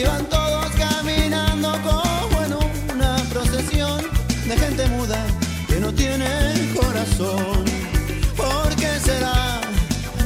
Iban 0.00 0.24
todos 0.30 0.64
caminando 0.76 1.72
como 1.82 2.42
en 2.42 2.54
una 2.96 3.16
procesión 3.30 4.00
de 4.48 4.56
gente 4.56 4.86
muda 4.86 5.22
que 5.68 5.78
no 5.78 5.92
tiene 5.92 6.26
corazón. 6.74 7.66
¿Por 8.34 8.74
qué 8.76 8.98
será 8.98 9.60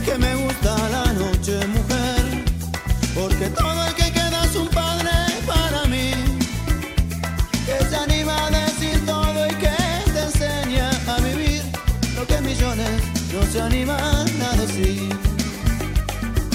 que 0.04 0.16
me 0.16 0.32
gusta 0.36 0.76
la 0.90 1.12
noche, 1.14 1.66
mujer? 1.66 2.22
Porque 3.16 3.48
todo 3.48 3.86
el 3.88 3.94
que 3.94 4.12
queda 4.12 4.44
es 4.44 4.54
un 4.54 4.68
padre 4.68 5.10
para 5.44 5.84
mí. 5.86 6.12
Que 7.66 7.84
se 7.84 7.96
anima 7.96 8.46
a 8.46 8.50
decir 8.50 9.04
todo 9.04 9.44
y 9.44 9.54
que 9.56 9.76
te 10.12 10.22
enseña 10.22 10.88
a 11.08 11.18
vivir 11.18 11.62
lo 12.14 12.24
que 12.24 12.40
millones 12.42 13.02
no 13.32 13.42
se 13.50 13.60
animan 13.60 14.28
a 14.40 14.56
decir. 14.56 15.08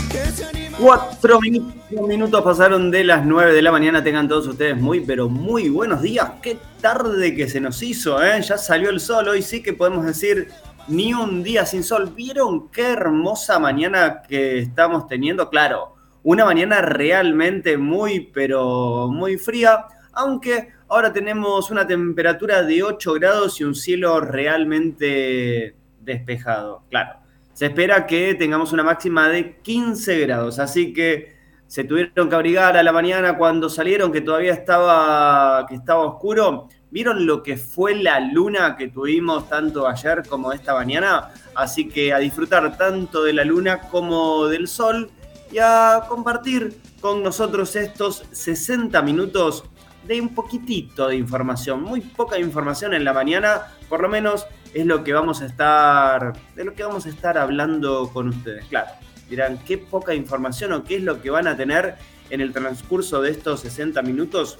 Que 0.09 0.31
se 0.31 0.54
minutos, 0.54 1.79
minutos 1.89 2.43
pasaron 2.43 2.91
de 2.91 3.03
las 3.03 3.25
9 3.25 3.53
de 3.53 3.61
la 3.61 3.71
mañana. 3.71 4.03
Tengan 4.03 4.27
todos 4.27 4.47
ustedes 4.47 4.77
muy, 4.77 5.01
pero 5.01 5.27
muy 5.27 5.69
buenos 5.69 6.01
días. 6.01 6.33
Qué 6.41 6.57
tarde 6.81 7.36
que 7.36 7.50
se 7.50 7.59
nos 7.59 7.81
hizo, 7.81 8.23
¿eh? 8.23 8.41
Ya 8.41 8.57
salió 8.57 8.89
el 8.89 9.00
sol. 9.00 9.27
Hoy 9.27 9.41
sí 9.41 9.64
que 9.64 9.73
podemos 9.73 10.05
decir 10.05 10.50
ni 10.87 11.14
un 11.14 11.41
día 11.41 11.65
sin 11.65 11.83
sol. 11.83 12.14
¿Vieron 12.15 12.69
qué 12.69 12.91
hermosa 12.91 13.57
mañana 13.59 14.21
que 14.21 14.59
estamos 14.59 15.07
teniendo? 15.07 15.50
Claro, 15.50 15.95
una 16.23 16.45
mañana 16.45 16.81
realmente 16.81 17.78
muy, 17.78 18.19
pero 18.19 19.07
muy 19.07 19.37
fría. 19.37 19.86
Aunque 20.14 20.69
ahora 20.89 21.11
tenemos 21.11 21.71
una 21.71 21.87
temperatura 21.87 22.61
de 22.61 22.83
8 22.83 23.14
grados 23.14 23.59
y 23.59 23.64
un 23.64 23.73
cielo 23.73 24.19
realmente 24.19 25.75
despejado. 26.01 26.83
Claro, 26.89 27.19
se 27.53 27.65
espera 27.67 28.06
que 28.06 28.36
tengamos 28.36 28.73
una 28.73 28.83
máxima 28.83 29.28
de 29.29 29.57
15 29.57 30.19
grados, 30.19 30.59
así 30.59 30.93
que 30.93 31.39
se 31.69 31.83
tuvieron 31.83 32.28
que 32.28 32.36
abrigar 32.36 32.75
a 32.75 32.81
la 32.81 32.91
mañana 32.91 33.38
cuando 33.38 33.69
salieron, 33.69 34.11
que 34.11 34.22
todavía 34.22 34.53
estaba, 34.53 35.67
que 35.67 35.75
estaba 35.75 36.02
oscuro. 36.02 36.67
¿Vieron 36.89 37.28
lo 37.28 37.44
que 37.44 37.58
fue 37.58 37.94
la 37.94 38.20
luna 38.20 38.75
que 38.75 38.88
tuvimos 38.88 39.48
tanto 39.48 39.88
ayer 39.88 40.23
como 40.28 40.52
esta 40.52 40.73
mañana? 40.73 41.30
Así 41.53 41.88
que 41.88 42.12
a 42.12 42.17
disfrutar 42.17 42.75
tanto 42.75 43.23
de 43.23 43.34
la 43.34 43.44
luna 43.44 43.81
como 43.81 44.47
del 44.47 44.67
sol 44.67 45.12
y 45.52 45.59
a 45.59 46.06
compartir 46.09 46.75
con 47.02 47.22
nosotros 47.22 47.75
estos 47.75 48.23
60 48.31 49.00
minutos 49.03 49.64
de 50.08 50.20
un 50.20 50.34
poquitito 50.34 51.08
de 51.08 51.17
información, 51.17 51.84
muy 51.84 52.02
poca 52.02 52.40
información 52.40 52.95
en 52.95 53.03
la 53.03 53.14
mañana, 53.14 53.67
por 53.88 54.02
lo 54.02 54.09
menos 54.09 54.47
es 54.73 54.88
lo 54.88 55.03
que 55.03 55.14
vamos 55.14 55.44
a 55.44 55.45
estar, 55.45 56.34
de 56.56 56.64
lo 56.64 56.73
que 56.73 56.84
vamos 56.84 57.06
a 57.06 57.09
estar 57.09 57.38
hablando 57.38 58.09
con 58.12 58.30
ustedes. 58.30 58.66
Claro, 58.66 58.90
dirán, 59.30 59.59
qué 59.66 59.77
poca 59.77 60.13
información 60.13 60.73
o 60.73 60.83
qué 60.83 60.97
es 60.97 61.03
lo 61.03 61.22
que 61.22 61.30
van 61.30 61.47
a 61.47 61.55
tener 61.55 61.95
en 62.30 62.41
el 62.41 62.53
transcurso 62.53 63.22
de 63.22 63.31
estos 63.31 63.61
60 63.61 64.02
minutos. 64.02 64.59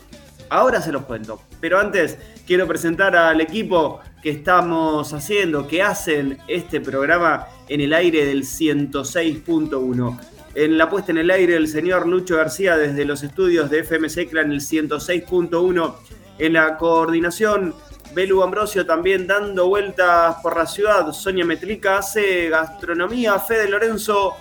Ahora 0.50 0.82
se 0.82 0.92
los 0.92 1.04
cuento, 1.04 1.42
pero 1.62 1.80
antes 1.80 2.18
quiero 2.48 2.68
presentar 2.68 3.16
al 3.16 3.40
equipo 3.40 4.00
que 4.24 4.32
estamos 4.32 5.14
haciendo, 5.14 5.68
que 5.68 5.84
hacen 5.84 6.40
este 6.48 6.82
programa 6.82 7.48
en 7.68 7.82
el 7.82 7.94
aire 7.94 8.26
del 8.26 8.44
106.1. 8.44 10.20
En 10.56 10.78
la 10.78 10.90
puesta 10.90 11.12
en 11.12 11.20
el 11.20 11.30
aire 11.30 11.56
el 11.56 11.68
señor 11.68 12.08
Lucho 12.08 12.38
García 12.38 12.76
desde 12.76 13.06
los 13.06 13.22
estudios 13.22 13.70
de 13.70 13.80
FM 13.80 14.10
Secla 14.10 14.42
en 14.42 14.52
el 14.52 14.62
106.1. 14.62 15.96
En 16.40 16.54
la 16.54 16.78
coordinación 16.78 17.76
Belu 18.14 18.42
Ambrosio 18.42 18.86
también 18.86 19.28
dando 19.28 19.68
vueltas 19.68 20.38
por 20.42 20.58
la 20.58 20.66
ciudad. 20.66 21.12
Sonia 21.12 21.46
Metrica 21.46 22.00
hace 22.00 22.50
gastronomía. 22.50 23.38
Fede 23.38 23.70
Lorenzo 23.70 24.36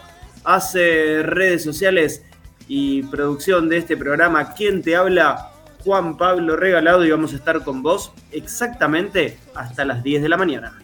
hace 0.45 1.23
redes 1.23 1.63
sociales 1.63 2.23
y 2.69 3.03
producción 3.05 3.69
de 3.69 3.77
este 3.79 3.97
programa. 3.97 4.55
¿Quién 4.55 4.83
te 4.83 4.97
habla? 4.97 5.53
Juan 5.85 6.17
Pablo 6.17 6.57
Regalado 6.57 7.05
y 7.05 7.11
vamos 7.11 7.33
a 7.33 7.37
estar 7.37 7.63
con 7.63 7.83
vos 7.83 8.11
exactamente 8.33 9.39
hasta 9.55 9.85
las 9.85 10.03
10 10.03 10.23
de 10.23 10.29
la 10.29 10.37
mañana. 10.37 10.77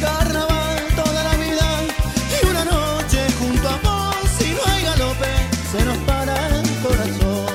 Carnaval 0.00 0.78
toda 0.96 1.24
la 1.24 1.34
vida 1.36 1.82
y 2.40 2.46
una 2.46 2.64
noche 2.64 3.18
junto 3.38 3.68
a 3.68 3.76
vos 3.82 4.40
y 4.40 4.54
no 4.54 4.60
hay 4.72 4.84
galope, 4.84 5.26
se 5.70 5.84
nos 5.84 5.98
para 5.98 6.48
el 6.48 6.62
corazón. 6.82 7.52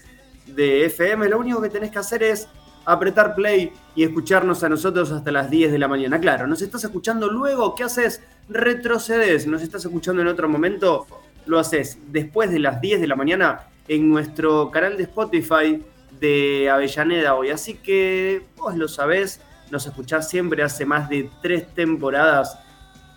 de 0.48 0.86
FM, 0.86 1.30
lo 1.30 1.40
único 1.40 1.62
que 1.62 1.70
tenés 1.70 1.92
que 1.92 2.00
hacer 2.00 2.24
es 2.24 2.48
apretar 2.86 3.36
play 3.36 3.72
y 3.96 4.04
escucharnos 4.04 4.64
a 4.64 4.70
nosotros 4.70 5.12
hasta 5.12 5.32
las 5.32 5.50
10 5.50 5.72
de 5.72 5.80
la 5.80 5.88
mañana. 5.88 6.20
Claro, 6.20 6.48
nos 6.48 6.62
estás 6.62 6.84
escuchando 6.84 7.30
luego, 7.30 7.76
¿qué 7.76 7.84
haces? 7.84 8.22
Retrocedes, 8.50 9.48
nos 9.48 9.62
estás 9.62 9.86
escuchando 9.86 10.22
en 10.22 10.28
otro 10.28 10.50
momento, 10.50 11.08
lo 11.46 11.60
haces 11.60 11.98
después 12.12 12.52
de 12.52 12.60
las 12.60 12.82
10 12.82 13.02
de 13.02 13.08
la 13.08 13.16
mañana 13.16 13.68
en 13.88 14.10
nuestro 14.10 14.72
canal 14.72 14.98
de 14.98 15.04
Spotify 15.04 15.82
de 16.20 16.70
Avellaneda 16.70 17.36
hoy. 17.36 17.50
Así 17.52 17.76
que 17.76 18.42
vos 18.58 18.76
lo 18.76 18.88
sabés, 18.88 19.40
nos 19.74 19.88
escuchás 19.88 20.30
siempre 20.30 20.62
hace 20.62 20.86
más 20.86 21.10
de 21.10 21.32
tres 21.42 21.74
temporadas. 21.74 22.60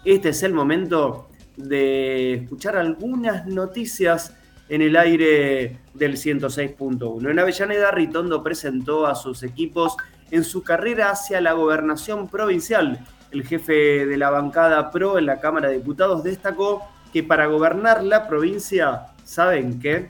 Este 0.07 0.31
es 0.31 0.43
el 0.43 0.55
momento 0.55 1.29
de 1.55 2.33
escuchar 2.33 2.79
algunas 2.79 3.45
noticias 3.47 4.35
en 4.71 4.81
el 4.81 4.97
aire 4.97 5.81
del 5.93 6.17
106.1. 6.17 7.31
En 7.31 7.39
Avellaneda, 7.39 7.91
Ritondo 7.91 8.43
presentó 8.43 9.07
a 9.07 9.15
sus 9.15 9.43
equipos 9.43 9.99
en 10.31 10.45
su 10.45 10.63
carrera 10.63 11.11
hacia 11.11 11.43
la 11.43 11.53
gobernación 11.53 12.27
provincial. 12.27 13.05
El 13.33 13.47
jefe 13.47 14.07
de 14.07 14.17
la 14.17 14.31
bancada 14.31 14.91
PRO 14.91 15.19
en 15.19 15.27
la 15.27 15.41
Cámara 15.41 15.69
de 15.69 15.77
Diputados 15.77 16.25
destacó 16.25 16.83
que 17.13 17.23
para 17.23 17.47
gobernar 17.47 18.03
la 18.03 18.27
provincia, 18.27 19.09
¿saben 19.25 19.79
qué? 19.79 20.09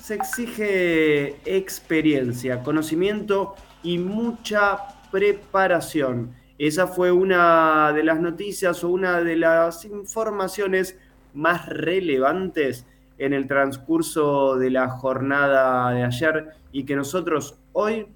Se 0.00 0.14
exige 0.14 1.36
experiencia, 1.44 2.62
conocimiento 2.62 3.54
y 3.82 3.98
mucha 3.98 4.95
preparación. 5.10 6.34
Esa 6.58 6.86
fue 6.86 7.12
una 7.12 7.92
de 7.92 8.02
las 8.02 8.20
noticias 8.20 8.82
o 8.82 8.88
una 8.88 9.20
de 9.20 9.36
las 9.36 9.84
informaciones 9.84 10.98
más 11.34 11.68
relevantes 11.68 12.86
en 13.18 13.32
el 13.32 13.46
transcurso 13.46 14.56
de 14.56 14.70
la 14.70 14.88
jornada 14.88 15.92
de 15.92 16.02
ayer 16.02 16.48
y 16.72 16.84
que 16.84 16.96
nosotros 16.96 17.58
hoy 17.72 18.06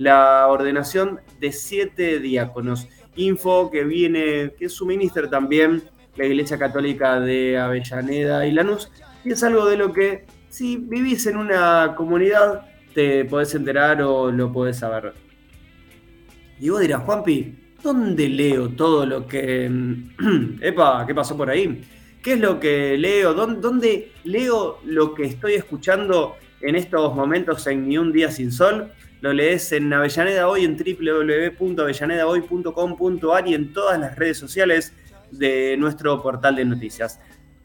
la 0.00 0.46
ordenación 0.48 1.20
de 1.40 1.52
siete 1.52 2.20
diáconos. 2.20 2.88
Info 3.16 3.70
que 3.70 3.84
viene, 3.84 4.54
que 4.58 4.70
suministra 4.70 5.28
también 5.28 5.82
la 6.16 6.24
Iglesia 6.24 6.58
Católica 6.58 7.20
de 7.20 7.58
Avellaneda 7.58 8.46
y 8.46 8.52
Lanús. 8.52 8.90
Y 9.24 9.32
es 9.32 9.42
algo 9.42 9.66
de 9.66 9.76
lo 9.76 9.92
que, 9.92 10.24
si 10.48 10.78
vivís 10.78 11.26
en 11.26 11.36
una 11.36 11.94
comunidad, 11.96 12.62
te 12.94 13.26
podés 13.26 13.54
enterar 13.54 14.00
o 14.00 14.30
lo 14.30 14.50
podés 14.50 14.78
saber. 14.78 15.12
Y 16.58 16.70
vos 16.70 16.80
dirás, 16.80 17.02
Juanpi, 17.02 17.69
¿dónde 17.82 18.28
leo 18.28 18.68
todo 18.70 19.06
lo 19.06 19.26
que... 19.26 19.68
Epa, 20.60 21.04
¿qué 21.06 21.14
pasó 21.14 21.36
por 21.36 21.50
ahí? 21.50 21.82
¿Qué 22.22 22.34
es 22.34 22.40
lo 22.40 22.60
que 22.60 22.96
leo? 22.98 23.34
¿Dónde, 23.34 24.12
leo 24.24 24.78
lo 24.84 25.14
que 25.14 25.24
estoy 25.24 25.54
escuchando 25.54 26.36
en 26.60 26.76
estos 26.76 27.14
momentos 27.14 27.66
en 27.66 27.88
Ni 27.88 27.98
un 27.98 28.12
día 28.12 28.30
sin 28.30 28.52
sol? 28.52 28.92
lo 29.20 29.32
lees 29.32 29.72
en 29.72 29.92
Avellaneda 29.92 30.46
Hoy, 30.48 30.64
en 30.64 30.76
www.avellanedahoy.com.ar 30.76 33.48
y 33.48 33.54
en 33.54 33.72
todas 33.72 34.00
las 34.00 34.16
redes 34.16 34.38
sociales 34.38 34.92
de 35.30 35.76
nuestro 35.76 36.20
portal 36.22 36.56
de 36.56 36.64
noticias. 36.64 37.20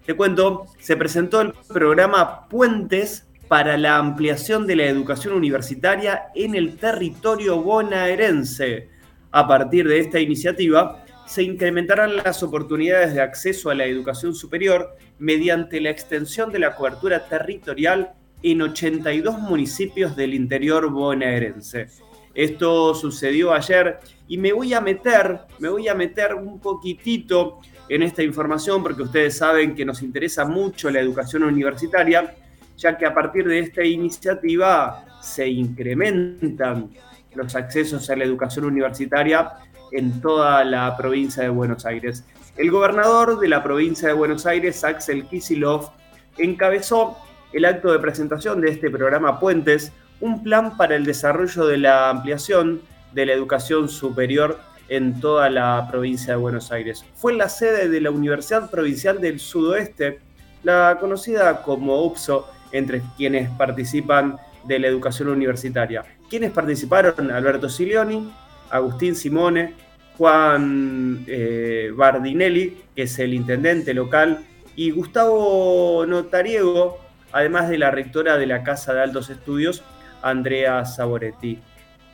Te 0.06 0.14
cuento, 0.16 0.66
se 0.80 0.98
presentó 0.98 1.40
el 1.42 1.54
programa 1.68 2.48
Puentes 2.50 3.26
para 3.48 3.78
la 3.78 3.98
ampliación 3.98 4.66
de 4.68 4.76
la 4.76 4.86
educación 4.86 5.34
universitaria 5.34 6.28
en 6.36 6.54
el 6.56 6.76
territorio 6.78 7.62
bonaerense. 7.62 8.90
A 9.36 9.46
partir 9.50 9.86
de 9.86 10.00
esta 10.00 10.18
iniciativa, 10.22 11.04
se 11.28 11.44
incrementarán 11.44 12.16
las 12.16 12.42
oportunidades 12.42 13.14
de 13.14 13.20
acceso 13.20 13.70
a 13.70 13.76
la 13.76 13.84
educación 13.84 14.34
superior 14.34 14.96
mediante 15.20 15.82
la 15.82 15.90
extensión 15.90 16.54
de 16.54 16.60
la 16.60 16.74
cobertura 16.74 17.28
territorial 17.28 18.14
en 18.42 18.62
82 18.62 19.38
municipios 19.40 20.16
del 20.16 20.36
interior 20.36 20.90
bonaerense. 20.90 21.88
Esto 22.34 22.96
sucedió 22.96 23.52
ayer 23.52 24.00
y 24.30 24.38
me 24.38 24.54
voy 24.54 24.74
a 24.74 24.80
meter, 24.80 25.40
me 25.60 25.68
voy 25.68 25.90
a 25.90 25.96
meter 25.96 26.34
un 26.34 26.62
poquitito 26.62 27.60
en 27.90 28.04
esta 28.04 28.24
información 28.24 28.82
porque 28.82 29.02
ustedes 29.02 29.38
saben 29.38 29.76
que 29.76 29.84
nos 29.84 30.02
interesa 30.02 30.46
mucho 30.46 30.90
la 30.90 31.02
educación 31.02 31.44
universitaria, 31.44 32.36
ya 32.78 32.98
que 32.98 33.06
a 33.06 33.14
partir 33.14 33.46
de 33.46 33.60
esta 33.60 33.84
iniciativa 33.84 35.04
se 35.22 35.46
incrementan 35.50 36.92
los 37.36 37.56
accesos 37.56 38.10
a 38.10 38.16
la 38.16 38.24
educación 38.24 38.66
universitaria 38.66 39.52
en 39.92 40.22
toda 40.22 40.64
la 40.64 40.96
provincia 40.98 41.44
de 41.44 41.50
Buenos 41.50 41.86
Aires. 41.86 42.24
El 42.58 42.72
gobernador 42.72 43.40
de 43.40 43.48
la 43.48 43.64
provincia 43.64 44.08
de 44.08 44.14
Buenos 44.14 44.46
Aires, 44.46 44.84
Axel 44.84 45.26
Kisilov, 45.28 45.92
encabezó 46.38 47.18
el 47.54 47.66
acto 47.66 47.92
de 47.92 48.00
presentación 48.00 48.62
de 48.62 48.72
este 48.72 48.90
programa 48.90 49.40
Puentes, 49.40 49.92
un 50.20 50.44
plan 50.44 50.78
para 50.78 50.96
el 50.96 51.06
desarrollo 51.06 51.66
de 51.66 51.78
la 51.78 52.10
ampliación 52.10 52.82
de 53.14 53.26
la 53.26 53.34
educación 53.34 53.90
superior 53.90 54.60
en 54.88 55.20
toda 55.20 55.50
la 55.50 55.88
provincia 55.90 56.34
de 56.34 56.40
Buenos 56.40 56.72
Aires. 56.72 57.04
Fue 57.16 57.34
la 57.34 57.50
sede 57.50 57.90
de 57.90 58.02
la 58.02 58.12
Universidad 58.12 58.70
Provincial 58.70 59.20
del 59.20 59.40
Sudoeste, 59.40 60.20
la 60.64 60.98
conocida 61.00 61.62
como 61.62 62.04
UPSO, 62.04 62.50
entre 62.72 63.02
quienes 63.16 63.50
participan 63.52 64.38
de 64.66 64.80
la 64.80 64.88
educación 64.88 65.30
universitaria. 65.30 66.04
¿Quiénes 66.30 66.52
participaron? 66.52 67.32
Alberto 67.32 67.70
Silioni, 67.70 68.32
Agustín 68.70 69.16
Simone, 69.16 69.74
Juan 70.18 71.24
eh, 71.28 71.92
Bardinelli, 71.96 72.82
que 72.96 73.04
es 73.04 73.20
el 73.20 73.34
intendente 73.34 73.94
local, 73.94 74.46
y 74.76 74.92
Gustavo 74.92 76.06
Notariego, 76.08 77.00
además 77.32 77.70
de 77.70 77.78
la 77.78 77.92
rectora 77.92 78.38
de 78.38 78.48
la 78.48 78.64
Casa 78.64 78.94
de 78.94 79.02
Altos 79.02 79.30
Estudios, 79.30 79.84
Andrea 80.22 80.86
Saboretti. 80.86 81.60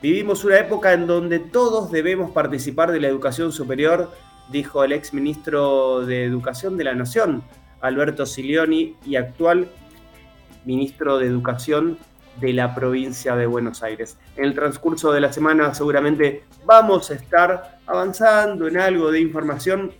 Vivimos 0.02 0.44
una 0.44 0.58
época 0.58 0.92
en 0.92 1.06
donde 1.06 1.38
todos 1.38 1.90
debemos 1.90 2.32
participar 2.32 2.92
de 2.92 3.00
la 3.00 3.08
educación 3.08 3.52
superior, 3.52 4.10
dijo 4.50 4.84
el 4.84 4.92
ex 4.92 5.14
ministro 5.14 6.04
de 6.04 6.24
Educación 6.24 6.76
de 6.76 6.84
la 6.84 6.94
Nación, 6.94 7.42
Alberto 7.80 8.26
Silioni, 8.26 8.96
y 9.06 9.16
actual 9.16 9.68
ministro 10.64 11.18
de 11.18 11.26
Educación 11.26 11.98
de 12.40 12.52
la 12.52 12.74
provincia 12.74 13.36
de 13.36 13.46
Buenos 13.46 13.82
Aires. 13.82 14.18
En 14.36 14.44
el 14.44 14.54
transcurso 14.54 15.12
de 15.12 15.20
la 15.20 15.32
semana 15.32 15.74
seguramente 15.74 16.44
vamos 16.64 17.10
a 17.10 17.14
estar 17.14 17.78
avanzando 17.86 18.66
en 18.66 18.78
algo 18.78 19.10
de 19.10 19.20
información 19.20 19.92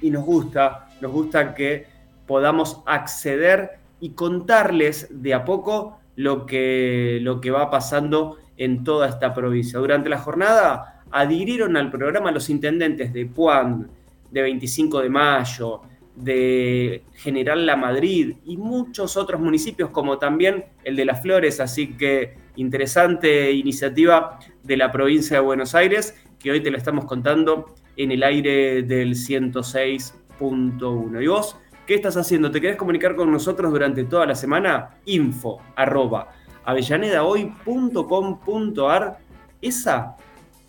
y 0.00 0.10
nos 0.10 0.24
gusta, 0.24 0.88
nos 1.00 1.12
gusta 1.12 1.54
que 1.54 1.86
podamos 2.26 2.80
acceder 2.86 3.78
y 4.00 4.10
contarles 4.10 5.08
de 5.10 5.34
a 5.34 5.44
poco 5.44 6.00
lo 6.16 6.44
que, 6.44 7.18
lo 7.22 7.40
que 7.40 7.50
va 7.50 7.70
pasando 7.70 8.38
en 8.56 8.84
toda 8.84 9.08
esta 9.08 9.32
provincia. 9.32 9.78
Durante 9.78 10.08
la 10.08 10.18
jornada 10.18 11.02
adhirieron 11.10 11.76
al 11.76 11.90
programa 11.90 12.30
los 12.32 12.50
intendentes 12.50 13.12
de 13.12 13.26
Puan, 13.26 13.88
de 14.30 14.42
25 14.42 15.00
de 15.00 15.08
Mayo, 15.10 15.82
de 16.16 17.04
General 17.14 17.64
La 17.66 17.76
Madrid 17.76 18.34
y 18.44 18.56
muchos 18.56 19.16
otros 19.16 19.40
municipios 19.40 19.90
como 19.90 20.18
también 20.18 20.64
el 20.84 20.96
de 20.96 21.04
Las 21.04 21.22
Flores, 21.22 21.60
así 21.60 21.96
que 21.96 22.34
interesante 22.56 23.52
iniciativa 23.52 24.40
de 24.62 24.76
la 24.76 24.90
provincia 24.92 25.38
de 25.38 25.42
Buenos 25.42 25.74
Aires 25.74 26.14
que 26.38 26.50
hoy 26.50 26.60
te 26.60 26.70
la 26.70 26.76
estamos 26.78 27.06
contando 27.06 27.74
en 27.96 28.12
el 28.12 28.22
aire 28.22 28.82
del 28.82 29.14
106.1. 29.14 31.22
¿Y 31.22 31.26
vos 31.26 31.56
qué 31.86 31.94
estás 31.94 32.16
haciendo? 32.16 32.50
¿Te 32.50 32.58
querés 32.60 32.76
comunicar 32.76 33.16
con 33.16 33.30
nosotros 33.30 33.70
durante 33.70 34.04
toda 34.04 34.26
la 34.26 34.34
semana? 34.34 34.96
Info 35.06 35.60
arroba 35.76 36.28
avellanedahoy.com.ar 36.64 39.18
Esa, 39.60 40.16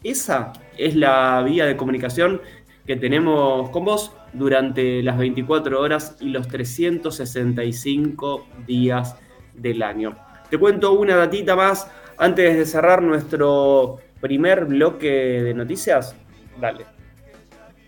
esa 0.04 0.54
es 0.78 0.96
la 0.96 1.42
vía 1.44 1.66
de 1.66 1.76
comunicación 1.76 2.40
que 2.86 2.96
tenemos 2.96 3.70
con 3.70 3.86
vos 3.86 4.12
durante 4.34 5.02
las 5.04 5.18
24 5.18 5.80
horas 5.80 6.18
y 6.20 6.30
los 6.30 6.48
365 6.48 8.48
días 8.68 9.16
del 9.54 9.84
año. 9.84 10.18
Te 10.50 10.58
cuento 10.58 10.94
una 10.94 11.16
datita 11.16 11.56
más 11.56 11.90
antes 12.18 12.58
de 12.58 12.66
cerrar 12.66 13.02
nuestro 13.02 14.00
primer 14.20 14.66
bloque 14.66 15.10
de 15.10 15.54
noticias. 15.54 16.16
Dale. 16.60 16.86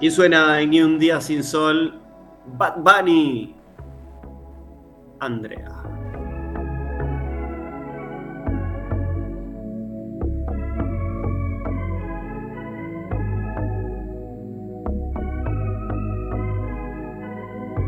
Y 0.00 0.10
suena 0.10 0.60
en 0.60 0.70
Ni 0.70 0.82
un 0.82 0.98
día 0.98 1.20
sin 1.20 1.42
sol, 1.42 2.00
Bad 2.58 2.76
Bunny, 2.78 3.54
Andrea. 5.20 5.86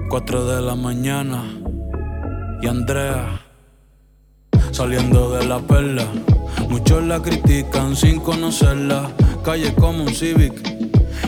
4 0.09 0.47
de 0.47 0.63
la 0.63 0.75
mañana 0.75 1.45
y 2.63 2.67
Andrea 2.67 3.41
saliendo 4.73 5.37
de 5.37 5.47
la 5.47 5.59
perla. 5.59 6.07
Muchos 6.71 7.05
la 7.05 7.21
critican 7.21 7.95
sin 7.95 8.19
conocerla. 8.21 9.11
Calle 9.45 9.75
como 9.75 10.05
un 10.05 10.15
Civic, 10.15 10.55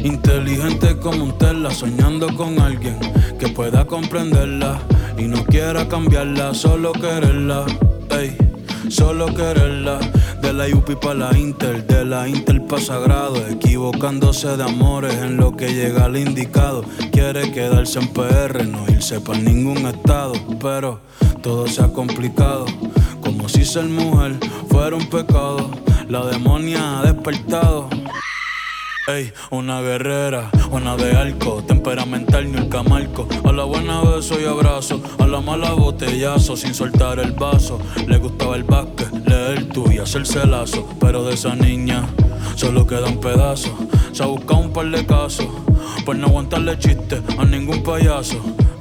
inteligente 0.03 0.97
como 0.99 1.25
un 1.25 1.39
Tesla, 1.39 1.71
soñando 1.71 2.35
con 2.35 2.61
alguien 2.61 2.99
que 3.39 3.49
pueda 3.49 3.87
comprenderla 3.87 4.81
y 5.19 5.25
no 5.25 5.45
quiera 5.45 5.89
cambiarla, 5.89 6.55
solo 6.55 6.93
quererla. 6.93 7.67
Ey, 8.11 8.37
solo 8.89 9.27
quererla. 9.35 9.99
De 10.41 10.55
la 10.55 10.67
UPI 10.67 10.97
para 10.97 11.15
la 11.15 11.39
Inter, 11.39 11.87
de 11.87 12.05
la 12.05 12.27
Inter 12.27 12.65
para 12.67 12.81
Sagrado, 12.81 13.47
equivocándose 13.47 14.57
de 14.57 14.65
amores 14.65 15.15
en 15.15 15.37
lo 15.37 15.55
que 15.55 15.73
llega 15.75 16.07
al 16.07 16.17
indicado. 16.17 16.83
Quiere 17.13 17.53
quedarse 17.53 17.99
en 17.99 18.09
PR, 18.09 18.67
no 18.67 18.87
irse 18.89 19.21
para 19.21 19.39
ningún 19.39 19.87
estado, 19.87 20.33
pero 20.61 21.01
todo 21.43 21.67
se 21.67 21.83
ha 21.83 21.89
complicado. 21.89 22.65
Como 23.21 23.49
si 23.49 23.65
ser 23.65 23.85
mujer 23.85 24.39
fuera 24.69 24.97
un 24.97 25.07
pecado, 25.07 25.71
la 26.09 26.25
demonia 26.27 27.01
ha 27.01 27.03
despertado. 27.03 27.89
Ey, 29.07 29.33
una 29.51 29.81
guerrera, 29.81 30.51
una 30.71 30.95
de 30.95 31.17
arco, 31.17 31.65
temperamental 31.67 32.53
ni 32.53 32.59
el 32.59 32.69
camarco. 32.69 33.27
A 33.45 33.53
la 33.53 33.65
buena 33.65 34.03
beso 34.03 34.39
y 34.39 34.45
abrazo, 34.45 35.03
a 35.19 35.27
la 35.27 35.41
mala 35.41 35.73
botellazo, 35.73 36.55
sin 36.55 36.75
soltar 36.75 37.19
el 37.19 37.33
vaso. 37.33 37.81
Le 38.07 38.19
gustaba 38.19 38.57
el 38.57 38.65
básquet, 38.65 39.11
leer 39.27 39.71
tú 39.71 39.91
y 39.91 39.99
hacerse 39.99 40.47
lazo. 40.47 40.87
Pero 41.01 41.25
de 41.25 41.35
esa 41.35 41.57
niña 41.57 42.07
solo 42.57 42.87
queda 42.87 43.07
un 43.07 43.21
pedazo. 43.21 43.75
Se 44.13 44.23
ha 44.23 44.27
buscado 44.27 44.61
un 44.61 44.73
par 44.73 44.91
de 44.91 45.07
casos, 45.07 45.49
por 46.05 46.17
no 46.17 46.27
aguantarle 46.27 46.79
chiste 46.79 47.23
a 47.39 47.45
ningún 47.45 47.83
payaso. 47.83 48.39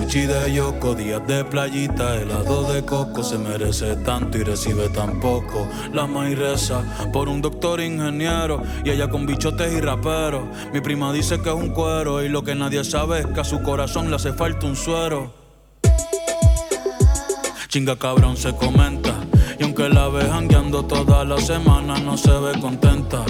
Sushi 0.00 0.26
de 0.26 0.52
yoko, 0.52 0.94
días 0.94 1.26
de 1.26 1.44
playita, 1.44 2.16
helado 2.16 2.72
de 2.72 2.82
coco, 2.84 3.22
se 3.22 3.38
merece 3.38 3.96
tanto 3.96 4.38
y 4.38 4.42
recibe 4.42 4.88
tan 4.88 5.20
poco. 5.20 5.68
La 5.92 6.06
maíz 6.06 6.38
reza 6.38 6.82
por 7.12 7.28
un 7.28 7.40
doctor 7.42 7.80
ingeniero 7.80 8.62
y 8.84 8.90
ella 8.90 9.08
con 9.08 9.26
bichotes 9.26 9.72
y 9.72 9.80
raperos. 9.80 10.44
Mi 10.72 10.80
prima 10.80 11.12
dice 11.12 11.40
que 11.42 11.50
es 11.50 11.54
un 11.54 11.70
cuero 11.70 12.22
y 12.22 12.28
lo 12.28 12.42
que 12.42 12.54
nadie 12.54 12.84
sabe 12.84 13.20
es 13.20 13.26
que 13.26 13.40
a 13.40 13.44
su 13.44 13.62
corazón 13.62 14.10
le 14.10 14.16
hace 14.16 14.32
falta 14.32 14.66
un 14.66 14.76
suero. 14.76 15.32
Chinga 17.68 17.96
cabrón 17.96 18.36
se 18.36 18.54
comenta 18.56 19.14
y 19.58 19.62
aunque 19.62 19.88
la 19.88 20.08
ve 20.08 20.24
jangueando 20.24 20.84
toda 20.84 21.24
la 21.24 21.38
semana 21.38 21.98
no 21.98 22.16
se 22.16 22.32
ve 22.32 22.58
contenta. 22.60 23.24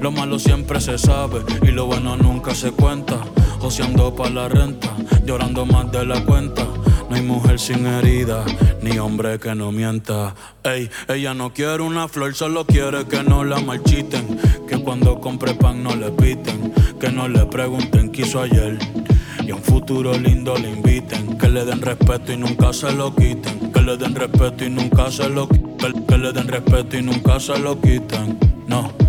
Lo 0.00 0.10
malo 0.10 0.38
siempre 0.38 0.80
se 0.80 0.98
sabe 0.98 1.40
y 1.62 1.72
lo 1.72 1.86
bueno 1.86 2.16
nunca 2.16 2.54
se 2.54 2.70
cuenta 2.70 3.20
joseando 3.60 4.14
pa' 4.14 4.30
la 4.30 4.48
renta, 4.48 4.94
llorando 5.24 5.66
más 5.66 5.90
de 5.90 6.04
la 6.06 6.24
cuenta. 6.24 6.64
No 7.08 7.16
hay 7.16 7.22
mujer 7.22 7.58
sin 7.58 7.86
herida, 7.86 8.44
ni 8.82 8.98
hombre 8.98 9.38
que 9.38 9.54
no 9.54 9.72
mienta. 9.72 10.34
Ey, 10.62 10.90
ella 11.08 11.34
no 11.34 11.52
quiere 11.52 11.82
una 11.82 12.06
flor, 12.08 12.34
solo 12.34 12.66
quiere 12.66 13.06
que 13.06 13.22
no 13.22 13.44
la 13.44 13.60
marchiten. 13.60 14.38
Que 14.68 14.78
cuando 14.78 15.20
compre 15.20 15.54
pan 15.54 15.82
no 15.82 15.96
le 15.96 16.10
piten, 16.10 16.72
que 17.00 17.10
no 17.10 17.28
le 17.28 17.46
pregunten 17.46 18.10
qué 18.10 18.22
hizo 18.22 18.40
ayer. 18.40 18.78
Y 19.44 19.50
a 19.50 19.54
un 19.54 19.62
futuro 19.62 20.12
lindo 20.18 20.56
le 20.58 20.70
inviten, 20.70 21.38
que 21.38 21.48
le 21.48 21.64
den 21.64 21.80
respeto 21.80 22.32
y 22.32 22.36
nunca 22.36 22.72
se 22.72 22.92
lo 22.92 23.14
quiten. 23.14 23.72
Que 23.72 23.80
le 23.80 23.96
den 23.96 24.14
respeto 24.14 24.64
y 24.64 24.70
nunca 24.70 25.10
se 25.10 25.28
lo 25.30 25.48
quiten. 25.48 26.06
Que 26.06 26.18
le 26.18 26.32
den 26.32 26.48
respeto 26.48 26.98
y 26.98 27.02
nunca 27.02 27.40
se 27.40 27.58
lo 27.58 27.80
quiten. 27.80 28.38
No 28.66 29.07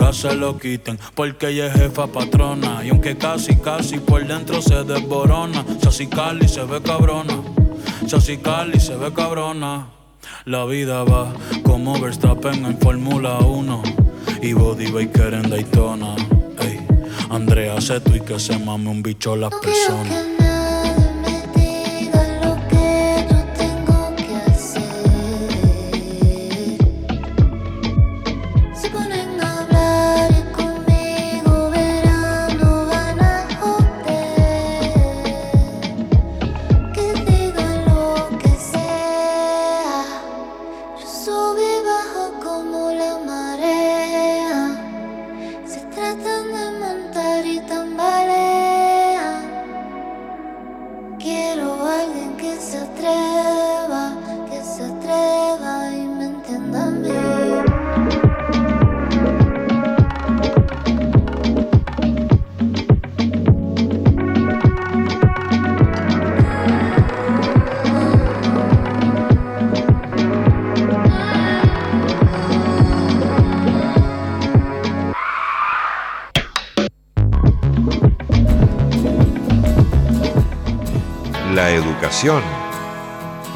nunca 0.00 0.12
se 0.12 0.34
lo 0.34 0.58
quiten, 0.58 0.98
porque 1.14 1.48
ella 1.48 1.66
es 1.66 1.74
jefa 1.74 2.06
patrona. 2.06 2.84
Y 2.84 2.90
aunque 2.90 3.16
casi, 3.16 3.56
casi 3.56 3.98
por 3.98 4.26
dentro 4.26 4.62
se 4.62 4.82
desborona, 4.84 5.64
Sassy 5.82 6.06
Cali 6.06 6.48
se 6.48 6.64
ve 6.64 6.80
cabrona, 6.82 7.42
Sassy 8.06 8.38
Cali 8.38 8.80
se 8.80 8.96
ve 8.96 9.12
cabrona. 9.12 9.88
La 10.44 10.64
vida 10.64 11.04
va 11.04 11.32
como 11.62 12.00
Verstappen 12.00 12.64
en 12.64 12.78
Fórmula 12.78 13.38
1 13.38 13.82
y 14.42 14.52
Body 14.52 14.90
Baker 14.90 15.34
en 15.34 15.50
Daytona. 15.50 16.14
Ey, 16.60 16.80
Andrea 17.28 17.76
tú 18.04 18.14
y 18.14 18.20
que 18.20 18.38
se 18.38 18.58
mame 18.58 18.88
un 18.88 19.02
bicho 19.02 19.36
las 19.36 19.50
personas. 19.50 20.39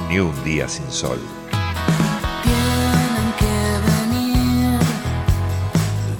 Ni 0.09 0.19
un 0.19 0.45
día 0.45 0.67
sin 0.69 0.91
sol. 0.91 1.19
Tienen 2.43 3.33
que 3.39 3.55
venir 3.87 4.81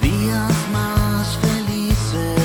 días 0.01 0.53
más 0.71 1.37
felices. 1.37 2.39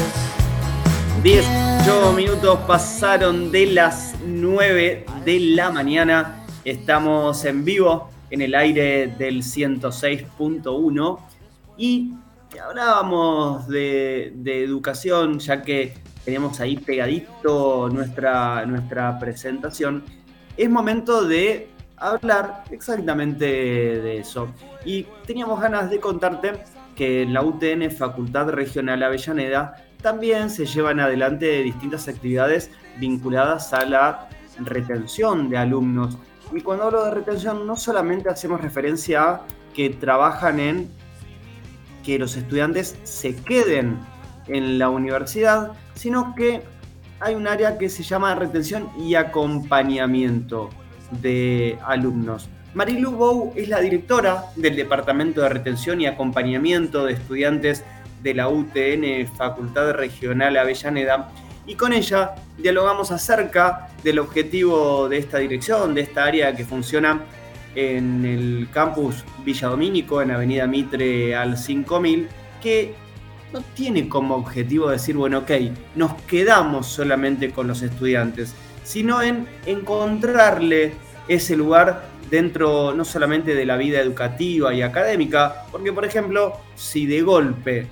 18 1.22 2.12
minutos 2.14 2.58
pasaron 2.66 3.52
de 3.52 3.66
las 3.66 4.16
9 4.26 5.06
de 5.24 5.40
la 5.40 5.70
mañana. 5.70 6.44
Estamos 6.64 7.44
en 7.44 7.64
vivo 7.64 8.10
en 8.30 8.42
el 8.42 8.54
aire 8.56 9.06
del 9.06 9.44
106.1 9.44 11.18
y 11.78 12.14
hablábamos 12.60 13.68
de, 13.68 14.32
de 14.34 14.64
educación, 14.64 15.38
ya 15.38 15.62
que 15.62 16.09
teníamos 16.24 16.60
ahí 16.60 16.76
pegadito 16.76 17.88
nuestra, 17.88 18.64
nuestra 18.66 19.18
presentación, 19.18 20.04
es 20.56 20.68
momento 20.68 21.24
de 21.24 21.68
hablar 21.96 22.64
exactamente 22.70 23.44
de 23.44 24.18
eso. 24.18 24.48
Y 24.84 25.06
teníamos 25.26 25.60
ganas 25.60 25.90
de 25.90 26.00
contarte 26.00 26.52
que 26.96 27.22
en 27.22 27.32
la 27.32 27.42
UTN 27.42 27.90
Facultad 27.90 28.48
Regional 28.48 29.02
Avellaneda 29.02 29.76
también 30.02 30.50
se 30.50 30.66
llevan 30.66 31.00
adelante 31.00 31.62
distintas 31.62 32.08
actividades 32.08 32.70
vinculadas 32.98 33.72
a 33.72 33.84
la 33.84 34.28
retención 34.58 35.48
de 35.48 35.58
alumnos. 35.58 36.18
Y 36.52 36.60
cuando 36.62 36.84
hablo 36.84 37.04
de 37.04 37.12
retención 37.12 37.66
no 37.66 37.76
solamente 37.76 38.28
hacemos 38.28 38.60
referencia 38.60 39.22
a 39.22 39.42
que 39.74 39.90
trabajan 39.90 40.58
en 40.58 40.90
que 42.02 42.18
los 42.18 42.36
estudiantes 42.36 42.98
se 43.04 43.36
queden 43.36 43.98
en 44.48 44.78
la 44.78 44.88
universidad, 44.88 45.72
sino 46.00 46.34
que 46.34 46.62
hay 47.20 47.34
un 47.34 47.46
área 47.46 47.76
que 47.76 47.90
se 47.90 48.02
llama 48.02 48.34
retención 48.34 48.88
y 48.98 49.16
acompañamiento 49.16 50.70
de 51.20 51.78
alumnos. 51.84 52.48
Marilu 52.72 53.10
Bou 53.10 53.52
es 53.54 53.68
la 53.68 53.80
directora 53.80 54.44
del 54.56 54.76
Departamento 54.76 55.42
de 55.42 55.50
Retención 55.50 56.00
y 56.00 56.06
Acompañamiento 56.06 57.04
de 57.04 57.12
Estudiantes 57.12 57.84
de 58.22 58.32
la 58.32 58.48
UTN 58.48 59.26
Facultad 59.36 59.92
Regional 59.92 60.56
Avellaneda 60.56 61.28
y 61.66 61.74
con 61.74 61.92
ella 61.92 62.34
dialogamos 62.56 63.10
acerca 63.10 63.88
del 64.02 64.20
objetivo 64.20 65.06
de 65.06 65.18
esta 65.18 65.36
dirección, 65.36 65.94
de 65.94 66.00
esta 66.00 66.24
área 66.24 66.56
que 66.56 66.64
funciona 66.64 67.20
en 67.74 68.24
el 68.24 68.68
campus 68.72 69.22
Villa 69.44 69.68
Domínico, 69.68 70.22
en 70.22 70.30
Avenida 70.30 70.66
Mitre 70.66 71.36
al 71.36 71.58
5000, 71.58 72.26
que 72.62 72.94
no 73.52 73.60
tiene 73.74 74.08
como 74.08 74.36
objetivo 74.36 74.90
decir, 74.90 75.16
bueno, 75.16 75.38
ok, 75.38 75.50
nos 75.96 76.14
quedamos 76.22 76.86
solamente 76.86 77.50
con 77.50 77.66
los 77.66 77.82
estudiantes, 77.82 78.54
sino 78.84 79.22
en 79.22 79.46
encontrarle 79.66 80.92
ese 81.28 81.56
lugar 81.56 82.08
dentro 82.30 82.94
no 82.94 83.04
solamente 83.04 83.54
de 83.54 83.66
la 83.66 83.76
vida 83.76 84.00
educativa 84.00 84.72
y 84.72 84.82
académica, 84.82 85.64
porque 85.70 85.92
por 85.92 86.04
ejemplo, 86.04 86.56
si 86.76 87.06
de 87.06 87.22
golpe 87.22 87.86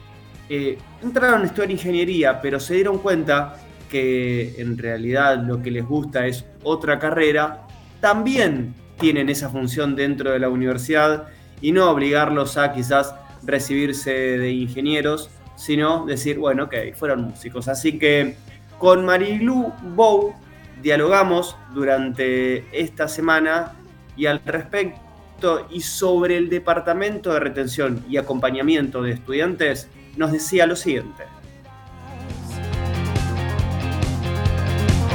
eh, 0.48 0.78
entraron 1.02 1.42
a 1.42 1.46
estudiar 1.46 1.70
ingeniería, 1.70 2.40
pero 2.40 2.60
se 2.60 2.74
dieron 2.74 2.98
cuenta 2.98 3.56
que 3.90 4.54
en 4.58 4.78
realidad 4.78 5.42
lo 5.44 5.60
que 5.60 5.70
les 5.70 5.84
gusta 5.84 6.26
es 6.26 6.44
otra 6.62 6.98
carrera, 6.98 7.66
también 8.00 8.74
tienen 8.98 9.28
esa 9.28 9.48
función 9.48 9.96
dentro 9.96 10.30
de 10.30 10.38
la 10.38 10.48
universidad 10.48 11.28
y 11.60 11.72
no 11.72 11.90
obligarlos 11.90 12.56
a 12.56 12.72
quizás 12.72 13.14
recibirse 13.42 14.10
de 14.10 14.52
ingenieros, 14.52 15.30
sino 15.58 16.06
decir, 16.06 16.38
bueno, 16.38 16.64
ok, 16.64 16.74
fueron 16.94 17.22
músicos. 17.22 17.66
Así 17.66 17.98
que 17.98 18.36
con 18.78 19.04
Marilu 19.04 19.72
Bow 19.96 20.32
dialogamos 20.80 21.56
durante 21.74 22.64
esta 22.70 23.08
semana 23.08 23.72
y 24.16 24.26
al 24.26 24.40
respecto 24.46 25.66
y 25.68 25.80
sobre 25.80 26.36
el 26.36 26.48
Departamento 26.48 27.32
de 27.32 27.40
Retención 27.40 28.04
y 28.08 28.18
Acompañamiento 28.18 29.02
de 29.02 29.10
Estudiantes, 29.12 29.88
nos 30.16 30.30
decía 30.30 30.64
lo 30.66 30.76
siguiente. 30.76 31.24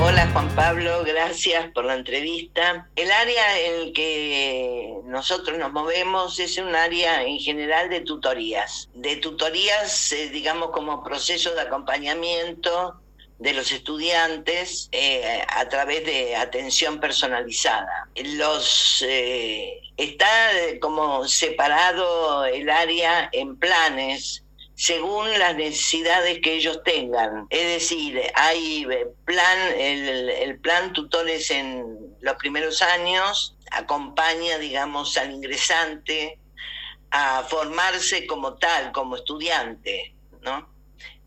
Hola 0.05 0.29
Juan 0.33 0.53
Pablo, 0.53 1.01
gracias 1.05 1.71
por 1.71 1.85
la 1.85 1.95
entrevista. 1.95 2.89
El 2.97 3.09
área 3.09 3.61
en 3.61 3.73
el 3.75 3.93
que 3.93 4.95
nosotros 5.05 5.57
nos 5.57 5.71
movemos 5.71 6.41
es 6.41 6.57
un 6.57 6.75
área 6.75 7.23
en 7.23 7.39
general 7.39 7.89
de 7.89 8.01
tutorías, 8.01 8.89
de 8.93 9.15
tutorías, 9.15 10.11
eh, 10.11 10.27
digamos, 10.27 10.71
como 10.71 11.05
proceso 11.05 11.55
de 11.55 11.61
acompañamiento 11.61 12.99
de 13.39 13.53
los 13.53 13.71
estudiantes 13.71 14.89
eh, 14.91 15.41
a 15.47 15.69
través 15.69 16.05
de 16.05 16.35
atención 16.35 16.99
personalizada. 16.99 18.09
Los 18.35 19.05
eh, 19.07 19.79
está 19.95 20.27
como 20.81 21.25
separado 21.29 22.43
el 22.43 22.69
área 22.69 23.29
en 23.31 23.55
planes 23.55 24.42
según 24.83 25.31
las 25.39 25.55
necesidades 25.55 26.39
que 26.41 26.55
ellos 26.55 26.81
tengan. 26.83 27.47
Es 27.49 27.67
decir, 27.67 28.21
hay 28.35 28.85
plan, 29.23 29.59
el, 29.77 30.59
plan 30.59 30.91
tutores 30.91 31.51
en 31.51 31.85
los 32.19 32.35
primeros 32.35 32.81
años 32.81 33.55
acompaña, 33.71 34.57
digamos, 34.57 35.15
al 35.15 35.31
ingresante 35.31 36.37
a 37.11 37.43
formarse 37.43 38.27
como 38.27 38.55
tal, 38.55 38.91
como 38.91 39.15
estudiante, 39.15 40.13
¿no? 40.41 40.67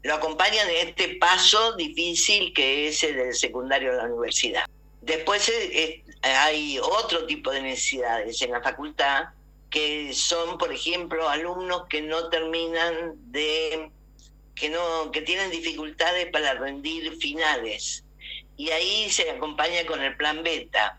Lo 0.03 0.17
acompaña 0.17 0.61
en 0.65 0.89
este 0.89 1.17
paso 1.17 1.77
difícil 1.77 2.53
que 2.53 2.89
es 2.89 3.03
el 3.05 3.17
del 3.17 3.35
secundario 3.35 3.91
a 3.93 3.97
la 3.97 4.05
universidad. 4.05 4.67
Después 5.01 5.49
eh, 5.49 6.05
hay 6.21 6.79
otro 6.79 7.25
tipo 7.25 7.51
de 7.53 7.63
necesidades 7.63 8.43
en 8.43 8.51
la 8.51 8.61
facultad 8.61 9.29
que 9.77 10.15
son, 10.15 10.57
por 10.57 10.73
ejemplo, 10.73 11.29
alumnos 11.29 11.83
que 11.91 12.01
no 12.01 12.31
terminan 12.31 13.13
de, 13.31 13.91
que 14.55 14.71
no, 14.71 15.11
que 15.13 15.21
tienen 15.21 15.51
dificultades 15.51 16.31
para 16.33 16.55
rendir 16.55 17.15
finales. 17.19 18.03
Y 18.57 18.71
ahí 18.71 19.11
se 19.11 19.29
acompaña 19.29 19.85
con 19.85 20.03
el 20.03 20.17
plan 20.17 20.43
beta, 20.43 20.99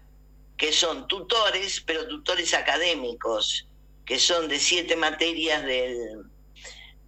que 0.58 0.72
son 0.72 1.08
tutores, 1.08 1.82
pero 1.88 2.08
tutores 2.08 2.54
académicos, 2.54 3.68
que 4.06 4.20
son 4.20 4.48
de 4.48 4.60
siete 4.60 4.96
materias 4.96 5.64
del, 5.64 6.26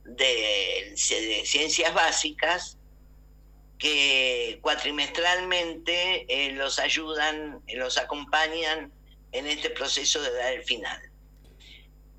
de, 0.06 0.94
ciencias 0.96 1.94
básicas, 1.94 2.80
que 3.78 4.58
cuatrimestralmente 4.64 6.26
eh, 6.30 6.52
los 6.54 6.80
ayudan, 6.80 7.62
los 7.76 8.00
acompañan 8.00 8.92
en 9.34 9.46
este 9.46 9.70
proceso 9.70 10.20
de 10.20 10.34
dar 10.34 10.54
el 10.54 10.64
final. 10.64 11.09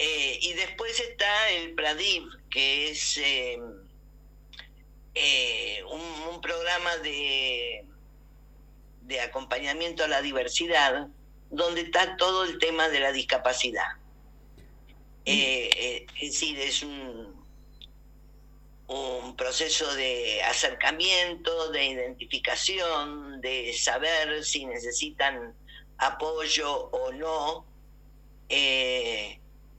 Eh, 0.02 0.38
y 0.40 0.54
después 0.54 0.98
está 0.98 1.50
el 1.50 1.74
PRADIV, 1.74 2.22
que 2.48 2.88
es 2.88 3.18
em, 3.18 3.60
eh, 5.14 5.82
un, 5.90 6.40
programa 6.40 6.96
de, 7.02 7.84
de 9.02 9.20
acompañamiento 9.20 10.02
a 10.02 10.08
la 10.08 10.22
diversidad, 10.22 11.08
donde 11.50 11.82
está 11.82 12.16
todo 12.16 12.44
el 12.44 12.58
tema 12.58 12.88
de 12.88 13.00
la 13.00 13.12
discapacidad. 13.12 13.88
Eh, 15.26 16.06
es 16.18 16.32
decir, 16.32 16.58
es 16.58 16.82
un, 16.82 17.44
un 18.86 19.36
proceso 19.36 19.94
de 19.96 20.42
acercamiento, 20.44 21.70
de 21.72 21.84
identificación, 21.84 23.42
de 23.42 23.74
saber 23.74 24.42
si 24.44 24.64
necesitan 24.64 25.54
apoyo 25.98 26.88
o 26.88 27.12
no. 27.12 27.66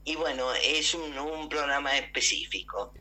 Y 0.03 0.15
bueno, 0.15 0.43
es 0.65 0.95
un, 0.95 1.47
programa 1.49 1.97
específico. 1.97 2.93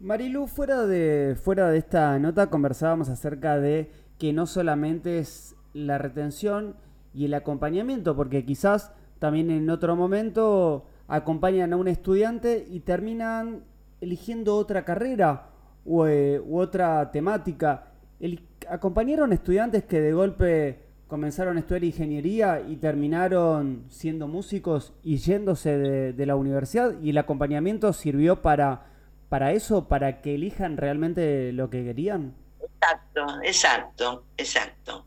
Marilu, 0.00 0.46
fuera 0.46 0.86
de, 0.86 1.36
fuera 1.42 1.70
de 1.70 1.78
esta 1.78 2.18
nota 2.18 2.50
conversábamos 2.50 3.08
acerca 3.08 3.58
de 3.58 3.90
que 4.18 4.32
no 4.32 4.46
solamente 4.46 5.18
es 5.18 5.54
la 5.72 5.98
retención 5.98 6.76
y 7.14 7.26
el 7.26 7.34
acompañamiento, 7.34 8.16
porque 8.16 8.44
quizás 8.44 8.92
también 9.18 9.50
en 9.50 9.70
otro 9.70 9.96
momento 9.96 10.86
acompañan 11.08 11.72
a 11.72 11.76
un 11.76 11.88
estudiante 11.88 12.66
y 12.68 12.80
terminan 12.80 13.64
eligiendo 14.00 14.56
otra 14.56 14.84
carrera 14.84 15.50
u, 15.84 16.04
eh, 16.04 16.40
u 16.40 16.58
otra 16.58 17.10
temática. 17.10 17.92
El, 18.18 18.44
acompañaron 18.68 19.32
estudiantes 19.32 19.84
que 19.84 20.00
de 20.00 20.12
golpe 20.12 20.91
comenzaron 21.12 21.58
a 21.58 21.60
estudiar 21.60 21.84
ingeniería 21.84 22.64
y 22.66 22.76
terminaron 22.76 23.84
siendo 23.90 24.28
músicos 24.28 24.94
y 25.04 25.18
yéndose 25.18 25.76
de, 25.76 26.24
la 26.26 26.36
universidad 26.36 26.98
y 27.02 27.10
el 27.10 27.18
acompañamiento 27.18 27.92
sirvió 27.92 28.40
para, 28.40 28.86
para 29.28 29.52
eso, 29.52 29.88
para 29.88 30.22
que 30.22 30.36
elijan 30.36 30.78
realmente 30.78 31.52
lo 31.52 31.68
que 31.68 31.84
querían. 31.84 32.34
Exacto, 32.62 33.26
exacto, 33.42 34.24
exacto. 34.38 35.06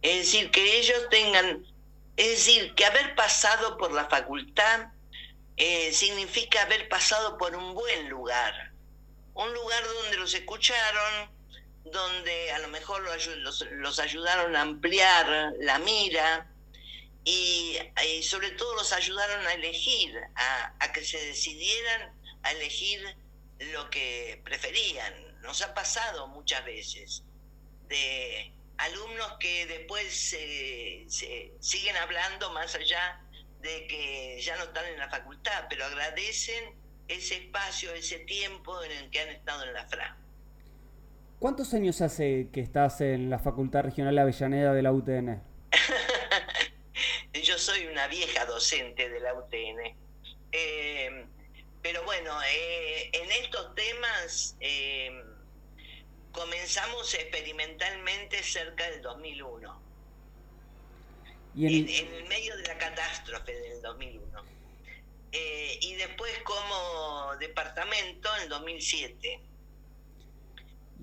Es 0.00 0.18
decir, 0.18 0.48
que 0.52 0.78
ellos 0.78 1.08
tengan, 1.10 1.64
es 2.16 2.28
decir, 2.28 2.72
que 2.76 2.84
haber 2.84 3.16
pasado 3.16 3.76
por 3.78 3.90
la 3.90 4.04
facultad 4.04 4.92
eh, 5.56 5.90
significa 5.90 6.62
haber 6.62 6.88
pasado 6.88 7.36
por 7.36 7.56
un 7.56 7.74
buen 7.74 8.08
lugar, 8.08 8.54
un 9.34 9.52
lugar 9.52 9.82
donde 10.02 10.18
los 10.18 10.32
escucharon, 10.34 11.32
donde 11.84 12.52
a 12.52 12.58
lo 12.60 12.68
mejor 12.68 13.02
los, 13.02 13.98
ayudaron 13.98 14.56
a 14.56 14.62
ampliar 14.62 15.52
la 15.60 15.78
mira 15.78 16.48
y, 17.24 17.78
sobre 18.22 18.50
todo 18.52 18.74
los 18.76 18.92
ayudaron 18.92 19.46
a 19.46 19.54
elegir, 19.54 20.14
a, 20.34 20.92
que 20.92 21.04
se 21.04 21.24
decidieran 21.26 22.12
a 22.42 22.52
elegir 22.52 23.16
lo 23.72 23.88
que 23.90 24.40
preferían. 24.44 25.40
Nos 25.42 25.62
ha 25.62 25.74
pasado 25.74 26.28
muchas 26.28 26.64
veces 26.64 27.24
de 27.88 28.52
alumnos 28.78 29.36
que 29.38 29.66
después 29.66 30.14
se, 30.14 31.06
siguen 31.60 31.96
hablando 31.96 32.50
más 32.50 32.74
allá 32.74 33.20
de 33.60 33.86
que 33.86 34.40
ya 34.40 34.56
no 34.56 34.64
están 34.64 34.86
en 34.86 34.98
la 34.98 35.08
facultad, 35.08 35.66
pero 35.68 35.84
agradecen 35.84 36.74
ese 37.06 37.36
espacio, 37.36 37.92
ese 37.94 38.20
tiempo 38.20 38.82
en 38.82 38.92
el 38.92 39.10
que 39.10 39.20
han 39.20 39.28
estado 39.28 39.64
en 39.64 39.74
la 39.74 39.86
FRA. 39.86 40.21
¿Cuántos 41.42 41.74
años 41.74 42.00
hace 42.02 42.50
que 42.52 42.60
estás 42.60 43.00
en 43.00 43.28
la 43.28 43.40
Facultad 43.40 43.82
Regional 43.82 44.16
Avellaneda 44.16 44.72
de 44.72 44.80
la 44.80 44.92
UTN? 44.92 45.42
Yo 47.42 47.58
soy 47.58 47.86
una 47.86 48.06
vieja 48.06 48.44
docente 48.44 49.08
de 49.08 49.18
la 49.18 49.34
UTN. 49.34 49.96
Eh, 50.52 51.26
pero 51.82 52.04
bueno, 52.04 52.30
eh, 52.44 53.10
en 53.12 53.28
estos 53.42 53.74
temas 53.74 54.56
eh, 54.60 55.20
comenzamos 56.30 57.12
experimentalmente 57.12 58.40
cerca 58.44 58.88
del 58.92 59.02
2001. 59.02 59.82
en, 61.56 61.88
el 61.88 62.24
medio 62.28 62.56
de 62.56 62.62
la 62.68 62.78
catástrofe 62.78 63.52
del 63.52 63.82
2001. 63.82 64.44
Eh, 65.32 65.78
y 65.80 65.94
después 65.94 66.38
como 66.44 67.34
departamento 67.40 68.28
en 68.36 68.42
el 68.44 68.48
2007. 68.48 69.51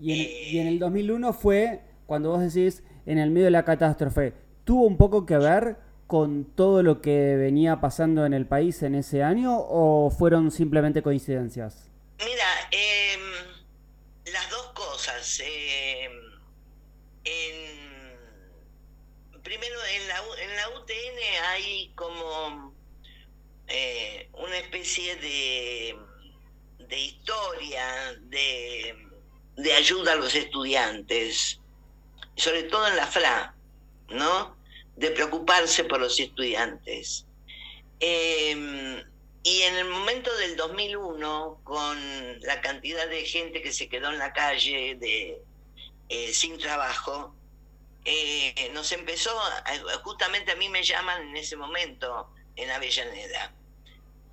Y 0.01 0.13
en, 0.13 0.55
y 0.55 0.59
en 0.59 0.67
el 0.67 0.79
2001 0.79 1.33
fue, 1.33 1.81
cuando 2.05 2.29
vos 2.29 2.41
decís, 2.41 2.83
en 3.05 3.17
el 3.17 3.31
medio 3.31 3.45
de 3.45 3.51
la 3.51 3.65
catástrofe, 3.65 4.33
¿tuvo 4.63 4.83
un 4.83 4.97
poco 4.97 5.25
que 5.25 5.37
ver 5.37 5.77
con 6.07 6.45
todo 6.45 6.81
lo 6.81 7.01
que 7.01 7.35
venía 7.35 7.81
pasando 7.81 8.25
en 8.25 8.33
el 8.33 8.47
país 8.47 8.81
en 8.81 8.95
ese 8.95 9.21
año 9.21 9.55
o 9.59 10.09
fueron 10.09 10.51
simplemente 10.51 11.03
coincidencias? 11.03 11.91
Mira, 12.17 12.45
em, 12.71 13.21
las 14.33 14.49
dos 14.49 14.71
cosas. 14.73 15.41
Em, 15.43 16.11
primero, 19.43 19.75
en 19.95 20.07
la, 20.07 20.15
en 20.43 20.55
la 20.55 20.69
UTN 20.79 21.19
hay 21.51 21.91
como 21.95 22.73
eh, 23.67 24.29
una 24.33 24.57
especie 24.57 25.15
de, 25.15 25.95
de 26.87 26.99
historia, 26.99 28.13
de, 28.21 29.08
de 29.61 29.73
ayuda 29.73 30.13
a 30.13 30.15
los 30.15 30.35
estudiantes, 30.35 31.59
sobre 32.35 32.63
todo 32.63 32.87
en 32.87 32.95
la 32.95 33.07
FLA, 33.07 33.55
¿no? 34.09 34.57
de 34.95 35.11
preocuparse 35.11 35.83
por 35.85 35.99
los 35.99 36.19
estudiantes. 36.19 37.25
Em, 37.99 39.01
y 39.43 39.61
en 39.61 39.75
el 39.75 39.85
momento 39.85 40.35
del 40.37 40.55
2001, 40.55 41.61
con 41.63 42.39
la 42.41 42.61
cantidad 42.61 43.07
de 43.07 43.25
gente 43.25 43.61
que 43.61 43.71
se 43.71 43.87
quedó 43.87 44.09
en 44.09 44.17
la 44.17 44.33
calle 44.33 44.95
de, 44.95 45.41
eh, 46.09 46.33
sin 46.33 46.57
trabajo, 46.57 47.35
eh, 48.05 48.71
nos 48.73 48.91
empezó, 48.91 49.31
justamente 50.03 50.51
a 50.51 50.55
mí 50.55 50.69
me 50.69 50.83
llaman 50.83 51.29
en 51.29 51.37
ese 51.37 51.55
momento 51.55 52.29
en 52.55 52.69
Avellaneda, 52.71 53.53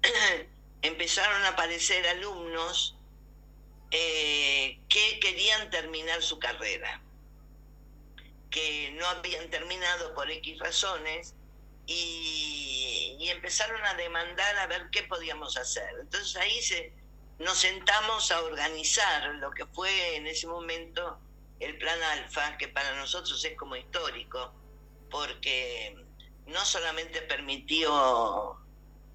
empezaron 0.82 1.42
a 1.42 1.48
aparecer 1.48 2.06
alumnos 2.08 2.95
eh, 3.90 4.78
que 4.88 5.20
querían 5.20 5.70
terminar 5.70 6.22
su 6.22 6.38
carrera 6.38 7.02
que 8.56 8.90
no 8.92 9.06
habían 9.06 9.50
terminado 9.50 10.14
por 10.14 10.30
X 10.30 10.58
razones 10.58 11.34
y, 11.86 13.28
empezaron 13.28 13.84
a 13.84 13.92
demandar 13.94 14.56
a 14.56 14.66
ver 14.66 14.88
qué 14.90 15.02
podíamos 15.02 15.58
hacer. 15.58 15.90
Entonces 16.00 16.36
ahí 16.36 16.62
se, 16.62 16.92
nos 17.38 17.58
sentamos 17.58 18.30
a 18.30 18.40
organizar 18.40 19.34
lo 19.34 19.50
que 19.50 19.66
fue 19.66 20.16
en 20.16 20.26
ese 20.26 20.46
momento 20.46 21.18
el 21.60 21.76
plan 21.76 22.02
alfa, 22.02 22.56
que 22.56 22.68
para 22.68 22.96
nosotros 22.96 23.44
es 23.44 23.56
como 23.58 23.76
histórico, 23.76 24.54
porque 25.10 25.96
no 26.46 26.64
solamente 26.64 27.20
permitió 27.22 28.56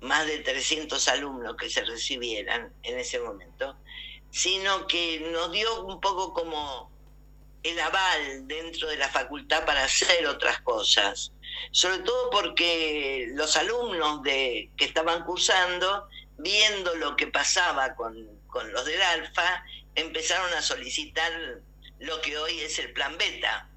más 0.01 0.27
de 0.27 0.39
300 0.39 1.07
alumnos 1.07 1.55
que 1.55 1.69
se 1.69 1.83
recibieran 1.83 2.71
en 2.83 2.99
ese 2.99 3.19
momento, 3.19 3.75
sino 4.31 4.87
que 4.87 5.19
nos 5.31 5.51
dio 5.51 5.83
un 5.83 5.99
poco 5.99 6.33
como 6.33 6.89
el 7.63 7.79
aval 7.79 8.47
dentro 8.47 8.87
de 8.87 8.97
la 8.97 9.09
facultad 9.09 9.65
para 9.65 9.83
hacer 9.83 10.25
otras 10.25 10.61
cosas, 10.61 11.31
sobre 11.71 11.99
todo 11.99 12.29
porque 12.31 13.27
los 13.33 13.55
alumnos 13.55 14.23
de, 14.23 14.71
que 14.77 14.85
estaban 14.85 15.23
cursando, 15.25 16.07
viendo 16.37 16.95
lo 16.95 17.15
que 17.15 17.27
pasaba 17.27 17.93
con, 17.95 18.15
los 18.71 18.85
del 18.85 19.01
alfa, 19.01 19.63
empezaron 19.95 20.53
a 20.53 20.61
solicitar 20.61 21.31
lo 21.99 22.21
que 22.21 22.37
hoy 22.37 22.59
es 22.59 22.79
el 22.79 22.93
plan 22.93 23.17
beta. 23.17 23.69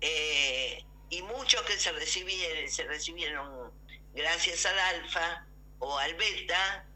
Eh, 0.00 0.84
y 1.08 1.22
muchos 1.22 1.62
que 1.62 1.78
se 1.78 1.92
recibieron, 1.92 2.68
se 2.68 2.84
recibieron 2.84 3.70
gracias 4.12 4.66
al 4.66 4.78
alfa 4.78 5.46
o 5.78 5.96
al 5.98 6.14
beta, 6.14 6.86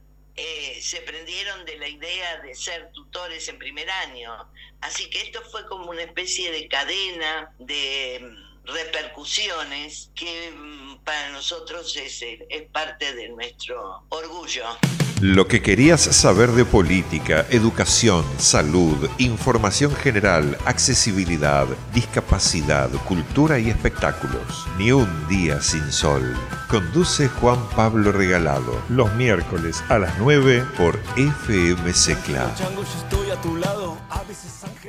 eh, 0.41 0.79
se 0.81 1.01
prendieron 1.01 1.65
de 1.65 1.77
la 1.79 1.89
idea 1.89 2.37
de 2.39 2.55
ser 2.55 2.93
tutores 2.93 3.49
en 3.49 3.59
primer 3.59 3.91
año. 3.91 4.33
Así 4.81 5.11
que 5.11 5.21
esto 5.21 5.43
fue 5.51 5.67
como 5.67 5.91
una 5.91 6.03
especie 6.03 6.53
de 6.53 6.69
cadena 6.69 7.53
de 7.59 8.21
mm, 8.23 8.67
repercusiones 8.67 10.11
que 10.15 10.53
mm, 10.53 10.99
para 10.99 11.31
nosotros 11.31 11.97
es, 11.97 12.23
es 12.23 12.63
parte 12.71 13.15
de 13.15 13.29
nuestro 13.31 14.05
orgullo. 14.11 14.79
Lo 15.21 15.49
que 15.49 15.61
querías 15.61 16.01
saber 16.01 16.53
de 16.53 16.65
política, 16.65 17.45
educación, 17.51 18.25
salud, 18.37 19.09
información 19.19 19.93
general, 19.97 20.57
accesibilidad, 20.65 21.67
discapacidad, 21.93 22.89
cultura 23.05 23.59
y 23.59 23.69
espectáculos. 23.69 24.69
Ni 24.79 24.93
un 24.93 25.09
día 25.27 25.61
sin 25.61 25.91
sol. 25.91 26.37
Conduce 26.69 27.27
Juan 27.27 27.59
Pablo 27.75 28.13
Regalado. 28.13 28.81
Los 28.89 29.13
miércoles 29.15 29.83
a 29.89 29.99
las 29.99 30.17
9 30.21 30.65
por 30.77 30.97
FMC 31.17 32.17
Club. 32.23 32.53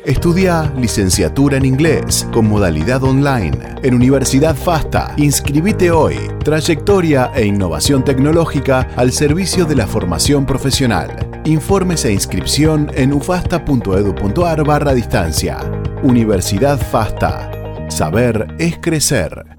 Estudia 0.06 0.71
licenciatura 0.78 1.58
en 1.58 1.65
inglés 1.65 2.28
con 2.32 2.47
modalidad 2.47 3.04
online 3.04 3.58
en 3.84 3.93
Universidad 3.93 4.56
FASTA. 4.56 5.13
Inscribite 5.17 5.91
hoy. 5.91 6.15
Trayectoria 6.43 7.32
e 7.36 7.45
innovación 7.45 8.04
tecnológica 8.04 8.88
al 8.95 9.12
servicio 9.12 9.65
de 9.65 9.75
la 9.75 9.88
formación 9.88 10.45
profesional. 10.45 11.41
Informes 11.45 12.06
e 12.06 12.13
inscripción 12.13 12.89
en 12.93 13.13
ufasta.edu.ar 13.13 14.63
barra 14.63 14.93
distancia. 14.93 15.58
Universidad 16.04 16.80
FASTA. 16.80 17.52
Saber 17.89 18.56
es 18.58 18.78
crecer. 18.80 19.59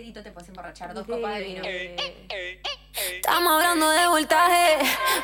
Te 0.00 0.32
puedes 0.32 0.48
emborrachar, 0.48 0.94
dos 0.94 1.06
copas 1.06 1.34
de 1.34 1.40
vino. 1.44 1.62
Estamos 3.16 3.52
hablando 3.52 3.90
de 3.90 4.08
voltaje, 4.08 4.78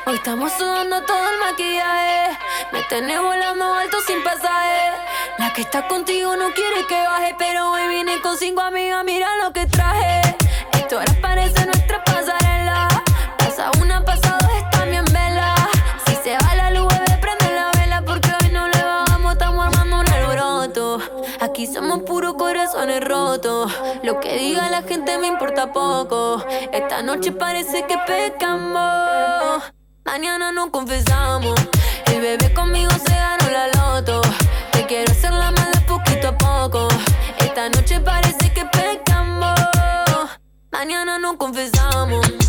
hoy 0.05 0.15
estamos 0.15 0.51
sudando 0.53 1.01
todo 1.01 1.17
el 1.17 1.39
maquillaje. 1.39 2.37
Me 2.71 2.83
tenés 2.83 3.19
volando 3.19 3.73
alto 3.73 3.97
sin 4.05 4.23
pasaje. 4.23 4.91
La 5.39 5.51
que 5.51 5.61
está 5.61 5.87
contigo 5.87 6.35
no 6.35 6.53
quiere 6.53 6.85
que 6.85 7.01
baje, 7.01 7.35
pero 7.39 7.71
hoy 7.71 7.87
vine 7.87 8.21
con 8.21 8.37
cinco 8.37 8.61
amigas, 8.61 9.03
mira 9.03 9.27
lo 9.43 9.51
que 9.51 9.65
traje. 9.65 10.21
Esto 10.73 10.99
ahora 10.99 11.13
parece 11.23 11.65
nuestra 11.65 12.03
pasarela. 12.03 12.87
Pasa 13.39 13.71
una, 13.81 14.05
pasa 14.05 14.37
dos, 14.39 14.57
está 14.57 14.85
bien 14.85 15.05
vela. 15.05 15.55
Si 16.05 16.15
se 16.17 16.37
va 16.37 16.53
la 16.55 16.69
luz, 16.69 16.87
bebé, 16.87 17.19
prende 17.19 17.51
la 17.55 17.71
vela, 17.79 18.03
porque 18.05 18.29
hoy 18.29 18.49
no 18.51 18.67
le 18.67 18.83
bajamos, 18.83 19.33
estamos 19.33 19.65
armando 19.65 20.01
un 20.01 20.07
alboroto. 20.07 20.99
Aquí 21.41 21.65
somos 21.65 22.03
puros 22.03 22.35
corazones 22.35 23.03
rotos. 23.03 23.56
Diga 24.47 24.69
la 24.69 24.81
gente 24.81 25.17
me 25.17 25.27
importa 25.27 25.73
poco. 25.73 26.41
Esta 26.71 27.01
noche 27.01 27.33
parece 27.33 27.85
que 27.85 27.97
pecamos. 28.07 29.61
Mañana 30.05 30.53
no 30.53 30.71
confesamos. 30.71 31.59
El 32.05 32.21
bebé 32.21 32.53
conmigo 32.53 32.89
se 32.91 33.13
ganó 33.13 33.49
la 33.51 33.67
loto. 33.67 34.21
Te 34.71 34.85
quiero 34.85 35.11
hacer 35.11 35.33
la 35.33 35.51
mala 35.51 35.83
poquito 35.85 36.29
a 36.29 36.37
poco. 36.37 36.87
Esta 37.39 37.67
noche 37.67 37.99
parece 37.99 38.53
que 38.53 38.63
pecamos. 38.63 39.59
Mañana 40.71 41.19
no 41.19 41.37
confesamos. 41.37 42.46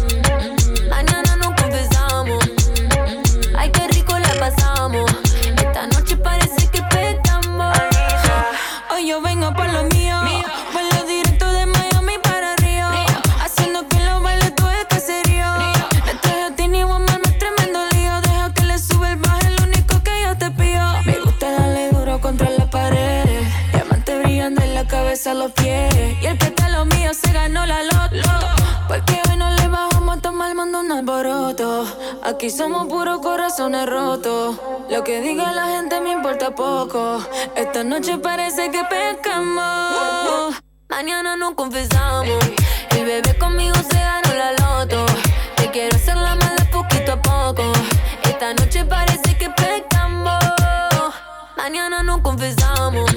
Los 25.35 25.53
pies. 25.53 25.95
Y 26.23 26.27
el 26.27 26.39
que 26.39 26.47
está 26.47 26.69
lo 26.69 26.85
mío 26.87 27.13
se 27.13 27.33
ganó 27.33 27.67
la 27.67 27.83
loto. 27.83 28.29
Porque 28.87 29.21
hoy 29.29 29.37
no 29.37 29.51
le 29.51 29.69
bajamos 29.69 30.19
a 30.19 30.21
tomar, 30.21 30.55
mando 30.55 30.81
un 30.81 30.91
alboroto. 30.93 31.85
Aquí 32.23 32.51
somos 32.51 32.87
puros 32.89 33.21
corazones 33.21 33.87
rotos. 33.87 34.57
Lo 34.91 35.05
que 35.05 35.21
diga 35.21 35.53
la 35.53 35.67
gente 35.69 36.01
me 36.01 36.13
importa 36.13 36.55
poco. 36.55 37.21
Esta 37.57 37.85
noche 37.85 38.19
parece 38.19 38.71
que 38.71 38.83
pecamos. 38.85 40.55
Mañana 40.89 41.37
no 41.37 41.55
confesamos. 41.55 42.43
El 42.91 43.05
bebé 43.05 43.37
conmigo 43.39 43.75
se 43.91 43.99
ganó 43.99 44.35
la 44.35 44.53
loto. 44.53 45.05
Te 45.57 45.71
quiero 45.71 45.97
hacer 45.97 46.17
la 46.17 46.35
mala 46.37 46.69
poquito 46.73 47.13
a 47.13 47.23
poco. 47.23 47.73
Esta 48.23 48.55
noche 48.55 48.85
parece 48.85 49.37
que 49.37 49.51
pecamos. 49.51 50.39
Mañana 51.57 52.03
no 52.03 52.23
confesamos. 52.23 53.08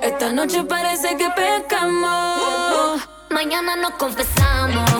Esta 0.00 0.32
noche 0.32 0.62
parece 0.64 1.16
que 1.16 1.28
pescamos. 1.30 3.00
Mañana 3.30 3.76
nos 3.76 3.92
confesamos. 3.92 4.93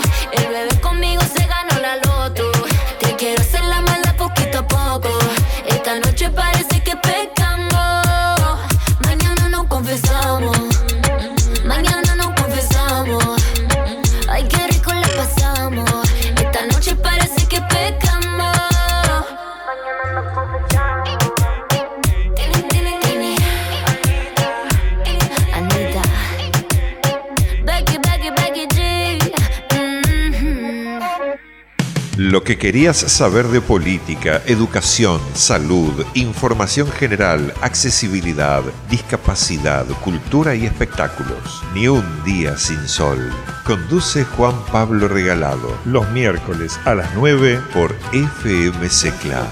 Querías 32.64 32.96
saber 32.96 33.48
de 33.48 33.60
política, 33.60 34.40
educación, 34.46 35.20
salud, 35.34 36.02
información 36.14 36.90
general, 36.90 37.52
accesibilidad, 37.60 38.62
discapacidad, 38.88 39.84
cultura 40.02 40.54
y 40.54 40.64
espectáculos. 40.64 41.62
Ni 41.74 41.88
un 41.88 42.02
día 42.24 42.56
sin 42.56 42.88
sol. 42.88 43.30
Conduce 43.66 44.24
Juan 44.24 44.54
Pablo 44.72 45.08
Regalado. 45.08 45.76
Los 45.84 46.10
miércoles 46.12 46.80
a 46.86 46.94
las 46.94 47.14
9 47.14 47.60
por 47.74 47.94
FM 48.14 48.88
Secla. 48.88 49.46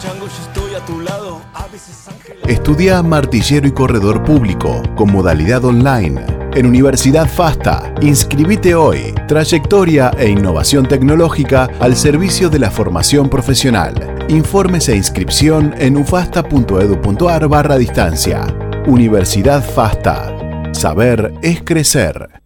Estudia 2.46 3.02
Martillero 3.02 3.68
y 3.68 3.72
Corredor 3.72 4.24
Público 4.24 4.82
con 4.96 5.12
modalidad 5.12 5.62
online 5.66 6.41
en 6.54 6.66
Universidad 6.66 7.26
FASTA. 7.26 7.94
Inscribite 8.00 8.74
hoy. 8.74 9.14
Trayectoria 9.26 10.10
e 10.18 10.28
innovación 10.28 10.86
tecnológica 10.86 11.70
al 11.80 11.96
servicio 11.96 12.50
de 12.50 12.58
la 12.58 12.70
formación 12.70 13.28
profesional. 13.28 13.94
Informes 14.28 14.88
e 14.88 14.96
inscripción 14.96 15.74
en 15.78 15.96
ufasta.edu.ar 15.96 17.48
barra 17.48 17.76
distancia. 17.78 18.46
Universidad 18.86 19.64
FASTA. 19.64 20.72
Saber 20.72 21.32
es 21.42 21.62
crecer. 21.62 22.42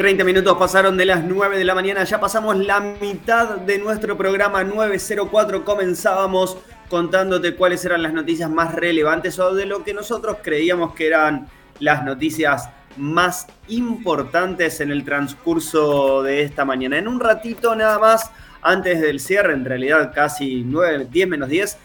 30 0.00 0.24
minutos 0.24 0.56
pasaron 0.56 0.96
de 0.96 1.04
las 1.04 1.22
9 1.22 1.58
de 1.58 1.64
la 1.64 1.74
mañana, 1.74 2.04
ya 2.04 2.18
pasamos 2.18 2.56
la 2.56 2.80
mitad 2.80 3.56
de 3.56 3.78
nuestro 3.78 4.16
programa 4.16 4.64
904. 4.64 5.62
Comenzábamos 5.62 6.56
contándote 6.90 7.54
cuáles 7.54 7.84
eran 7.84 8.02
las 8.02 8.12
noticias 8.12 8.50
más 8.50 8.74
relevantes 8.74 9.38
o 9.38 9.54
de 9.54 9.64
lo 9.64 9.84
que 9.84 9.94
nosotros 9.94 10.38
creíamos 10.42 10.94
que 10.94 11.06
eran 11.06 11.48
las 11.78 12.04
noticias 12.04 12.68
más 12.96 13.46
importantes 13.68 14.80
en 14.80 14.90
el 14.90 15.04
transcurso 15.04 16.22
de 16.22 16.42
esta 16.42 16.64
mañana. 16.64 16.98
En 16.98 17.06
un 17.06 17.20
ratito 17.20 17.74
nada 17.76 17.98
más, 17.98 18.30
antes 18.60 19.00
del 19.00 19.20
cierre, 19.20 19.54
en 19.54 19.64
realidad 19.64 20.12
casi 20.12 20.64
9, 20.64 21.06
10 21.10 21.28
menos 21.28 21.48
10, 21.48 21.78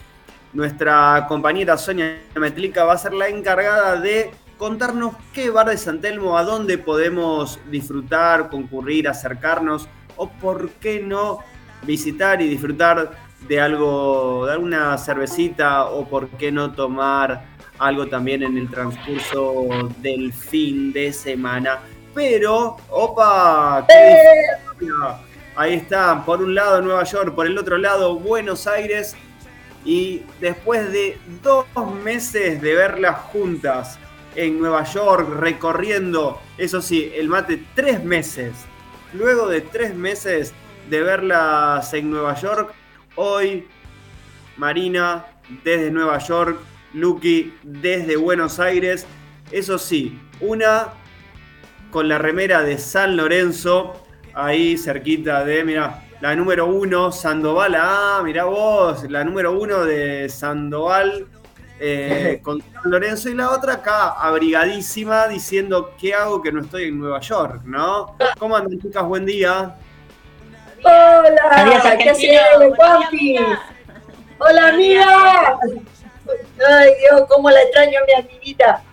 nuestra 0.53 1.25
compañera 1.27 1.77
Sonia 1.77 2.17
Metlica 2.35 2.83
va 2.83 2.93
a 2.93 2.97
ser 2.97 3.13
la 3.13 3.29
encargada 3.29 3.97
de 3.97 4.31
contarnos 4.57 5.15
qué 5.33 5.51
bar 5.51 5.69
de 5.69 5.77
San 5.77 6.01
Telmo, 6.01 6.37
a 6.37 6.43
dónde 6.43 6.77
podemos 6.79 7.59
disfrutar, 7.69 8.49
concurrir, 8.49 9.07
acercarnos 9.07 9.87
o 10.15 10.29
por 10.29 10.69
qué 10.71 10.99
no 10.99 11.39
visitar 11.83 12.41
y 12.41 12.47
disfrutar 12.47 13.24
de 13.47 13.62
algo, 13.62 14.45
de 14.45 14.53
alguna 14.53 14.97
cervecita 14.97 15.86
o 15.86 16.08
por 16.08 16.29
qué 16.29 16.51
no 16.51 16.73
tomar 16.73 17.45
algo 17.77 18.08
también 18.08 18.43
en 18.43 18.58
el 18.58 18.69
transcurso 18.69 19.67
del 19.97 20.34
fin 20.34 20.93
de 20.93 21.12
semana. 21.12 21.79
Pero, 22.13 22.77
opa, 22.89 23.86
qué 23.88 24.63
diferencia. 24.73 25.19
Ahí 25.58 25.73
está, 25.75 26.23
por 26.25 26.41
un 26.41 26.55
lado 26.55 26.81
Nueva 26.81 27.03
York, 27.03 27.34
por 27.34 27.45
el 27.45 27.58
otro 27.58 27.77
lado 27.77 28.15
Buenos 28.15 28.67
Aires. 28.67 29.15
Y 29.84 30.23
después 30.41 30.91
de 30.91 31.17
dos 31.43 31.65
meses 32.03 32.62
de 32.62 32.73
verlas 32.73 33.17
juntas 33.31 33.99
en 34.36 34.60
Nueva 34.60 34.84
York, 34.84 35.29
recorriendo, 35.39 36.39
eso 36.58 36.81
sí, 36.81 37.12
el 37.15 37.29
mate, 37.29 37.63
tres 37.75 38.03
meses. 38.03 38.53
Luego 39.13 39.47
de 39.47 39.62
tres 39.62 39.93
meses 39.93 40.53
de 40.89 41.01
verlas 41.01 41.93
en 41.93 42.10
Nueva 42.10 42.36
York, 42.36 42.73
hoy 43.15 43.67
Marina 44.58 45.25
desde 45.63 45.91
Nueva 45.91 46.17
York, 46.19 46.60
Lucky 46.93 47.54
desde 47.63 48.15
Buenos 48.15 48.60
Aires. 48.60 49.06
Eso 49.51 49.78
sí, 49.78 50.19
una 50.39 50.89
con 51.91 52.08
la 52.08 52.17
remera 52.17 52.62
de 52.62 52.78
San 52.78 53.15
Lorenzo, 53.15 54.04
ahí 54.34 54.78
cerquita 54.78 55.45
de, 55.45 55.63
mira, 55.63 56.04
la 56.21 56.36
número 56.36 56.65
uno, 56.65 57.12
Sandoval. 57.12 57.75
Ah, 57.78 58.21
mirá 58.23 58.45
vos, 58.45 59.10
la 59.10 59.23
número 59.23 59.58
uno 59.58 59.84
de 59.86 60.28
Sandoval 60.30 61.28
eh, 61.80 62.39
con 62.43 62.62
San 62.62 62.91
Lorenzo. 62.91 63.30
Y 63.30 63.36
la 63.36 63.51
otra 63.51 63.73
acá, 63.73 64.12
abrigadísima, 64.12 65.28
diciendo, 65.28 65.93
¿qué 65.99 66.13
hago 66.13 66.41
que 66.41 66.51
no 66.51 66.62
estoy 66.62 66.86
en 66.86 66.99
Nueva 66.99 67.19
York? 67.19 67.62
¿No? 67.65 68.15
¿Cómo 68.39 68.56
andan, 68.56 68.80
chicas? 68.80 69.06
Buen 69.06 69.25
día. 69.25 69.75
Hola, 70.86 71.41
Adiós, 71.52 71.82
¿qué 71.82 71.88
Argentina. 72.10 72.41
haces, 72.56 73.08
amiga. 73.10 73.63
Hola, 74.38 74.67
amiga. 74.67 75.58
Ay, 76.69 76.89
Dios, 77.02 77.24
cómo 77.28 77.50
la 77.50 77.62
extraño 77.63 78.00
a 78.00 78.06
mi 78.06 78.13
amiguita. 78.13 78.84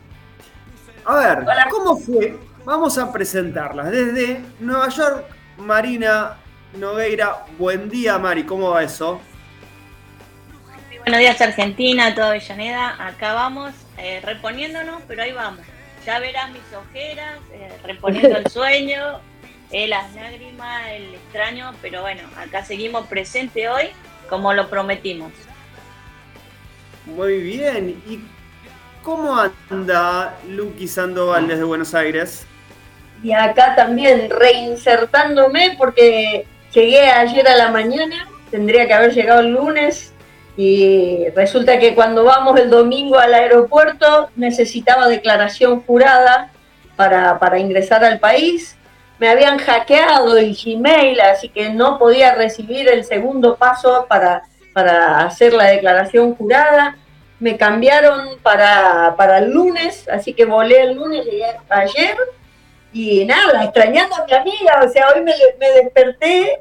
A 1.05 1.17
ver, 1.17 1.39
Hola. 1.41 1.67
¿cómo 1.71 1.97
fue? 1.99 2.39
Vamos 2.65 2.97
a 2.97 3.13
presentarlas. 3.13 3.91
Desde 3.91 4.41
Nueva 4.61 4.89
York, 4.89 5.25
Marina 5.59 6.39
Nogueira. 6.75 7.45
Buen 7.59 7.91
día, 7.91 8.19
Mari. 8.19 8.45
¿Cómo 8.45 8.71
va 8.71 8.83
eso? 8.83 9.21
Buenos 11.01 11.19
días 11.21 11.41
Argentina, 11.43 12.15
toda 12.15 12.29
Avellaneda. 12.29 12.95
Acá 13.07 13.35
vamos 13.35 13.73
eh, 13.99 14.21
reponiéndonos, 14.25 15.03
pero 15.09 15.25
ahí 15.25 15.33
vamos. 15.33 15.61
Ya 16.07 16.19
verás 16.21 16.51
mis 16.53 16.63
ojeras, 16.73 17.39
eh, 17.53 17.69
reponiendo 17.85 18.39
el 18.39 18.47
sueño, 18.51 19.21
eh, 19.73 19.89
las 19.89 20.15
lágrimas, 20.15 20.89
el 20.91 21.15
extraño, 21.15 21.73
pero 21.81 22.03
bueno, 22.03 22.23
acá 22.37 22.65
seguimos 22.65 23.07
presente 23.07 23.69
hoy 23.69 23.89
como 24.29 24.53
lo 24.53 24.69
prometimos. 24.69 25.33
Muy 27.07 27.39
bien. 27.39 28.03
¿Y 28.07 28.21
cómo 29.03 29.37
anda 29.71 30.37
Lucky 30.49 30.87
Sandoval 30.87 31.49
desde 31.49 31.65
Buenos 31.65 31.95
Aires? 31.95 32.47
Y 33.23 33.33
acá 33.33 33.75
también 33.75 34.31
reinsertándome 34.31 35.75
porque 35.79 36.47
llegué 36.73 37.07
ayer 37.11 37.47
a 37.49 37.57
la 37.57 37.71
mañana, 37.71 38.29
tendría 38.51 38.87
que 38.87 38.95
haber 38.95 39.13
llegado 39.13 39.41
el 39.41 39.53
lunes 39.53 40.13
y 40.57 41.29
resulta 41.35 41.79
que 41.79 41.95
cuando 41.95 42.25
vamos 42.25 42.59
el 42.61 42.69
domingo 42.69 43.19
al 43.19 43.33
aeropuerto 43.33 44.31
necesitaba 44.37 45.09
declaración 45.09 45.81
jurada 45.83 46.51
para, 46.97 47.39
para 47.39 47.59
ingresar 47.59 48.05
al 48.05 48.19
país. 48.19 48.77
Me 49.23 49.29
habían 49.29 49.57
hackeado 49.59 50.37
el 50.37 50.53
Gmail, 50.53 51.21
así 51.21 51.49
que 51.49 51.71
no 51.71 51.97
podía 51.97 52.35
recibir 52.35 52.89
el 52.89 53.05
segundo 53.05 53.55
paso 53.55 54.05
para, 54.09 54.43
para 54.73 55.21
hacer 55.21 55.53
la 55.53 55.67
declaración 55.67 56.35
jurada. 56.35 56.97
Me 57.39 57.57
cambiaron 57.57 58.41
para, 58.43 59.15
para 59.17 59.39
el 59.39 59.53
lunes, 59.53 60.09
así 60.09 60.35
que 60.35 60.45
volé 60.45 60.81
el 60.81 60.97
lunes, 60.97 61.25
ayer 61.69 62.17
y 62.93 63.25
nada, 63.25 63.63
extrañando 63.63 64.17
a 64.17 64.25
mi 64.27 64.33
amiga, 64.33 64.83
o 64.85 64.89
sea, 64.89 65.11
hoy 65.15 65.21
me, 65.21 65.33
desperté 65.71 66.61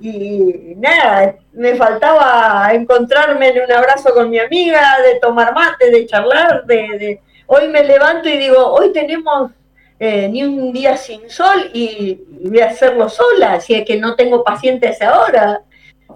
y 0.00 0.72
nada, 0.78 1.34
me 1.52 1.74
faltaba 1.74 2.70
encontrarme 2.72 3.48
en 3.48 3.64
un 3.64 3.72
abrazo 3.72 4.14
con 4.14 4.30
mi 4.30 4.38
amiga, 4.38 5.02
de 5.02 5.20
tomar 5.20 5.52
mate, 5.52 5.90
de 5.90 6.06
charlar, 6.06 6.64
de- 6.64 7.20
hoy 7.46 7.68
me 7.68 7.84
levanto 7.84 8.26
y 8.26 8.38
digo, 8.38 8.72
hoy 8.72 8.90
tenemos 8.90 9.50
eh, 10.02 10.30
ni 10.30 10.42
un 10.42 10.72
día 10.72 10.96
sin 10.96 11.28
sol 11.28 11.70
y, 11.74 12.22
voy 12.42 12.60
a 12.60 12.70
hacerlo 12.70 13.08
sola, 13.10 13.52
así 13.52 13.74
es 13.74 13.84
que 13.84 14.00
no 14.00 14.16
tengo 14.16 14.42
pacientes 14.42 15.00
ahora, 15.02 15.62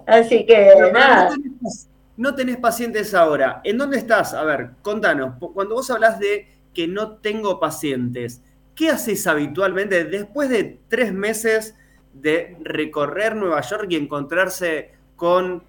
así 0.07 0.43
que 0.43 0.71
Pero 0.73 0.91
nada. 0.91 1.29
No 1.29 1.35
tenés, 1.35 1.89
no 2.17 2.35
tenés 2.35 2.57
pacientes 2.57 3.13
ahora. 3.13 3.61
¿En 3.63 3.77
dónde 3.77 3.97
estás? 3.97 4.33
A 4.33 4.43
ver, 4.43 4.71
contanos. 4.81 5.35
Cuando 5.53 5.75
vos 5.75 5.91
hablas 5.91 6.17
de 6.17 6.47
que 6.73 6.87
no 6.87 7.17
tengo 7.17 7.59
pacientes, 7.59 8.41
¿qué 8.73 8.89
haces 8.89 9.27
habitualmente 9.27 10.03
después 10.03 10.49
de 10.49 10.79
tres 10.87 11.13
meses 11.13 11.75
de 12.11 12.57
recorrer 12.63 13.35
Nueva 13.35 13.61
York 13.61 13.85
y 13.89 13.97
encontrarse 13.97 14.93
con 15.15 15.63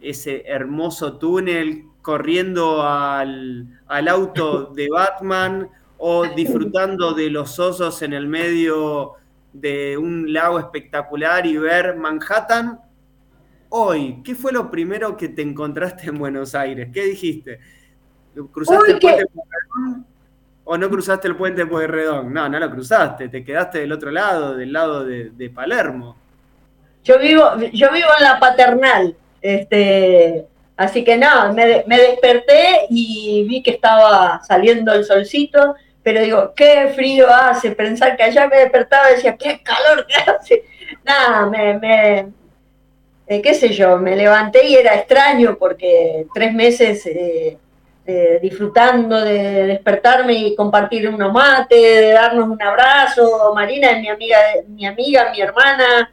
ese 0.00 0.42
hermoso 0.46 1.18
túnel? 1.18 1.84
corriendo 2.06 2.84
al, 2.84 3.66
al 3.88 4.06
auto 4.06 4.66
de 4.66 4.86
Batman 4.88 5.68
o 5.98 6.26
disfrutando 6.26 7.12
de 7.12 7.30
los 7.30 7.58
osos 7.58 8.02
en 8.02 8.12
el 8.12 8.26
medio 8.26 9.14
de 9.52 9.96
un 9.96 10.32
lago 10.32 10.58
espectacular 10.58 11.46
y 11.46 11.56
ver 11.56 11.96
Manhattan. 11.96 12.80
Hoy, 13.68 14.22
¿qué 14.24 14.34
fue 14.34 14.52
lo 14.52 14.70
primero 14.70 15.16
que 15.16 15.28
te 15.28 15.42
encontraste 15.42 16.08
en 16.08 16.18
Buenos 16.18 16.54
Aires? 16.54 16.88
¿Qué 16.92 17.04
dijiste? 17.04 17.58
¿Cruzaste 18.52 18.92
el 18.92 18.98
puente 18.98 19.26
Pueyrredón 19.26 20.06
o 20.64 20.76
no 20.76 20.90
cruzaste 20.90 21.28
el 21.28 21.36
puente 21.36 21.66
Pueyrredón? 21.66 22.32
No, 22.32 22.48
no 22.48 22.58
lo 22.58 22.70
cruzaste, 22.70 23.28
te 23.28 23.42
quedaste 23.42 23.78
del 23.80 23.92
otro 23.92 24.10
lado, 24.10 24.56
del 24.56 24.72
lado 24.72 25.04
de, 25.04 25.30
de 25.30 25.50
Palermo. 25.50 26.16
Yo 27.02 27.18
vivo, 27.18 27.44
yo 27.72 27.92
vivo 27.92 28.08
en 28.18 28.24
la 28.24 28.38
paternal, 28.40 29.16
este, 29.40 30.46
así 30.76 31.04
que 31.04 31.16
nada, 31.16 31.52
me, 31.52 31.84
me 31.86 31.98
desperté 31.98 32.86
y 32.90 33.46
vi 33.48 33.62
que 33.62 33.70
estaba 33.70 34.42
saliendo 34.44 34.92
el 34.92 35.04
solcito, 35.04 35.76
pero 36.06 36.20
digo, 36.20 36.52
qué 36.54 36.92
frío 36.94 37.26
hace, 37.28 37.72
pensar 37.72 38.16
que 38.16 38.22
allá 38.22 38.46
me 38.46 38.58
despertaba 38.58 39.10
y 39.10 39.16
decía, 39.16 39.36
qué 39.36 39.60
calor 39.60 40.06
que 40.06 40.14
hace. 40.30 40.64
Nada, 41.02 41.46
me, 41.46 41.80
me 41.80 42.28
eh, 43.26 43.42
qué 43.42 43.52
sé 43.54 43.70
yo, 43.70 43.96
me 43.96 44.14
levanté 44.14 44.68
y 44.68 44.76
era 44.76 44.94
extraño 44.94 45.56
porque 45.58 46.28
tres 46.32 46.54
meses 46.54 47.04
eh, 47.06 47.58
eh, 48.06 48.38
disfrutando 48.40 49.20
de 49.20 49.66
despertarme 49.66 50.34
y 50.34 50.54
compartir 50.54 51.08
unos 51.08 51.32
mates, 51.32 51.76
de 51.76 52.12
darnos 52.12 52.50
un 52.50 52.62
abrazo. 52.62 53.52
Marina 53.52 53.90
es 53.90 54.00
mi 54.00 54.08
amiga, 54.08 54.38
mi 54.68 54.86
amiga, 54.86 55.32
mi 55.32 55.40
hermana, 55.40 56.12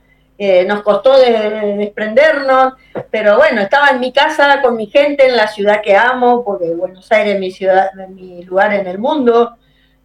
nos 0.65 0.81
costó 0.81 1.19
de, 1.19 1.75
desprendernos, 1.77 2.73
pero 3.11 3.37
bueno, 3.37 3.61
estaba 3.61 3.91
en 3.91 3.99
mi 3.99 4.11
casa 4.11 4.59
con 4.59 4.75
mi 4.75 4.87
gente 4.87 5.27
en 5.27 5.37
la 5.37 5.47
ciudad 5.47 5.83
que 5.83 5.95
amo, 5.95 6.43
porque 6.43 6.71
Buenos 6.71 7.11
Aires 7.11 7.35
es 7.35 7.39
mi 7.39 7.51
ciudad, 7.51 7.91
mi 8.09 8.41
lugar 8.43 8.73
en 8.73 8.87
el 8.87 8.97
mundo. 8.97 9.55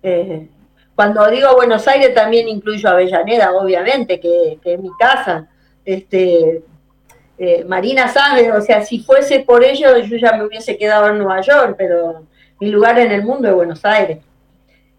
Eh, 0.02 0.48
cuando 0.94 1.28
digo 1.30 1.54
Buenos 1.54 1.87
Aires 1.87 2.14
también 2.14 2.48
incluyo 2.48 2.88
Avellaneda, 2.88 3.52
obviamente, 3.52 4.18
que, 4.18 4.58
que 4.62 4.74
es 4.74 4.80
mi 4.80 4.90
casa. 4.98 5.48
Este, 5.84 6.62
eh, 7.38 7.64
Marina 7.64 8.08
sabe, 8.08 8.50
o 8.52 8.61
sea, 8.61 8.82
si 8.82 9.00
fuese 9.00 9.40
por 9.40 9.64
ello 9.64 9.96
yo 9.98 10.16
ya 10.16 10.32
me 10.32 10.44
hubiese 10.44 10.76
quedado 10.76 11.08
en 11.08 11.18
Nueva 11.18 11.40
York, 11.40 11.76
pero 11.78 12.26
mi 12.61 12.68
lugar 12.68 12.98
en 12.98 13.12
el 13.12 13.22
mundo 13.22 13.48
es 13.48 13.54
Buenos 13.54 13.84
Aires. 13.84 14.18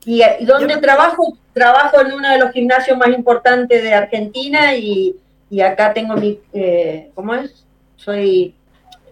Y, 0.05 0.23
y 0.23 0.45
donde 0.45 0.77
trabajo, 0.77 1.37
trabajo 1.53 1.99
en 1.99 2.13
uno 2.13 2.29
de 2.29 2.39
los 2.39 2.51
gimnasios 2.51 2.97
más 2.97 3.09
importantes 3.09 3.83
de 3.83 3.93
Argentina 3.93 4.73
y, 4.75 5.17
y 5.49 5.61
acá 5.61 5.93
tengo 5.93 6.15
mi, 6.15 6.39
eh, 6.53 7.11
¿cómo 7.13 7.35
es? 7.35 7.65
Soy 7.97 8.55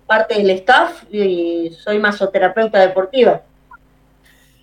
parte 0.06 0.36
del 0.36 0.50
staff 0.52 1.04
y 1.12 1.70
soy 1.78 2.00
masoterapeuta 2.00 2.80
deportiva. 2.80 3.42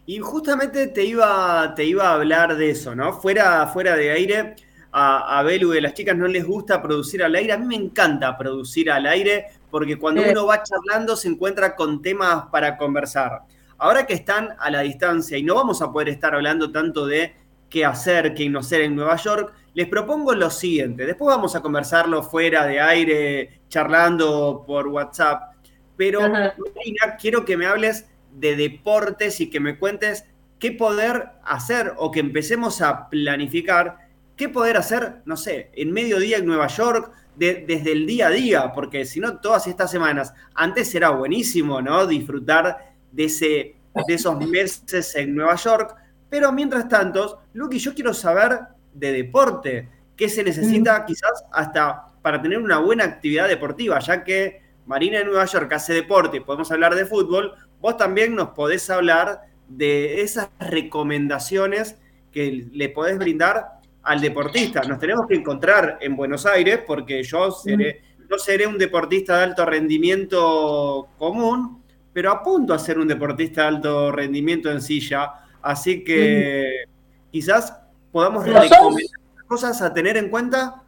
Y 0.07 0.19
justamente 0.19 0.89
te 0.89 1.05
iba, 1.05 1.75
te 1.75 1.85
iba 1.85 2.09
a 2.09 2.15
hablar 2.15 2.57
de 2.57 2.71
eso, 2.71 2.95
¿no? 2.95 3.15
Fuera, 3.15 3.67
fuera 3.69 3.97
de 3.97 4.11
aire, 4.11 4.57
a, 4.93 5.39
a 5.39 5.43
Belu 5.43 5.73
a 5.73 5.81
las 5.81 5.95
chicas 5.95 6.17
no 6.17 6.27
les 6.27 6.45
gusta 6.45 6.83
producir 6.83 7.23
al 7.23 7.35
aire. 7.35 7.53
A 7.53 7.59
mí 7.59 7.67
me 7.67 7.77
encanta 7.77 8.37
producir 8.37 8.91
al 8.91 9.07
aire 9.07 9.47
porque 9.71 9.99
cuando 9.99 10.23
uno 10.23 10.47
va 10.47 10.63
charlando 10.63 11.17
se 11.17 11.29
encuentra 11.29 11.75
con 11.75 12.01
temas 12.01 12.45
para 12.53 12.77
conversar. 12.77 13.43
Ahora 13.79 14.07
que 14.07 14.15
están 14.15 14.55
a 14.59 14.71
la 14.71 14.81
distancia 14.83 15.37
y 15.37 15.43
no 15.43 15.57
vamos 15.57 15.83
a 15.83 15.91
poder 15.91 16.11
estar 16.11 16.35
hablando 16.35 16.71
tanto 16.71 17.07
de 17.07 17.35
qué 17.69 17.85
hacer, 17.85 18.35
qué 18.35 18.49
no 18.49 18.61
hacer 18.61 18.83
en 18.83 18.95
Nueva 18.95 19.17
York, 19.17 19.53
les 19.75 19.89
propongo 19.89 20.33
lo 20.33 20.49
siguiente. 20.49 21.05
Después 21.05 21.35
vamos 21.35 21.57
a 21.57 21.61
conversarlo 21.61 22.23
fuera 22.23 22.65
de 22.67 22.81
aire, 22.81 23.63
charlando 23.69 24.63
por 24.65 24.87
WhatsApp. 24.87 25.55
Pero. 25.97 26.21
Marina, 26.21 27.17
quiero 27.21 27.45
que 27.45 27.57
me 27.57 27.67
hables 27.67 28.07
de 28.35 28.57
deportes 28.57 29.41
y 29.41 29.51
que 29.51 29.61
me 29.61 29.79
cuentes 29.79 30.25
qué 30.59 30.73
poder 30.73 31.31
hacer 31.45 31.95
o 31.97 32.11
que 32.11 32.21
empecemos 32.21 32.81
a 32.81 33.09
planificar 33.09 33.99
qué 34.37 34.49
poder 34.49 34.77
hacer, 34.77 35.17
no 35.27 35.37
sé, 35.37 35.71
en 35.75 35.93
mediodía 35.93 36.39
en 36.39 36.47
Nueva 36.47 36.67
York, 36.67 37.13
de- 37.37 37.65
desde 37.67 37.93
el 37.93 38.07
día 38.07 38.29
a 38.29 38.31
día, 38.31 38.73
porque 38.73 39.05
si 39.05 39.21
no, 39.21 39.39
todas 39.39 39.67
estas 39.67 39.91
semanas, 39.91 40.33
antes 40.55 40.93
era 40.95 41.11
buenísimo, 41.11 41.81
¿no? 41.83 42.07
Disfrutar 42.07 42.95
de, 43.13 43.25
ese, 43.25 43.77
de 44.07 44.15
esos 44.15 44.37
meses 44.49 45.15
en 45.15 45.35
Nueva 45.35 45.55
York, 45.57 45.95
pero 46.29 46.51
mientras 46.53 46.89
tanto, 46.89 47.43
Lucky, 47.53 47.79
yo 47.79 47.95
quiero 47.95 48.13
saber 48.13 48.59
de 48.93 49.13
deporte, 49.13 49.89
qué 50.17 50.29
se 50.29 50.43
necesita 50.45 51.05
quizás 51.05 51.45
hasta 51.53 52.07
para 52.23 52.41
tener 52.41 52.59
una 52.59 52.79
buena 52.79 53.05
actividad 53.05 53.49
deportiva, 53.49 53.99
ya 54.01 54.25
que 54.25 54.63
Marina 54.87 55.19
de 55.19 55.25
Nueva 55.27 55.45
York 55.45 55.73
hace 55.73 55.93
deporte, 55.93 56.41
podemos 56.41 56.71
hablar 56.73 56.95
de 56.95 57.05
fútbol, 57.07 57.53
vos 57.85 57.99
también 57.99 58.35
nos 58.35 58.49
podés 58.53 58.89
hablar 58.89 59.43
de 59.69 60.23
esas 60.23 60.49
recomendaciones 60.59 61.99
que 62.33 62.67
le 62.73 62.89
podés 62.89 63.19
brindar 63.19 63.73
al 64.03 64.23
deportista. 64.23 64.81
Nos 64.85 64.99
tenemos 64.99 65.27
que 65.27 65.35
encontrar 65.35 65.99
en 66.01 66.17
Buenos 66.17 66.47
Aires 66.47 66.81
porque 66.87 67.23
yo 67.23 67.51
seré, 67.51 68.01
no 68.31 68.39
seré 68.39 68.67
un 68.67 68.79
deportista 68.79 69.37
de 69.37 69.45
alto 69.45 69.67
rendimiento 69.67 71.09
común, 71.19 71.83
pero 72.15 72.31
apunto 72.31 72.73
a 72.73 72.79
ser 72.79 72.99
un 72.99 73.07
deportista 73.07 73.61
de 73.61 73.69
alto 73.69 74.11
rendimiento 74.11 74.71
en 74.71 74.81
silla. 74.81 75.33
Así 75.61 76.03
que 76.03 76.85
quizás 77.31 77.77
podamos 78.11 78.47
recomendar 78.47 79.05
cosas 79.47 79.83
a 79.83 79.93
tener 79.93 80.17
en 80.17 80.31
cuenta 80.31 80.85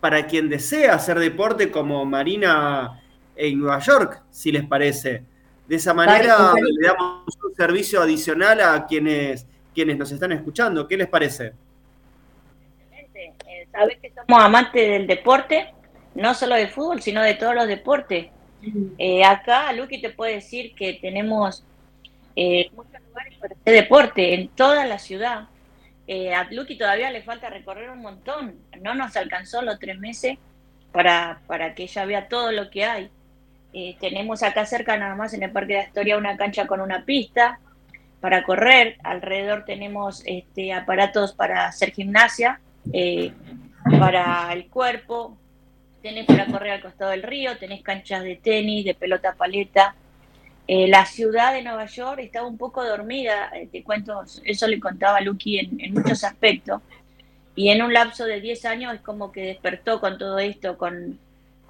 para 0.00 0.26
quien 0.26 0.48
desea 0.48 0.94
hacer 0.96 1.20
deporte 1.20 1.70
como 1.70 2.04
Marina 2.04 3.00
en 3.36 3.60
Nueva 3.60 3.78
York, 3.78 4.24
si 4.32 4.50
les 4.50 4.66
parece. 4.66 5.29
De 5.70 5.76
esa 5.76 5.94
manera 5.94 6.52
le 6.54 6.84
damos 6.84 7.38
un 7.44 7.54
servicio 7.54 8.02
adicional 8.02 8.60
a 8.60 8.86
quienes, 8.86 9.46
quienes 9.72 9.96
nos 9.96 10.10
están 10.10 10.32
escuchando. 10.32 10.88
¿Qué 10.88 10.96
les 10.96 11.06
parece? 11.06 11.52
Eh, 13.14 13.68
Sabes 13.70 13.98
que 14.02 14.12
somos 14.12 14.42
amantes 14.42 14.88
del 14.88 15.06
deporte, 15.06 15.72
no 16.16 16.34
solo 16.34 16.56
del 16.56 16.70
fútbol, 16.70 17.00
sino 17.00 17.22
de 17.22 17.34
todos 17.34 17.54
los 17.54 17.68
deportes. 17.68 18.30
Eh, 18.98 19.22
acá, 19.22 19.72
Luqui 19.72 20.00
te 20.00 20.10
puede 20.10 20.34
decir 20.34 20.74
que 20.74 20.94
tenemos 20.94 21.62
eh, 22.34 22.68
muchos 22.74 23.00
lugares 23.06 23.38
para 23.38 23.54
hacer 23.54 23.72
deporte 23.72 24.34
en 24.34 24.48
toda 24.48 24.84
la 24.86 24.98
ciudad. 24.98 25.50
Eh, 26.08 26.34
a 26.34 26.50
Luqui 26.50 26.76
todavía 26.76 27.12
le 27.12 27.22
falta 27.22 27.48
recorrer 27.48 27.90
un 27.90 28.02
montón. 28.02 28.56
No 28.80 28.96
nos 28.96 29.16
alcanzó 29.16 29.62
los 29.62 29.78
tres 29.78 30.00
meses 30.00 30.36
para, 30.90 31.42
para 31.46 31.76
que 31.76 31.84
ella 31.84 32.04
vea 32.06 32.28
todo 32.28 32.50
lo 32.50 32.70
que 32.70 32.84
hay. 32.84 33.08
Tenemos 34.00 34.42
acá 34.42 34.66
cerca, 34.66 34.96
nada 34.96 35.14
más 35.14 35.32
en 35.32 35.42
el 35.42 35.52
Parque 35.52 35.74
de 35.74 35.78
la 35.80 35.86
Historia, 35.86 36.18
una 36.18 36.36
cancha 36.36 36.66
con 36.66 36.80
una 36.80 37.04
pista 37.04 37.60
para 38.20 38.42
correr. 38.44 38.96
Alrededor 39.02 39.64
tenemos 39.64 40.22
este, 40.26 40.72
aparatos 40.72 41.32
para 41.32 41.66
hacer 41.66 41.92
gimnasia, 41.92 42.60
eh, 42.92 43.32
para 43.98 44.52
el 44.52 44.68
cuerpo. 44.68 45.36
Tenés 46.02 46.26
para 46.26 46.46
correr 46.46 46.72
al 46.72 46.82
costado 46.82 47.10
del 47.10 47.22
río, 47.22 47.58
tenés 47.58 47.82
canchas 47.82 48.22
de 48.22 48.36
tenis, 48.36 48.84
de 48.84 48.94
pelota 48.94 49.34
paleta. 49.34 49.94
Eh, 50.66 50.86
la 50.88 51.04
ciudad 51.04 51.52
de 51.52 51.62
Nueva 51.62 51.86
York 51.86 52.20
estaba 52.20 52.46
un 52.46 52.56
poco 52.56 52.84
dormida, 52.84 53.50
eh, 53.54 53.68
te 53.70 53.82
cuento, 53.82 54.22
eso 54.44 54.68
le 54.68 54.78
contaba 54.78 55.18
a 55.18 55.20
Lucky 55.20 55.58
en, 55.58 55.80
en 55.80 55.92
muchos 55.92 56.22
aspectos. 56.22 56.80
Y 57.56 57.70
en 57.70 57.82
un 57.82 57.92
lapso 57.92 58.24
de 58.24 58.40
10 58.40 58.64
años 58.66 58.94
es 58.94 59.00
como 59.00 59.32
que 59.32 59.42
despertó 59.42 60.00
con 60.00 60.16
todo 60.16 60.38
esto, 60.38 60.78
con, 60.78 61.18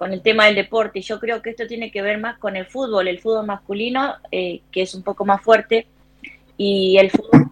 con 0.00 0.14
el 0.14 0.22
tema 0.22 0.46
del 0.46 0.54
deporte. 0.54 1.02
Yo 1.02 1.20
creo 1.20 1.42
que 1.42 1.50
esto 1.50 1.66
tiene 1.66 1.90
que 1.90 2.00
ver 2.00 2.16
más 2.16 2.38
con 2.38 2.56
el 2.56 2.64
fútbol, 2.64 3.06
el 3.06 3.18
fútbol 3.20 3.44
masculino, 3.44 4.14
eh, 4.32 4.62
que 4.72 4.80
es 4.80 4.94
un 4.94 5.02
poco 5.02 5.26
más 5.26 5.42
fuerte, 5.42 5.88
y 6.56 6.96
el 6.96 7.10
fútbol. 7.10 7.50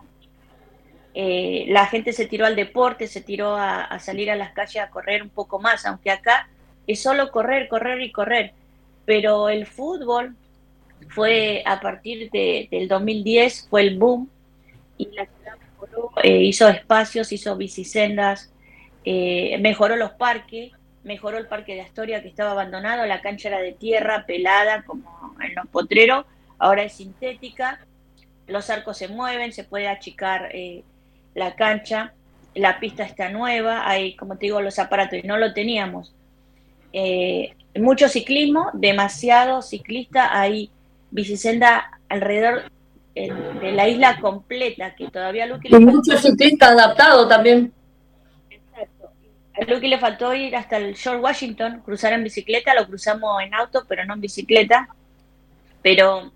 eh, 1.13 1.67
la 1.69 1.85
gente 1.85 2.15
se 2.15 2.25
tiró 2.25 2.47
al 2.47 2.57
deporte, 2.57 3.07
se 3.07 3.21
tiró 3.21 3.55
a, 3.55 3.85
a 3.85 3.99
salir 3.99 4.31
a 4.31 4.35
las 4.35 4.53
calles 4.53 4.83
a 4.83 4.89
correr 4.89 5.23
un 5.23 5.29
poco 5.29 5.59
más, 5.59 5.85
aunque 5.85 6.11
acá 6.11 6.49
es 6.87 7.03
solo 7.03 7.31
correr, 7.31 7.69
correr 7.69 8.01
y 8.01 8.13
correr. 8.13 8.55
Pero 9.05 9.51
el 9.51 9.67
fútbol 9.67 10.35
fue 11.11 11.63
a 11.67 11.81
partir 11.81 12.31
de, 12.31 12.67
del 12.71 12.89
2010, 12.89 13.67
fue 13.69 13.83
el 13.83 13.99
boom, 13.99 14.31
y 14.97 15.05
la 15.13 15.27
ciudad 15.27 15.59
mejoró, 15.71 16.13
eh, 16.23 16.45
hizo 16.45 16.67
espacios, 16.67 17.31
hizo 17.31 17.55
bicisendas, 17.57 18.51
eh, 19.05 19.59
mejoró 19.61 19.97
los 19.97 20.13
parques, 20.13 20.73
mejoró 21.09 21.39
el 21.39 21.47
parque 21.47 21.75
de 21.75 21.81
Astoria 21.81 22.23
que 22.23 22.29
estaba 22.29 22.51
abandonado, 22.53 23.07
la 23.07 23.23
cancha 23.23 23.49
era 23.49 23.61
de 23.61 23.73
tierra, 23.73 24.27
pelada, 24.27 24.83
como 24.83 25.35
en 25.41 25.55
los 25.55 25.67
potreros, 25.69 26.27
ahora 26.59 26.83
es 26.83 26.93
sintética, 26.93 27.81
los 28.47 28.69
arcos 28.69 28.99
se 28.99 29.09
mueven, 29.09 29.53
se 29.53 29.65
puede 29.65 29.89
achicar 29.89 30.51
eh, 30.53 30.85
la 31.35 31.57
cancha, 31.57 32.13
la 32.55 32.79
pista 32.79 33.05
está 33.05 33.31
nueva, 33.31 33.89
hay, 33.89 34.17
como 34.17 34.37
te 34.37 34.47
digo, 34.47 34.61
los 34.61 34.79
aparatos, 34.79 35.19
y 35.19 35.27
no 35.27 35.39
lo 35.39 35.55
teníamos. 35.55 36.15
Eh, 36.93 37.55
mucho 37.75 38.09
ciclismo, 38.09 38.71
demasiado 38.75 39.63
ciclista, 39.63 40.39
hay 40.39 40.71
bicisenda 41.11 41.99
alrededor 42.11 42.65
eh, 43.15 43.33
de 43.63 43.73
la 43.73 43.89
isla 43.89 44.19
completa, 44.21 44.95
que 44.95 45.09
todavía 45.09 45.45
a 45.45 45.47
Luqui 45.47 45.69
Y 45.75 45.79
mucho 45.79 46.19
ciclista 46.19 46.69
adaptado 46.69 47.27
también. 47.27 47.73
A 49.61 49.65
Luqui 49.65 49.89
le 49.89 49.99
faltó 49.99 50.35
ir 50.35 50.55
hasta 50.57 50.77
el 50.77 50.97
George 50.97 51.21
Washington, 51.21 51.83
cruzar 51.85 52.13
en 52.13 52.25
bicicleta, 52.25 52.75
lo 52.75 52.87
cruzamos 52.87 53.43
en 53.43 53.55
auto, 53.55 53.85
pero 53.89 54.05
no 54.05 54.15
en 54.15 54.21
bicicleta. 54.21 54.89
Pero 55.83 56.33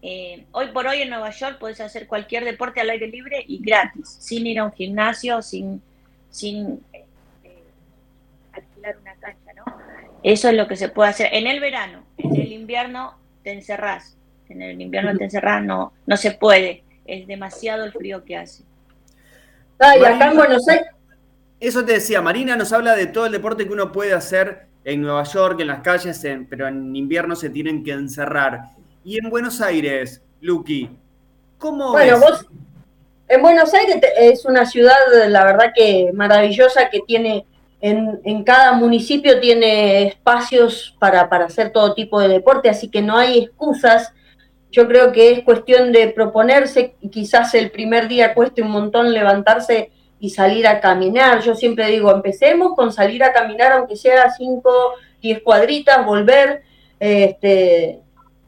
eh, 0.00 0.46
hoy 0.52 0.68
por 0.68 0.86
hoy 0.86 1.02
en 1.02 1.10
Nueva 1.10 1.30
York 1.30 1.58
puedes 1.58 1.80
hacer 1.80 2.06
cualquier 2.06 2.44
deporte 2.44 2.80
al 2.80 2.90
aire 2.90 3.08
libre 3.08 3.44
y 3.46 3.62
gratis, 3.62 4.16
sin 4.20 4.46
ir 4.46 4.58
a 4.58 4.64
un 4.64 4.72
gimnasio, 4.72 5.42
sin, 5.42 5.82
sin 6.30 6.80
eh, 6.92 7.04
alquilar 8.52 8.96
una 9.00 9.14
cancha, 9.14 9.52
¿no? 9.54 9.64
Eso 10.22 10.48
es 10.48 10.54
lo 10.54 10.68
que 10.68 10.76
se 10.76 10.88
puede 10.88 11.10
hacer 11.10 11.28
en 11.32 11.46
el 11.46 11.58
verano. 11.58 12.04
En 12.16 12.36
el 12.36 12.52
invierno 12.52 13.16
te 13.42 13.52
encerrás. 13.52 14.16
En 14.48 14.62
el 14.62 14.80
invierno 14.80 15.16
te 15.16 15.24
encerrás, 15.24 15.64
no, 15.64 15.92
no 16.06 16.16
se 16.16 16.32
puede. 16.32 16.84
Es 17.06 17.26
demasiado 17.26 17.84
el 17.84 17.92
frío 17.92 18.24
que 18.24 18.36
hace. 18.36 18.62
Ay, 19.78 20.04
acá 20.04 20.30
en 20.30 20.36
Buenos 20.36 20.68
Aires. 20.68 20.86
Eso 21.62 21.84
te 21.84 21.92
decía, 21.92 22.20
Marina 22.20 22.56
nos 22.56 22.72
habla 22.72 22.96
de 22.96 23.06
todo 23.06 23.26
el 23.26 23.30
deporte 23.30 23.64
que 23.64 23.72
uno 23.72 23.92
puede 23.92 24.12
hacer 24.14 24.66
en 24.82 25.00
Nueva 25.00 25.22
York, 25.22 25.60
en 25.60 25.68
las 25.68 25.80
calles, 25.80 26.20
pero 26.50 26.66
en 26.66 26.96
invierno 26.96 27.36
se 27.36 27.50
tienen 27.50 27.84
que 27.84 27.92
encerrar. 27.92 28.62
Y 29.04 29.16
en 29.18 29.30
Buenos 29.30 29.60
Aires, 29.60 30.20
Luqui, 30.40 30.90
¿cómo 31.58 31.92
Bueno, 31.92 32.18
vos, 32.18 32.44
en 33.28 33.40
Buenos 33.40 33.72
Aires 33.74 33.98
es 34.18 34.44
una 34.44 34.66
ciudad, 34.66 34.96
la 35.28 35.44
verdad 35.44 35.72
que 35.72 36.10
maravillosa, 36.12 36.90
que 36.90 36.98
tiene, 37.06 37.46
en, 37.80 38.20
en 38.24 38.42
cada 38.42 38.72
municipio 38.72 39.38
tiene 39.38 40.08
espacios 40.08 40.96
para, 40.98 41.28
para 41.28 41.44
hacer 41.44 41.70
todo 41.70 41.94
tipo 41.94 42.20
de 42.20 42.26
deporte, 42.26 42.70
así 42.70 42.88
que 42.88 43.02
no 43.02 43.16
hay 43.16 43.38
excusas. 43.38 44.12
Yo 44.72 44.88
creo 44.88 45.12
que 45.12 45.30
es 45.30 45.44
cuestión 45.44 45.92
de 45.92 46.08
proponerse, 46.08 46.96
quizás 47.08 47.54
el 47.54 47.70
primer 47.70 48.08
día 48.08 48.34
cueste 48.34 48.62
un 48.62 48.72
montón 48.72 49.12
levantarse 49.12 49.92
y 50.22 50.30
salir 50.30 50.68
a 50.68 50.78
caminar. 50.80 51.40
Yo 51.40 51.56
siempre 51.56 51.88
digo, 51.88 52.12
empecemos 52.12 52.76
con 52.76 52.92
salir 52.92 53.24
a 53.24 53.32
caminar, 53.32 53.72
aunque 53.72 53.96
sea 53.96 54.30
5, 54.30 54.72
10 55.20 55.42
cuadritas, 55.42 56.06
volver, 56.06 56.62
este, 57.00 57.98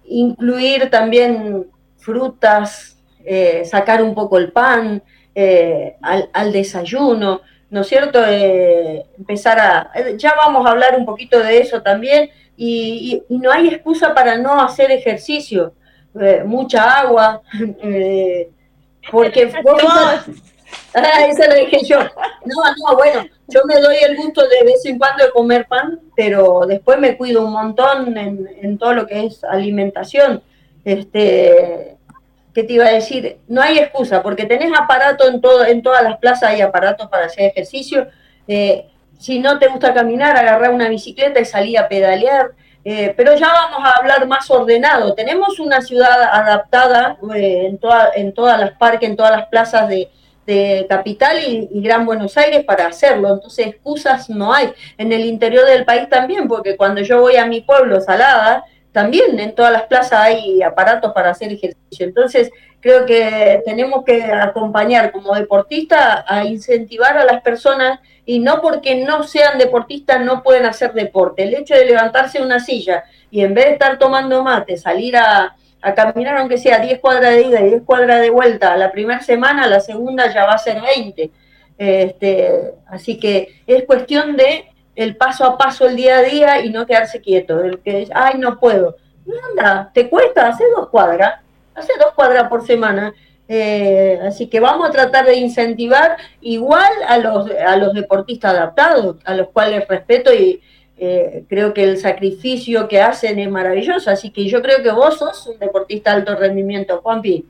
incluir 0.04 0.88
también 0.88 1.66
frutas, 1.96 2.96
eh, 3.24 3.64
sacar 3.64 4.04
un 4.04 4.14
poco 4.14 4.38
el 4.38 4.52
pan 4.52 5.02
eh, 5.34 5.96
al, 6.00 6.52
desayuno, 6.52 7.40
¿no 7.70 7.80
es 7.80 7.88
cierto? 7.88 8.24
Eh, 8.24 9.04
empezar 9.18 9.58
a... 9.58 9.90
Ya 10.16 10.32
vamos 10.36 10.64
a 10.64 10.70
hablar 10.70 10.96
un 10.96 11.04
poquito 11.04 11.40
de 11.40 11.58
eso 11.58 11.82
también, 11.82 12.30
y, 12.56 13.20
no 13.28 13.50
hay 13.50 13.66
excusa 13.66 14.14
para 14.14 14.38
no 14.38 14.62
hacer 14.62 14.92
ejercicio. 14.92 15.74
mucha 16.44 17.00
agua, 17.00 17.42
porque 19.10 19.50
Ah, 20.94 21.26
eso 21.28 21.42
lo 21.48 21.54
dije 21.54 21.84
yo. 21.84 21.98
No, 21.98 22.54
no, 22.86 22.96
bueno, 22.96 23.24
yo 23.48 23.62
me 23.64 23.80
doy 23.80 23.96
el 23.96 24.16
gusto 24.16 24.42
de 24.46 24.64
vez 24.64 24.84
en 24.86 24.98
cuando 24.98 25.24
de 25.24 25.30
comer 25.32 25.66
pan, 25.66 26.00
pero 26.14 26.62
después 26.66 26.98
me 26.98 27.16
cuido 27.16 27.44
un 27.44 27.52
montón 27.52 28.16
en, 28.16 28.78
todo 28.78 28.94
lo 28.94 29.06
que 29.06 29.26
es 29.26 29.42
alimentación. 29.44 30.42
Este, 30.84 31.96
¿qué 32.54 32.62
te 32.62 32.72
iba 32.72 32.86
a 32.86 32.92
decir? 32.92 33.38
No 33.48 33.60
hay 33.60 33.78
excusa, 33.78 34.22
porque 34.22 34.46
tenés 34.46 34.72
aparato 34.78 35.28
en 35.28 35.40
todo, 35.40 35.64
en 35.64 35.82
todas 35.82 36.02
las 36.04 36.18
plazas 36.18 36.50
hay 36.50 36.60
aparatos 36.60 37.08
para 37.08 37.26
hacer 37.26 37.50
ejercicio. 37.50 38.06
Eh, 38.46 38.86
si 39.18 39.40
no 39.40 39.58
te 39.58 39.68
gusta 39.68 39.92
caminar, 39.94 40.36
agarrar 40.36 40.70
una 40.70 40.88
bicicleta 40.88 41.40
y 41.40 41.44
salir 41.44 41.78
a 41.78 41.88
pedalear. 41.88 42.52
Eh, 42.86 43.14
pero 43.16 43.34
ya 43.34 43.48
vamos 43.48 43.80
a 43.82 43.98
hablar 43.98 44.26
más 44.26 44.50
ordenado. 44.50 45.14
Tenemos 45.14 45.58
una 45.58 45.80
ciudad 45.80 46.22
adaptada 46.22 47.16
eh, 47.34 47.66
en, 47.66 47.78
toda, 47.78 48.10
en 48.14 48.34
todas 48.34 48.60
las 48.60 48.72
parques, 48.72 49.08
en 49.08 49.16
todas 49.16 49.32
las 49.32 49.46
plazas 49.48 49.88
de, 49.88 50.10
de 50.46 50.86
Capital 50.88 51.38
y, 51.46 51.80
Gran 51.82 52.06
Buenos 52.06 52.36
Aires 52.36 52.64
para 52.64 52.86
hacerlo. 52.86 53.32
Entonces, 53.34 53.68
excusas 53.68 54.28
no 54.30 54.52
hay. 54.52 54.72
En 54.98 55.12
el 55.12 55.24
interior 55.24 55.66
del 55.66 55.84
país 55.84 56.08
también, 56.08 56.48
porque 56.48 56.76
cuando 56.76 57.00
yo 57.02 57.20
voy 57.20 57.36
a 57.36 57.46
mi 57.46 57.60
pueblo, 57.60 58.00
Salada, 58.00 58.64
también 58.92 59.38
en 59.40 59.54
todas 59.54 59.72
las 59.72 59.82
plazas 59.84 60.20
hay 60.20 60.62
aparatos 60.62 61.12
para 61.12 61.30
hacer 61.30 61.52
ejercicio. 61.52 62.06
Entonces, 62.06 62.50
creo 62.80 63.06
que 63.06 63.62
tenemos 63.64 64.04
que 64.04 64.22
acompañar 64.22 65.10
como 65.10 65.34
deportista 65.34 66.24
a 66.28 66.44
incentivar 66.44 67.16
a 67.16 67.24
las 67.24 67.42
personas 67.42 67.98
y 68.26 68.38
no 68.38 68.60
porque 68.60 69.04
no 69.04 69.22
sean 69.24 69.58
deportistas 69.58 70.20
no 70.24 70.42
pueden 70.42 70.66
hacer 70.66 70.92
deporte. 70.92 71.42
El 71.42 71.54
hecho 71.54 71.74
de 71.74 71.86
levantarse 71.86 72.42
una 72.42 72.60
silla 72.60 73.04
y 73.30 73.40
en 73.42 73.54
vez 73.54 73.66
de 73.66 73.72
estar 73.72 73.98
tomando 73.98 74.42
mate, 74.42 74.76
salir 74.76 75.16
a, 75.16 75.56
a 75.84 75.94
caminar 75.94 76.38
aunque 76.38 76.58
sea 76.58 76.78
10 76.78 76.98
cuadras 77.00 77.34
de 77.34 77.42
ida 77.42 77.60
y 77.60 77.68
10 77.70 77.82
cuadras 77.82 78.20
de 78.20 78.30
vuelta 78.30 78.76
la 78.76 78.90
primera 78.90 79.20
semana, 79.20 79.66
la 79.66 79.80
segunda 79.80 80.32
ya 80.32 80.46
va 80.46 80.54
a 80.54 80.58
ser 80.58 80.80
20. 80.80 81.30
Este, 81.76 82.72
así 82.86 83.18
que 83.18 83.62
es 83.66 83.84
cuestión 83.84 84.36
de 84.36 84.70
el 84.96 85.16
paso 85.16 85.44
a 85.44 85.58
paso, 85.58 85.86
el 85.86 85.96
día 85.96 86.18
a 86.18 86.22
día 86.22 86.64
y 86.64 86.70
no 86.70 86.86
quedarse 86.86 87.20
quieto. 87.20 87.60
El 87.62 87.80
que 87.80 88.08
ay, 88.14 88.38
no 88.38 88.58
puedo. 88.58 88.96
No 89.26 89.34
anda, 89.50 89.90
te 89.92 90.08
cuesta, 90.08 90.48
hacer 90.48 90.68
dos 90.74 90.88
cuadras, 90.88 91.40
hace 91.74 91.92
dos 91.98 92.12
cuadras 92.14 92.48
por 92.48 92.66
semana. 92.66 93.12
Eh, 93.46 94.18
así 94.26 94.46
que 94.46 94.58
vamos 94.60 94.88
a 94.88 94.92
tratar 94.92 95.26
de 95.26 95.36
incentivar 95.36 96.16
igual 96.40 96.92
a 97.06 97.18
los, 97.18 97.50
a 97.50 97.76
los 97.76 97.92
deportistas 97.92 98.54
adaptados, 98.54 99.16
a 99.24 99.34
los 99.34 99.48
cuales 99.48 99.86
respeto 99.86 100.32
y, 100.32 100.62
eh, 100.96 101.44
creo 101.48 101.74
que 101.74 101.82
el 101.82 101.98
sacrificio 101.98 102.86
que 102.86 103.00
hacen 103.00 103.38
es 103.38 103.50
maravilloso, 103.50 104.10
así 104.10 104.30
que 104.30 104.46
yo 104.46 104.62
creo 104.62 104.82
que 104.82 104.92
vos 104.92 105.18
sos 105.18 105.46
un 105.48 105.58
deportista 105.58 106.10
de 106.10 106.16
alto 106.18 106.36
rendimiento, 106.36 107.00
Juanpi. 107.02 107.44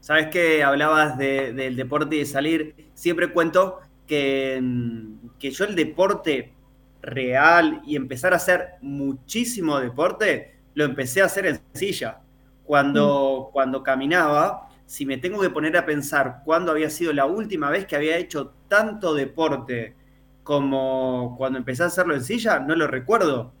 Sabes 0.00 0.28
que 0.28 0.62
hablabas 0.62 1.16
del 1.16 1.76
deporte 1.76 2.16
y 2.16 2.18
de 2.20 2.26
salir, 2.26 2.74
siempre 2.94 3.32
cuento 3.32 3.80
que, 4.06 4.58
mm, 4.60 5.38
que 5.38 5.50
yo 5.50 5.64
el 5.64 5.74
deporte 5.74 6.52
real 7.00 7.82
y 7.86 7.96
empezar 7.96 8.32
a 8.32 8.36
hacer 8.36 8.74
muchísimo 8.80 9.78
deporte, 9.80 10.54
lo 10.74 10.84
empecé 10.84 11.22
a 11.22 11.26
hacer 11.26 11.46
en 11.46 11.60
silla. 11.72 12.18
Cuando, 12.64 13.48
mm. 13.48 13.52
cuando 13.52 13.82
caminaba, 13.82 14.68
si 14.86 15.06
me 15.06 15.18
tengo 15.18 15.40
que 15.40 15.50
poner 15.50 15.76
a 15.76 15.86
pensar 15.86 16.42
cuándo 16.44 16.70
había 16.70 16.90
sido 16.90 17.12
la 17.12 17.24
última 17.24 17.70
vez 17.70 17.86
que 17.86 17.96
había 17.96 18.16
hecho 18.18 18.52
tanto 18.68 19.14
deporte 19.14 19.94
como 20.42 21.34
cuando 21.36 21.58
empecé 21.58 21.82
a 21.82 21.86
hacerlo 21.86 22.14
en 22.14 22.24
silla, 22.24 22.58
no 22.58 22.74
lo 22.74 22.86
recuerdo. 22.86 23.52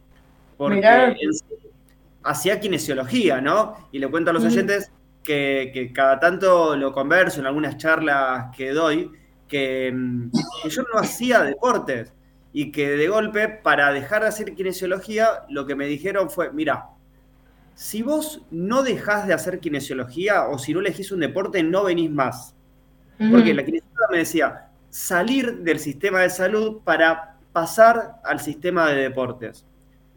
Porque 0.56 1.16
hacía 2.22 2.60
kinesiología, 2.60 3.40
¿no? 3.40 3.74
Y 3.90 3.98
le 3.98 4.08
cuento 4.08 4.30
a 4.30 4.34
los 4.34 4.44
oyentes 4.44 4.90
que, 5.22 5.90
cada 5.94 6.20
tanto 6.20 6.76
lo 6.76 6.92
converso 6.92 7.40
en 7.40 7.46
algunas 7.46 7.76
charlas 7.76 8.54
que 8.56 8.70
doy, 8.72 9.10
que, 9.48 9.94
que, 10.62 10.70
yo 10.70 10.82
no 10.92 11.00
hacía 11.00 11.42
deportes 11.42 12.12
y 12.52 12.70
que 12.70 12.90
de 12.90 13.08
golpe, 13.08 13.48
para 13.48 13.92
dejar 13.92 14.22
de 14.22 14.28
hacer 14.28 14.54
kinesiología, 14.54 15.44
lo 15.48 15.66
que 15.66 15.74
me 15.74 15.86
dijeron 15.86 16.30
fue, 16.30 16.52
mira, 16.52 16.88
si 17.74 18.02
vos 18.02 18.42
no 18.50 18.82
dejás 18.82 19.26
de 19.26 19.34
hacer 19.34 19.58
kinesiología 19.60 20.48
o 20.48 20.58
si 20.58 20.74
no 20.74 20.80
elegís 20.80 21.10
un 21.12 21.20
deporte, 21.20 21.62
no 21.62 21.84
venís 21.84 22.10
más. 22.10 22.54
Porque 23.30 23.54
la 23.54 23.64
kinesiología 23.64 24.06
me 24.10 24.18
decía, 24.18 24.66
salir 24.92 25.60
del 25.60 25.78
sistema 25.78 26.20
de 26.20 26.28
salud 26.28 26.82
para 26.84 27.38
pasar 27.50 28.16
al 28.24 28.40
sistema 28.40 28.90
de 28.90 29.00
deportes. 29.00 29.64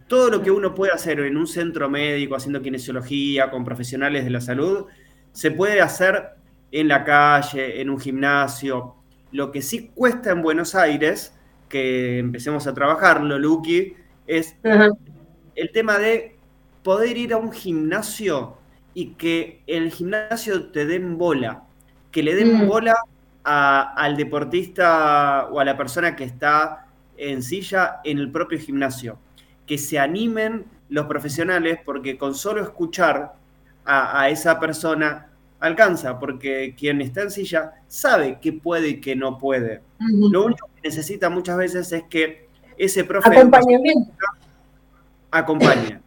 Todo 0.07 0.29
lo 0.29 0.41
que 0.41 0.51
uno 0.51 0.75
puede 0.75 0.91
hacer 0.91 1.21
en 1.21 1.37
un 1.37 1.47
centro 1.47 1.89
médico, 1.89 2.35
haciendo 2.35 2.61
kinesiología, 2.61 3.49
con 3.49 3.63
profesionales 3.63 4.25
de 4.25 4.31
la 4.31 4.41
salud, 4.41 4.85
se 5.31 5.51
puede 5.51 5.79
hacer 5.79 6.31
en 6.73 6.89
la 6.89 7.05
calle, 7.05 7.79
en 7.79 7.89
un 7.89 7.97
gimnasio. 7.97 8.95
Lo 9.31 9.49
que 9.49 9.61
sí 9.61 9.91
cuesta 9.95 10.31
en 10.31 10.41
Buenos 10.41 10.75
Aires, 10.75 11.33
que 11.69 12.19
empecemos 12.19 12.67
a 12.67 12.73
trabajarlo, 12.73 13.39
Lucky, 13.39 13.93
es 14.27 14.57
el 15.55 15.71
tema 15.71 15.97
de 15.99 16.35
poder 16.83 17.15
ir 17.17 17.31
a 17.31 17.37
un 17.37 17.53
gimnasio 17.53 18.57
y 18.93 19.11
que 19.13 19.63
en 19.67 19.83
el 19.83 19.91
gimnasio 19.91 20.69
te 20.71 20.85
den 20.85 21.17
bola, 21.17 21.63
que 22.11 22.23
le 22.23 22.35
den 22.35 22.67
bola 22.67 22.95
al 23.45 24.17
deportista 24.17 25.47
o 25.51 25.59
a 25.59 25.65
la 25.65 25.77
persona 25.77 26.15
que 26.15 26.23
está 26.23 26.87
en 27.17 27.43
silla 27.43 28.01
en 28.03 28.17
el 28.17 28.31
propio 28.31 28.59
gimnasio. 28.59 29.19
Que 29.65 29.77
se 29.77 29.99
animen 29.99 30.65
los 30.89 31.05
profesionales 31.05 31.79
porque 31.85 32.17
con 32.17 32.35
solo 32.35 32.61
escuchar 32.61 33.33
a, 33.85 34.29
esa 34.29 34.59
persona 34.59 35.27
alcanza, 35.59 36.19
porque 36.19 36.75
quien 36.77 37.01
está 37.01 37.21
en 37.21 37.31
silla 37.31 37.73
sabe 37.87 38.39
qué 38.41 38.53
puede 38.53 38.89
y 38.89 39.01
qué 39.01 39.15
no 39.15 39.37
puede. 39.37 39.81
Lo 39.99 40.45
único 40.45 40.67
que 40.75 40.89
necesita 40.89 41.29
muchas 41.29 41.57
veces 41.57 41.91
es 41.91 42.03
que 42.09 42.47
ese 42.77 43.03
profe 43.03 43.29
acompañamiento 43.29 44.11
acompañe. 45.31 45.99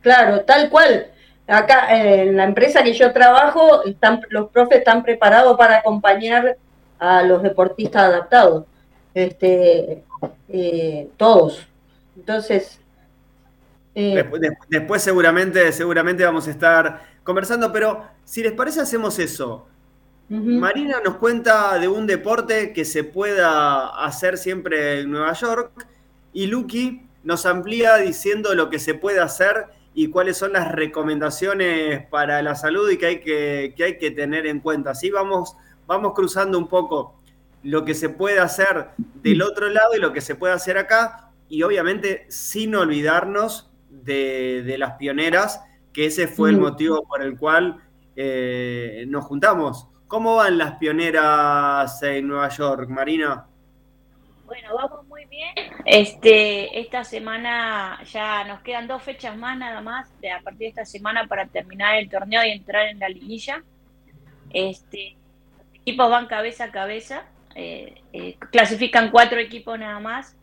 Claro, 0.00 0.40
tal 0.44 0.68
cual 0.68 1.11
acá 1.52 1.86
en 1.90 2.36
la 2.36 2.44
empresa 2.44 2.82
que 2.82 2.92
yo 2.92 3.12
trabajo, 3.12 3.84
están, 3.84 4.22
los 4.30 4.50
profes 4.50 4.78
están 4.78 5.02
preparados 5.02 5.56
para 5.56 5.78
acompañar 5.78 6.56
a 6.98 7.22
los 7.22 7.42
deportistas 7.42 8.04
adaptados, 8.04 8.64
este, 9.14 10.02
eh, 10.48 11.08
todos. 11.16 11.66
Entonces... 12.16 12.78
Eh, 13.94 14.24
después, 14.70 15.02
seguramente, 15.02 15.70
seguramente 15.70 16.24
vamos 16.24 16.48
a 16.48 16.50
estar 16.50 17.02
conversando, 17.22 17.70
pero 17.70 18.02
si 18.24 18.42
les 18.42 18.52
parece 18.52 18.80
hacemos 18.80 19.18
eso. 19.18 19.66
Marina 20.30 20.96
nos 21.04 21.16
cuenta 21.16 21.78
de 21.78 21.88
un 21.88 22.06
deporte 22.06 22.72
que 22.72 22.86
se 22.86 23.04
pueda 23.04 23.88
hacer 24.02 24.38
siempre 24.38 25.00
en 25.00 25.10
Nueva 25.10 25.34
York 25.34 25.86
y 26.32 26.46
Lucky 26.46 27.06
nos 27.22 27.44
amplía 27.44 27.96
diciendo 27.96 28.54
lo 28.54 28.70
que 28.70 28.78
se 28.78 28.94
puede 28.94 29.20
hacer 29.20 29.66
y 29.94 30.08
cuáles 30.08 30.36
son 30.36 30.52
las 30.52 30.72
recomendaciones 30.72 32.06
para 32.06 32.42
la 32.42 32.54
salud 32.54 32.90
y 32.90 32.96
que 32.96 33.06
hay 33.06 33.20
que, 33.20 33.74
que 33.76 33.84
hay 33.84 33.98
que 33.98 34.10
tener 34.10 34.46
en 34.46 34.60
cuenta. 34.60 34.90
Así 34.90 35.10
vamos, 35.10 35.56
vamos 35.86 36.12
cruzando 36.14 36.58
un 36.58 36.68
poco 36.68 37.22
lo 37.62 37.84
que 37.84 37.94
se 37.94 38.08
puede 38.08 38.40
hacer 38.40 38.88
del 39.22 39.42
otro 39.42 39.68
lado 39.68 39.94
y 39.94 40.00
lo 40.00 40.12
que 40.12 40.20
se 40.20 40.34
puede 40.34 40.54
hacer 40.54 40.78
acá, 40.78 41.30
y 41.48 41.62
obviamente 41.62 42.26
sin 42.28 42.74
olvidarnos 42.74 43.70
de, 43.90 44.74
las 44.78 44.92
pioneras, 44.94 45.62
que 45.92 46.06
ese 46.06 46.26
fue 46.26 46.50
el 46.50 46.58
motivo 46.58 47.04
por 47.06 47.22
el 47.22 47.38
cual 47.38 47.82
eh, 48.16 49.04
nos 49.08 49.24
juntamos. 49.24 49.88
¿Cómo 50.08 50.36
van 50.36 50.58
las 50.58 50.76
pioneras 50.76 52.02
en 52.02 52.28
Nueva 52.28 52.48
York, 52.48 52.88
Marina? 52.88 53.46
Bueno, 54.46 54.68
bien. 54.76 54.91
Este, 55.94 56.80
esta 56.80 57.04
semana 57.04 58.02
ya 58.10 58.44
nos 58.44 58.62
quedan 58.62 58.88
dos 58.88 59.02
fechas 59.02 59.36
más 59.36 59.58
nada 59.58 59.82
más 59.82 60.08
de 60.22 60.30
a 60.30 60.40
partir 60.40 60.60
de 60.60 60.68
esta 60.68 60.86
semana 60.86 61.26
para 61.26 61.44
terminar 61.44 61.96
el 61.96 62.08
torneo 62.08 62.42
y 62.42 62.48
entrar 62.48 62.88
en 62.88 62.98
la 62.98 63.10
liguilla. 63.10 63.62
Este, 64.54 65.16
los 65.58 65.74
equipos 65.74 66.08
van 66.10 66.28
cabeza 66.28 66.64
a 66.64 66.70
cabeza. 66.70 67.24
Eh, 67.54 68.00
eh, 68.14 68.38
clasifican 68.50 69.10
cuatro 69.10 69.38
equipos 69.38 69.78
nada 69.78 70.00
más 70.00 70.34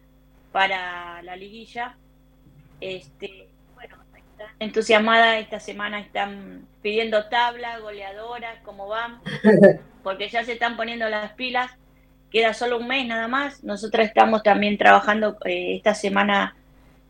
para 0.52 1.24
la 1.24 1.36
liguilla. 1.36 1.98
Este, 2.80 3.48
bueno, 3.74 3.98
están 4.16 4.50
entusiasmadas 4.60 5.38
esta 5.38 5.60
semana, 5.60 6.00
están 6.00 6.68
pidiendo 6.84 7.28
tabla, 7.28 7.80
goleadoras, 7.80 8.60
cómo 8.62 8.88
van, 8.88 9.20
porque 10.04 10.30
ya 10.30 10.44
se 10.44 10.54
están 10.54 10.78
poniendo 10.78 11.10
las 11.10 11.34
pilas 11.34 11.72
queda 12.32 12.54
solo 12.54 12.78
un 12.78 12.88
mes 12.88 13.06
nada 13.08 13.28
más. 13.28 13.64
Nosotros 13.64 14.06
estamos 14.06 14.44
también 14.44 14.78
trabajando 14.78 15.38
eh, 15.46 15.76
esta 15.76 15.94
semana. 15.94 16.56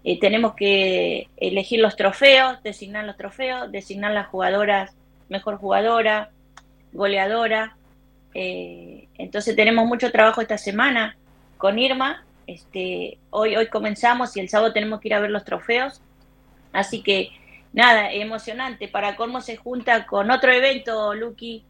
Eh, 0.03 0.20
tenemos 0.20 0.53
que 0.55 1.28
elegir 1.38 1.80
los 1.80 1.95
trofeos, 1.95 2.61
designar 2.63 3.05
los 3.05 3.17
trofeos, 3.17 3.72
designar 3.72 4.11
las 4.11 4.28
jugadoras, 4.28 4.95
mejor 5.28 5.57
jugadora, 5.57 6.32
goleadora. 6.93 7.76
Eh, 8.34 9.07
entonces 9.17 9.55
tenemos 9.55 9.86
mucho 9.86 10.11
trabajo 10.11 10.41
esta 10.41 10.57
semana 10.57 11.17
con 11.57 11.78
Irma. 11.80 12.24
Este, 12.47 13.17
hoy, 13.30 13.55
hoy 13.55 13.67
comenzamos 13.67 14.36
y 14.36 14.39
el 14.39 14.49
sábado 14.49 14.74
tenemos 14.74 15.01
que 15.01 15.09
ir 15.09 15.13
a 15.13 15.20
ver 15.20 15.32
los 15.32 15.45
trofeos. 15.45 16.01
Así 16.72 17.01
que 17.01 17.32
nada, 17.74 18.11
emocionante. 18.11 18.88
Para 18.88 19.15
Colmo 19.15 19.41
se 19.41 19.57
junta 19.57 20.05
con 20.05 20.32
otro 20.32 20.51
evento, 20.51 21.13
Lucky, 21.13 21.63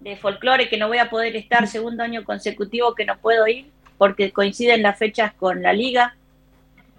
de 0.00 0.16
folclore 0.16 0.68
que 0.68 0.76
no 0.76 0.88
voy 0.88 0.98
a 0.98 1.10
poder 1.10 1.36
estar 1.36 1.66
segundo 1.66 2.02
año 2.02 2.24
consecutivo 2.24 2.94
que 2.94 3.04
no 3.04 3.18
puedo 3.18 3.46
ir 3.46 3.70
porque 3.98 4.32
coinciden 4.32 4.82
las 4.82 4.98
fechas 4.98 5.32
con 5.34 5.62
la 5.62 5.72
liga. 5.72 6.16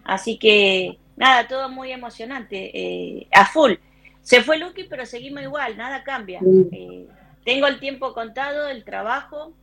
Así 0.04 0.38
que 0.38 0.98
nada, 1.16 1.48
todo 1.48 1.70
muy 1.70 1.92
emocionante, 1.92 2.72
eh, 2.74 3.28
a 3.32 3.46
full. 3.46 3.74
Se 4.22 4.42
fue 4.42 4.58
Lucky, 4.58 4.86
pero 4.86 5.06
seguimos 5.06 5.44
igual, 5.44 5.78
nada 5.78 6.04
cambia. 6.04 6.40
Eh, 6.72 7.08
tengo 7.46 7.68
el 7.68 7.80
tiempo 7.80 8.14
contado, 8.14 8.68
el 8.68 8.84
trabajo 8.84 9.54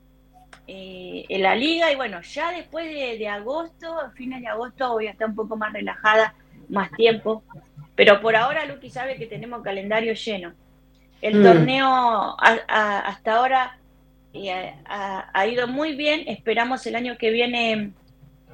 eh, 0.67 1.27
en 1.29 1.43
la 1.43 1.55
liga 1.55 1.93
y 1.93 1.97
bueno, 1.97 2.23
ya 2.23 2.51
después 2.53 2.87
de, 2.87 3.19
de 3.19 3.29
agosto, 3.29 3.95
fines 4.15 4.41
de 4.41 4.49
agosto 4.49 4.93
voy 4.93 5.07
a 5.09 5.11
estar 5.11 5.29
un 5.29 5.35
poco 5.35 5.57
más 5.57 5.73
relajada, 5.73 6.35
más 6.69 6.91
tiempo. 6.93 7.43
Pero 7.95 8.21
por 8.21 8.37
ahora 8.37 8.65
Lucky 8.65 8.91
sabe 8.91 9.17
que 9.17 9.27
tenemos 9.27 9.63
calendario 9.63 10.15
lleno. 10.15 10.55
El 11.25 11.41
mm. 11.41 11.43
torneo 11.43 12.37
hasta 12.39 13.37
ahora 13.37 13.79
eh, 14.35 14.75
ha, 14.85 15.47
ido 15.47 15.67
muy 15.67 15.95
bien. 15.95 16.25
Esperamos 16.27 16.87
el 16.87 16.97
año 16.97 17.17
que 17.17 17.31
viene 17.31 17.93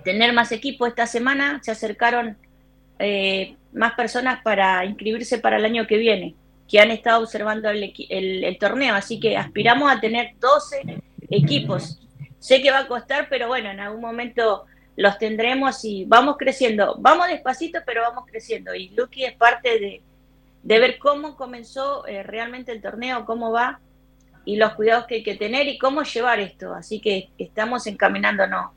tener 0.05 0.33
más 0.33 0.53
equipos. 0.53 0.89
Esta 0.89 1.09
semana 1.09 1.61
se 1.65 1.73
acercaron 1.73 2.39
eh, 3.01 3.57
más 3.73 3.95
personas 3.95 4.41
para 4.45 4.85
inscribirse 4.85 5.39
para 5.39 5.57
el 5.57 5.65
año 5.65 5.89
que 5.89 5.97
viene, 5.97 6.37
que 6.69 6.79
han 6.79 6.93
estado 6.93 7.25
observando 7.25 7.69
el, 7.71 8.57
torneo. 8.61 8.95
Así 8.95 9.19
que 9.19 9.37
aspiramos 9.37 9.91
a 9.91 9.99
tener 9.99 10.35
12 10.39 11.03
equipos. 11.29 11.99
Sé 12.39 12.63
que 12.63 12.71
va 12.71 12.79
a 12.79 12.87
costar, 12.87 13.27
pero 13.29 13.49
bueno, 13.49 13.69
en 13.69 13.81
algún 13.81 14.01
momento 14.01 14.67
los 14.95 15.19
tendremos 15.19 15.85
y 15.85 16.05
vamos 16.05 16.37
creciendo. 16.39 16.95
Vamos 17.01 17.27
despacito, 17.27 17.81
pero 17.85 18.03
vamos 18.03 18.27
creciendo. 18.31 18.77
Y 18.77 18.91
Lucky 18.91 19.25
es 19.25 19.33
parte 19.33 19.81
de, 19.81 20.03
de 20.63 20.79
ver 20.79 20.99
cómo 20.99 21.37
comenzó 21.37 22.07
eh, 22.07 22.23
realmente 22.23 22.73
el 22.73 22.83
torneo, 22.83 23.25
cómo 23.25 23.51
va 23.51 23.81
y 24.45 24.57
los 24.57 24.75
cuidados 24.75 25.07
que 25.07 25.17
hay 25.17 25.23
que 25.23 25.37
tener 25.37 25.69
y 25.69 25.79
cómo 25.79 26.03
llevar 26.03 26.41
esto. 26.41 26.75
Así 26.75 27.01
que 27.01 27.31
estamos 27.39 27.87
encaminándonos. 27.87 28.73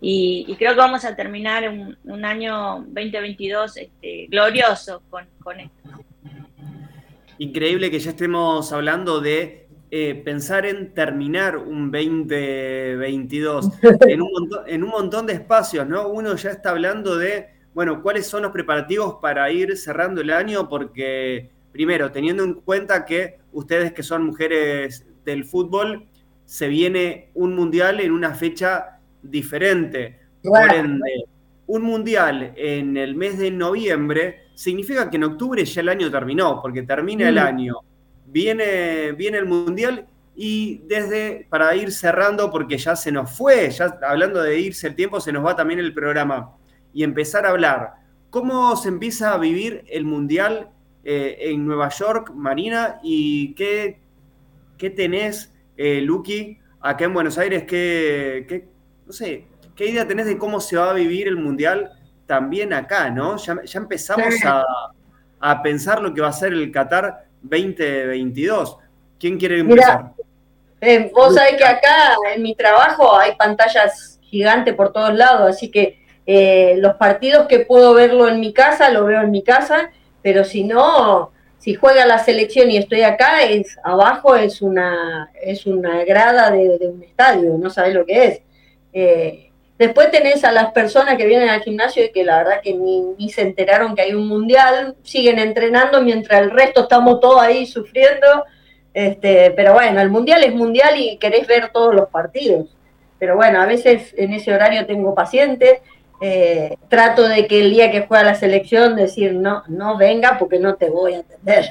Y, 0.00 0.46
y 0.48 0.56
creo 0.56 0.72
que 0.72 0.78
vamos 0.78 1.04
a 1.04 1.14
terminar 1.14 1.68
un, 1.68 2.24
año 2.24 2.84
2022 2.88 3.76
este, 3.76 4.26
glorioso 4.30 5.02
con, 5.10 5.60
esto. 5.60 5.90
Increíble 7.38 7.90
que 7.90 7.98
ya 7.98 8.10
estemos 8.10 8.72
hablando 8.72 9.20
de 9.20 9.68
eh, 9.90 10.14
pensar 10.24 10.64
en 10.64 10.94
terminar 10.94 11.58
un 11.58 11.90
2022 11.90 13.68
en 14.08 14.22
un, 14.22 14.32
montón, 14.32 14.64
en 14.66 14.84
un 14.84 14.90
montón 14.90 15.26
de 15.26 15.34
espacios, 15.34 15.86
¿no? 15.86 16.08
Uno 16.08 16.34
ya 16.36 16.50
está 16.50 16.70
hablando 16.70 17.18
de 17.18 17.59
bueno, 17.74 18.02
¿cuáles 18.02 18.26
son 18.26 18.42
los 18.42 18.52
preparativos 18.52 19.16
para 19.20 19.50
ir 19.50 19.76
cerrando 19.76 20.20
el 20.20 20.30
año? 20.30 20.68
Porque, 20.68 21.50
primero, 21.72 22.10
teniendo 22.10 22.42
en 22.42 22.54
cuenta 22.54 23.04
que 23.04 23.38
ustedes 23.52 23.92
que 23.92 24.02
son 24.02 24.24
mujeres 24.24 25.06
del 25.24 25.44
fútbol, 25.44 26.06
se 26.44 26.66
viene 26.66 27.30
un 27.34 27.54
mundial 27.54 28.00
en 28.00 28.10
una 28.10 28.34
fecha 28.34 28.98
diferente. 29.22 30.18
Por 30.42 30.72
ende, 30.72 31.24
un 31.66 31.82
mundial 31.82 32.52
en 32.56 32.96
el 32.96 33.14
mes 33.14 33.38
de 33.38 33.50
noviembre 33.52 34.46
significa 34.54 35.08
que 35.08 35.16
en 35.16 35.24
octubre 35.24 35.64
ya 35.64 35.80
el 35.80 35.88
año 35.88 36.10
terminó, 36.10 36.60
porque 36.60 36.82
termina 36.82 37.28
el 37.28 37.36
mm. 37.36 37.38
año, 37.38 37.74
viene, 38.26 39.12
viene 39.12 39.38
el 39.38 39.46
mundial 39.46 40.06
y 40.34 40.82
desde, 40.86 41.46
para 41.48 41.76
ir 41.76 41.92
cerrando, 41.92 42.50
porque 42.50 42.78
ya 42.78 42.96
se 42.96 43.12
nos 43.12 43.30
fue, 43.30 43.70
ya 43.70 43.98
hablando 44.02 44.42
de 44.42 44.58
irse 44.58 44.88
el 44.88 44.96
tiempo, 44.96 45.20
se 45.20 45.32
nos 45.32 45.44
va 45.46 45.54
también 45.54 45.78
el 45.78 45.94
programa 45.94 46.56
y 46.92 47.04
empezar 47.04 47.46
a 47.46 47.50
hablar. 47.50 47.94
¿Cómo 48.30 48.76
se 48.76 48.88
empieza 48.88 49.32
a 49.32 49.38
vivir 49.38 49.84
el 49.88 50.04
Mundial 50.04 50.70
eh, 51.04 51.36
en 51.40 51.66
Nueva 51.66 51.88
York, 51.88 52.32
Marina? 52.34 53.00
¿Y 53.02 53.54
qué, 53.54 54.00
qué 54.78 54.90
tenés, 54.90 55.52
eh, 55.76 56.00
Lucky, 56.00 56.58
acá 56.80 57.04
en 57.04 57.14
Buenos 57.14 57.38
Aires? 57.38 57.64
¿Qué, 57.64 58.68
no 59.06 59.12
sé, 59.12 59.46
¿Qué 59.74 59.86
idea 59.86 60.06
tenés 60.06 60.26
de 60.26 60.36
cómo 60.36 60.60
se 60.60 60.76
va 60.76 60.90
a 60.90 60.92
vivir 60.92 61.26
el 61.26 61.36
Mundial 61.36 61.90
también 62.26 62.72
acá, 62.72 63.08
no? 63.10 63.36
Ya, 63.38 63.56
empezamos 63.74 64.34
a, 64.44 65.62
pensar 65.62 66.02
lo 66.02 66.12
que 66.12 66.20
va 66.20 66.28
a 66.28 66.32
ser 66.32 66.52
el 66.52 66.70
Qatar 66.70 67.24
2022. 67.40 68.76
¿Quién 69.18 69.38
quiere 69.38 69.60
empezar? 69.60 70.12
Eh, 70.82 71.10
vos 71.14 71.34
sabés 71.34 71.56
que 71.56 71.64
acá 71.64 72.14
en 72.34 72.42
mi 72.42 72.54
trabajo 72.54 73.18
hay 73.18 73.34
pantallas 73.36 74.20
gigantes 74.22 74.74
por 74.74 74.92
todos 74.92 75.14
lados, 75.14 75.56
así 75.56 75.70
que 75.70 75.99
eh, 76.26 76.76
los 76.78 76.96
partidos 76.96 77.46
que 77.46 77.60
puedo 77.60 77.94
verlo 77.94 78.28
en 78.28 78.40
mi 78.40 78.52
casa, 78.52 78.90
lo 78.90 79.04
veo 79.04 79.22
en 79.22 79.30
mi 79.30 79.42
casa, 79.42 79.90
pero 80.22 80.44
si 80.44 80.64
no, 80.64 81.32
si 81.58 81.74
juega 81.74 82.06
la 82.06 82.18
selección 82.18 82.70
y 82.70 82.78
estoy 82.78 83.02
acá, 83.02 83.42
es 83.42 83.78
abajo 83.84 84.34
es 84.34 84.62
una, 84.62 85.30
es 85.42 85.66
una 85.66 86.04
grada 86.04 86.50
de, 86.50 86.78
un 86.88 87.02
estadio, 87.02 87.56
no 87.58 87.68
sabes 87.68 87.94
lo 87.94 88.06
que 88.06 88.24
es. 88.24 88.40
Eh, 88.92 89.50
después 89.78 90.10
tenés 90.10 90.42
a 90.44 90.52
las 90.52 90.72
personas 90.72 91.16
que 91.16 91.26
vienen 91.26 91.50
al 91.50 91.62
gimnasio 91.62 92.04
y 92.04 92.12
que 92.12 92.24
la 92.24 92.38
verdad 92.38 92.60
que 92.62 92.74
ni, 92.74 93.28
se 93.30 93.42
enteraron 93.42 93.94
que 93.94 94.02
hay 94.02 94.14
un 94.14 94.26
mundial, 94.26 94.96
siguen 95.02 95.38
entrenando 95.38 96.00
mientras 96.00 96.40
el 96.42 96.50
resto 96.50 96.82
estamos 96.82 97.20
todos 97.20 97.40
ahí 97.42 97.66
sufriendo. 97.66 98.44
Este, 98.92 99.50
pero 99.52 99.74
bueno, 99.74 100.00
el 100.00 100.10
mundial 100.10 100.42
es 100.42 100.54
mundial 100.54 100.98
y 100.98 101.18
querés 101.18 101.46
ver 101.46 101.70
todos 101.72 101.94
los 101.94 102.08
partidos. 102.08 102.74
Pero 103.18 103.36
bueno, 103.36 103.60
a 103.60 103.66
veces 103.66 104.14
en 104.16 104.32
ese 104.32 104.52
horario 104.54 104.86
tengo 104.86 105.14
pacientes 105.14 105.80
eh, 106.20 106.76
trato 106.88 107.26
de 107.26 107.46
que 107.46 107.60
el 107.60 107.70
día 107.70 107.90
que 107.90 108.06
juega 108.06 108.24
la 108.24 108.34
selección 108.34 108.94
decir 108.94 109.32
no, 109.34 109.62
no 109.68 109.96
venga 109.96 110.38
porque 110.38 110.58
no 110.58 110.74
te 110.74 110.90
voy 110.90 111.14
a 111.14 111.20
atender. 111.20 111.64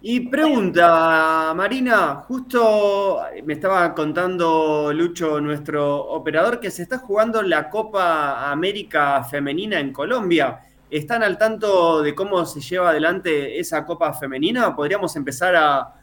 Y 0.00 0.20
pregunta, 0.28 1.52
Marina, 1.54 2.16
justo 2.26 3.20
me 3.44 3.54
estaba 3.54 3.94
contando 3.94 4.92
Lucho, 4.92 5.40
nuestro 5.40 6.04
operador, 6.04 6.60
que 6.60 6.70
se 6.70 6.82
está 6.82 6.98
jugando 6.98 7.42
la 7.42 7.68
Copa 7.68 8.50
América 8.50 9.22
Femenina 9.24 9.78
en 9.78 9.92
Colombia. 9.92 10.60
¿Están 10.90 11.22
al 11.22 11.36
tanto 11.36 12.02
de 12.02 12.14
cómo 12.14 12.44
se 12.46 12.60
lleva 12.60 12.90
adelante 12.90 13.58
esa 13.58 13.84
Copa 13.84 14.12
Femenina? 14.14 14.74
¿Podríamos 14.74 15.14
empezar 15.16 15.54
a, 15.56 15.94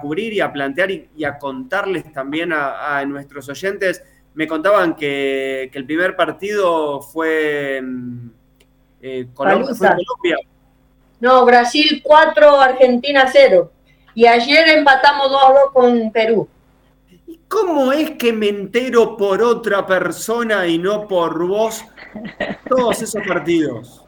cubrir 0.00 0.32
y 0.32 0.40
a 0.40 0.52
plantear 0.52 0.90
y, 0.90 1.24
a 1.24 1.38
contarles 1.38 2.12
también 2.12 2.52
a 2.52 3.04
nuestros 3.04 3.48
oyentes 3.48 4.02
me 4.34 4.46
contaban 4.46 4.94
que, 4.94 5.70
el 5.72 5.84
primer 5.84 6.16
partido 6.16 7.00
fue, 7.00 7.82
eh, 9.02 9.26
Colombia, 9.34 10.36
No, 11.20 11.44
Brasil 11.44 12.00
4, 12.02 12.60
Argentina 12.60 13.28
0. 13.30 13.70
Y 14.14 14.26
ayer 14.26 14.68
empatamos 14.68 15.30
2 15.30 15.42
a 15.42 15.52
2 15.52 15.60
con 15.72 16.12
Perú. 16.12 16.48
¿Y 17.26 17.40
cómo 17.48 17.92
es 17.92 18.12
que 18.12 18.32
me 18.32 18.48
entero 18.48 19.16
por 19.16 19.42
otra 19.42 19.86
persona 19.86 20.66
y 20.66 20.78
no 20.78 21.06
por 21.06 21.46
vos 21.46 21.84
todos 22.68 23.02
esos 23.02 23.22
partidos? 23.26 23.99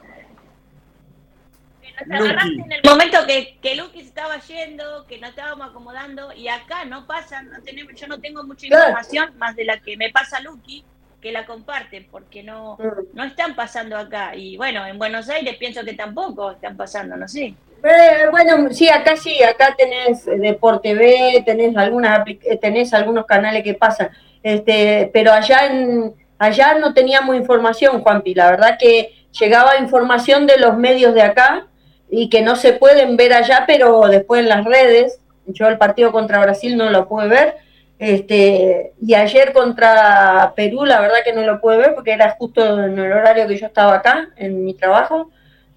Nos 2.07 2.21
agarraste 2.21 2.55
en 2.55 2.73
el 2.73 2.81
momento 2.85 3.19
que, 3.27 3.59
que 3.61 3.75
Luqui 3.77 4.01
se 4.01 4.09
estaba 4.09 4.39
yendo, 4.39 5.07
que 5.07 5.19
nos 5.19 5.31
estábamos 5.31 5.71
acomodando, 5.71 6.33
y 6.33 6.49
acá 6.49 6.85
no 6.85 7.07
pasa, 7.07 7.43
no 7.43 7.63
tenemos, 7.63 7.95
yo 7.95 8.07
no 8.07 8.21
tengo 8.21 8.43
mucha 8.45 8.67
información 8.67 9.37
más 9.39 9.57
de 9.57 9.65
la 9.65 9.79
que 9.79 9.97
me 9.97 10.11
pasa 10.11 10.41
Luqui, 10.41 10.85
que 11.21 11.33
la 11.33 11.47
comparten, 11.47 12.07
porque 12.11 12.43
no, 12.43 12.77
no 13.15 13.25
están 13.25 13.55
pasando 13.55 13.97
acá. 13.97 14.35
Y 14.35 14.57
bueno, 14.57 14.85
en 14.87 14.99
Buenos 14.99 15.29
Aires 15.29 15.57
pienso 15.57 15.85
que 15.85 15.95
tampoco 15.95 16.51
están 16.51 16.77
pasando, 16.77 17.17
no 17.17 17.29
sé. 17.29 17.55
Eh, 17.85 18.27
bueno, 18.31 18.71
sí, 18.71 18.89
acá 18.89 19.17
sí, 19.17 19.43
acá 19.43 19.75
tenés 19.77 20.25
Deporte 20.25 20.95
B, 20.95 21.43
tenés 21.45 21.77
algunas 21.77 22.25
eh, 22.29 22.57
tenés 22.57 22.95
algunos 22.95 23.27
canales 23.27 23.65
que 23.65 23.75
pasan, 23.75 24.11
este, 24.43 25.11
pero 25.13 25.33
allá 25.33 25.67
en 25.67 26.15
allá 26.39 26.75
no 26.75 26.95
teníamos 26.95 27.35
información, 27.37 28.03
Juanpi, 28.03 28.35
la 28.35 28.51
verdad 28.51 28.77
que 28.79 29.27
llegaba 29.39 29.79
información 29.79 30.47
de 30.47 30.59
los 30.59 30.77
medios 30.77 31.15
de 31.15 31.23
acá 31.23 31.67
y 32.15 32.29
que 32.29 32.43
no 32.43 32.57
se 32.57 32.75
pueden 32.75 33.17
ver 33.17 33.33
allá, 33.33 33.65
pero 33.67 34.03
después 34.03 34.43
en 34.43 34.51
las 34.51 34.67
redes, 34.67 35.19
yo 35.47 35.67
el 35.69 35.79
partido 35.79 36.13
contra 36.13 36.41
Brasil 36.41 36.77
no 36.77 36.91
lo 36.91 37.09
pude 37.09 37.27
ver, 37.27 37.57
este, 37.99 38.93
y 39.01 39.15
ayer 39.15 39.55
contra 39.55 40.53
Perú 40.55 40.85
la 40.85 41.01
verdad 41.01 41.25
que 41.25 41.33
no 41.33 41.41
lo 41.41 41.59
pude 41.59 41.79
ver 41.79 41.95
porque 41.95 42.13
era 42.13 42.37
justo 42.39 42.85
en 42.85 42.99
el 42.99 43.13
horario 43.13 43.49
que 43.49 43.57
yo 43.57 43.67
estaba 43.67 43.95
acá, 43.95 44.29
en 44.37 44.63
mi 44.63 44.75
trabajo, 44.75 45.31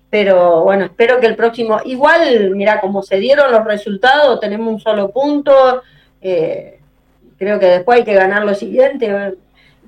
pero 0.10 0.64
bueno, 0.64 0.84
espero 0.84 1.22
que 1.22 1.28
el 1.28 1.38
próximo, 1.38 1.80
igual, 1.86 2.52
mira, 2.52 2.82
como 2.82 3.02
se 3.02 3.16
dieron 3.16 3.50
los 3.50 3.64
resultados, 3.64 4.42
tenemos 4.42 4.74
un 4.74 4.80
solo 4.82 5.12
punto, 5.12 5.84
eh, 6.22 6.80
creo 7.38 7.60
que 7.60 7.68
después 7.68 8.00
hay 8.00 8.04
que 8.04 8.14
ganar 8.14 8.44
lo 8.44 8.56
siguiente. 8.56 9.36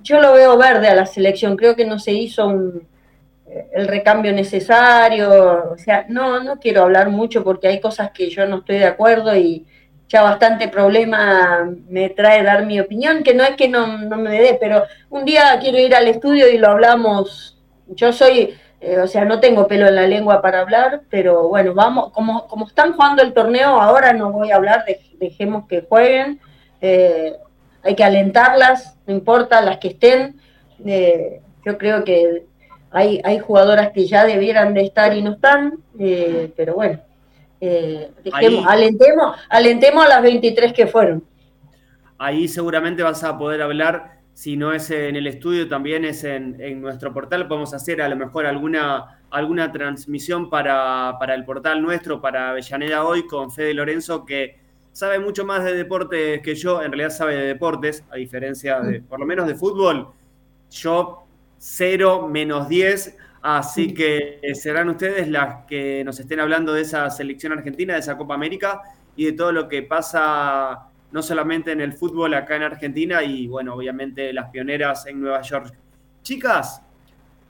Yo 0.02 0.22
lo 0.22 0.32
veo 0.32 0.58
verde 0.58 0.88
a 0.88 0.96
la 0.96 1.06
selección, 1.06 1.58
creo 1.58 1.76
que 1.76 1.86
no 1.86 2.00
se 2.00 2.14
hizo 2.14 2.48
un- 2.48 2.88
el 3.74 3.88
recambio 3.88 4.32
necesario, 4.34 5.72
o 5.74 5.78
sea, 5.78 6.06
no, 6.10 6.44
no 6.44 6.60
quiero 6.60 6.84
hablar 6.84 7.10
mucho 7.10 7.44
porque 7.44 7.68
hay 7.68 7.80
cosas 7.80 8.12
que 8.12 8.30
yo 8.30 8.46
no 8.46 8.58
estoy 8.58 8.80
de 8.80 8.86
acuerdo 8.86 9.36
y 9.36 9.66
ya 10.10 10.22
bastante 10.22 10.68
problema 10.70 11.70
me 11.90 12.10
trae 12.10 12.44
dar 12.44 12.66
mi 12.66 12.80
opinión, 12.80 13.24
que 13.24 13.34
no 13.34 13.44
es 13.44 13.56
que 13.56 13.68
no, 13.68 13.98
no 14.00 14.18
me 14.18 14.40
dé, 14.40 14.58
pero 14.60 14.84
un 15.10 15.26
día 15.26 15.58
quiero 15.60 15.78
ir 15.80 15.94
al 15.96 16.08
estudio 16.08 16.50
y 16.50 16.58
lo 16.58 16.68
hablamos, 16.70 17.58
yo 17.88 18.12
soy 18.14 18.56
eh, 18.80 19.00
o 19.00 19.08
sea, 19.08 19.26
no 19.26 19.40
tengo 19.40 19.68
pelo 19.68 19.88
en 19.88 19.96
la 19.96 20.06
lengua 20.06 20.40
para 20.42 20.60
hablar, 20.62 21.02
pero 21.10 21.48
bueno, 21.48 21.74
vamos, 21.74 22.12
como, 22.12 22.48
como 22.48 22.68
están 22.68 22.94
jugando 22.94 23.24
el 23.24 23.34
torneo, 23.34 23.70
ahora 23.82 24.14
no 24.14 24.32
voy 24.32 24.52
a 24.52 24.56
hablar, 24.58 24.86
de- 24.86 25.00
dejemos 25.20 25.68
que 25.68 25.82
jueguen, 25.82 26.40
eh, 26.80 27.34
hay 27.82 27.96
que 27.96 28.04
alentarlas, 28.04 28.96
no 29.08 29.14
importa 29.16 29.62
las 29.62 29.78
que 29.80 29.88
estén, 29.90 30.40
eh, 30.86 31.42
yo 31.66 31.78
creo 31.80 32.04
que 32.04 32.46
hay, 32.92 33.22
hay 33.24 33.40
jugadoras 33.40 33.92
que 33.92 34.06
ya 34.08 34.26
debieran 34.26 34.74
de 34.74 34.82
estar 34.82 35.16
y 35.16 35.22
no 35.22 35.34
están, 35.34 35.74
eh, 36.00 36.52
pero 36.56 36.76
bueno, 36.76 37.00
eh, 37.60 38.12
dejemos, 38.24 38.66
Ahí- 38.68 38.82
alentemos, 38.82 39.38
alentemos 39.50 40.06
a 40.06 40.08
las 40.10 40.22
23 40.22 40.74
que 40.74 40.88
fueron. 40.88 41.24
Ahí 42.18 42.48
seguramente 42.48 43.04
vas 43.04 43.24
a 43.24 43.38
poder 43.38 43.62
hablar, 43.62 44.18
si 44.34 44.56
no 44.58 44.72
es 44.74 44.90
en 44.92 45.16
el 45.16 45.28
estudio, 45.28 45.68
también 45.68 46.06
es 46.06 46.24
en, 46.24 46.60
en 46.62 46.82
nuestro 46.82 47.14
portal. 47.14 47.48
Podemos 47.48 47.74
hacer 47.74 48.02
a 48.02 48.10
lo 48.10 48.16
mejor 48.16 48.46
alguna, 48.46 49.20
alguna 49.30 49.72
transmisión 49.72 50.50
para, 50.50 51.16
para 51.20 51.36
el 51.36 51.44
portal 51.46 51.82
nuestro, 51.82 52.22
para 52.22 52.50
Avellaneda 52.50 53.04
Hoy, 53.06 53.26
con 53.28 53.52
Fede 53.52 53.74
Lorenzo, 53.74 54.26
que 54.26 54.58
sabe 54.92 55.20
mucho 55.20 55.46
más 55.46 55.64
de 55.64 55.74
deportes 55.76 56.42
que 56.42 56.56
yo. 56.56 56.82
En 56.82 56.92
realidad 56.92 57.10
sabe 57.12 57.36
de 57.36 57.46
deportes, 57.48 58.04
a 58.12 58.16
diferencia 58.16 58.80
de, 58.80 59.02
por 59.02 59.20
lo 59.20 59.26
menos 59.26 59.48
de 59.48 59.56
fútbol. 59.56 60.08
Yo, 60.72 61.27
cero 61.58 62.28
menos 62.30 62.68
10. 62.70 63.18
Así 63.42 63.94
que 63.94 64.40
serán 64.56 64.90
ustedes 64.90 65.28
las 65.28 65.66
que 65.66 66.04
nos 66.04 66.20
estén 66.20 66.40
hablando 66.40 66.74
de 66.74 66.82
esa 66.82 67.10
selección 67.10 67.54
argentina, 67.54 67.94
de 67.94 68.00
esa 68.00 68.18
Copa 68.18 68.34
América 68.34 68.82
y 69.16 69.26
de 69.26 69.34
todo 69.34 69.52
lo 69.52 69.68
que 69.68 69.84
pasa 69.84 70.90
no 71.12 71.22
solamente 71.22 71.72
en 71.72 71.82
el 71.82 71.94
fútbol 71.94 72.34
acá 72.34 72.56
en 72.56 72.64
Argentina 72.64 73.24
y 73.24 73.48
bueno, 73.48 73.74
obviamente 73.76 74.34
las 74.34 74.50
pioneras 74.50 75.06
en 75.08 75.22
Nueva 75.22 75.42
York. 75.42 75.74
Chicas, 76.22 76.82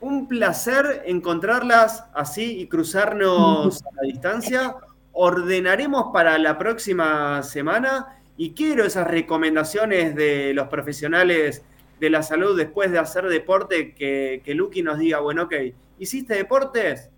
un 0.00 0.28
placer 0.28 1.02
encontrarlas 1.06 2.04
así 2.14 2.60
y 2.60 2.68
cruzarnos 2.68 3.82
a 3.84 3.88
la 3.96 4.02
distancia. 4.02 4.76
Ordenaremos 5.12 6.10
para 6.12 6.38
la 6.38 6.56
próxima 6.56 7.42
semana 7.42 8.18
y 8.36 8.52
quiero 8.52 8.84
esas 8.84 9.08
recomendaciones 9.08 10.14
de 10.14 10.54
los 10.54 10.68
profesionales 10.68 11.64
de 12.00 12.10
la 12.10 12.22
salud 12.22 12.56
después 12.56 12.90
de 12.90 12.98
hacer 12.98 13.26
deporte, 13.26 13.94
que, 13.94 14.42
que 14.44 14.54
Lucky 14.54 14.82
nos 14.82 14.98
diga, 14.98 15.20
bueno, 15.20 15.44
ok, 15.44 15.54
¿hiciste 15.98 16.34
deportes? 16.34 17.10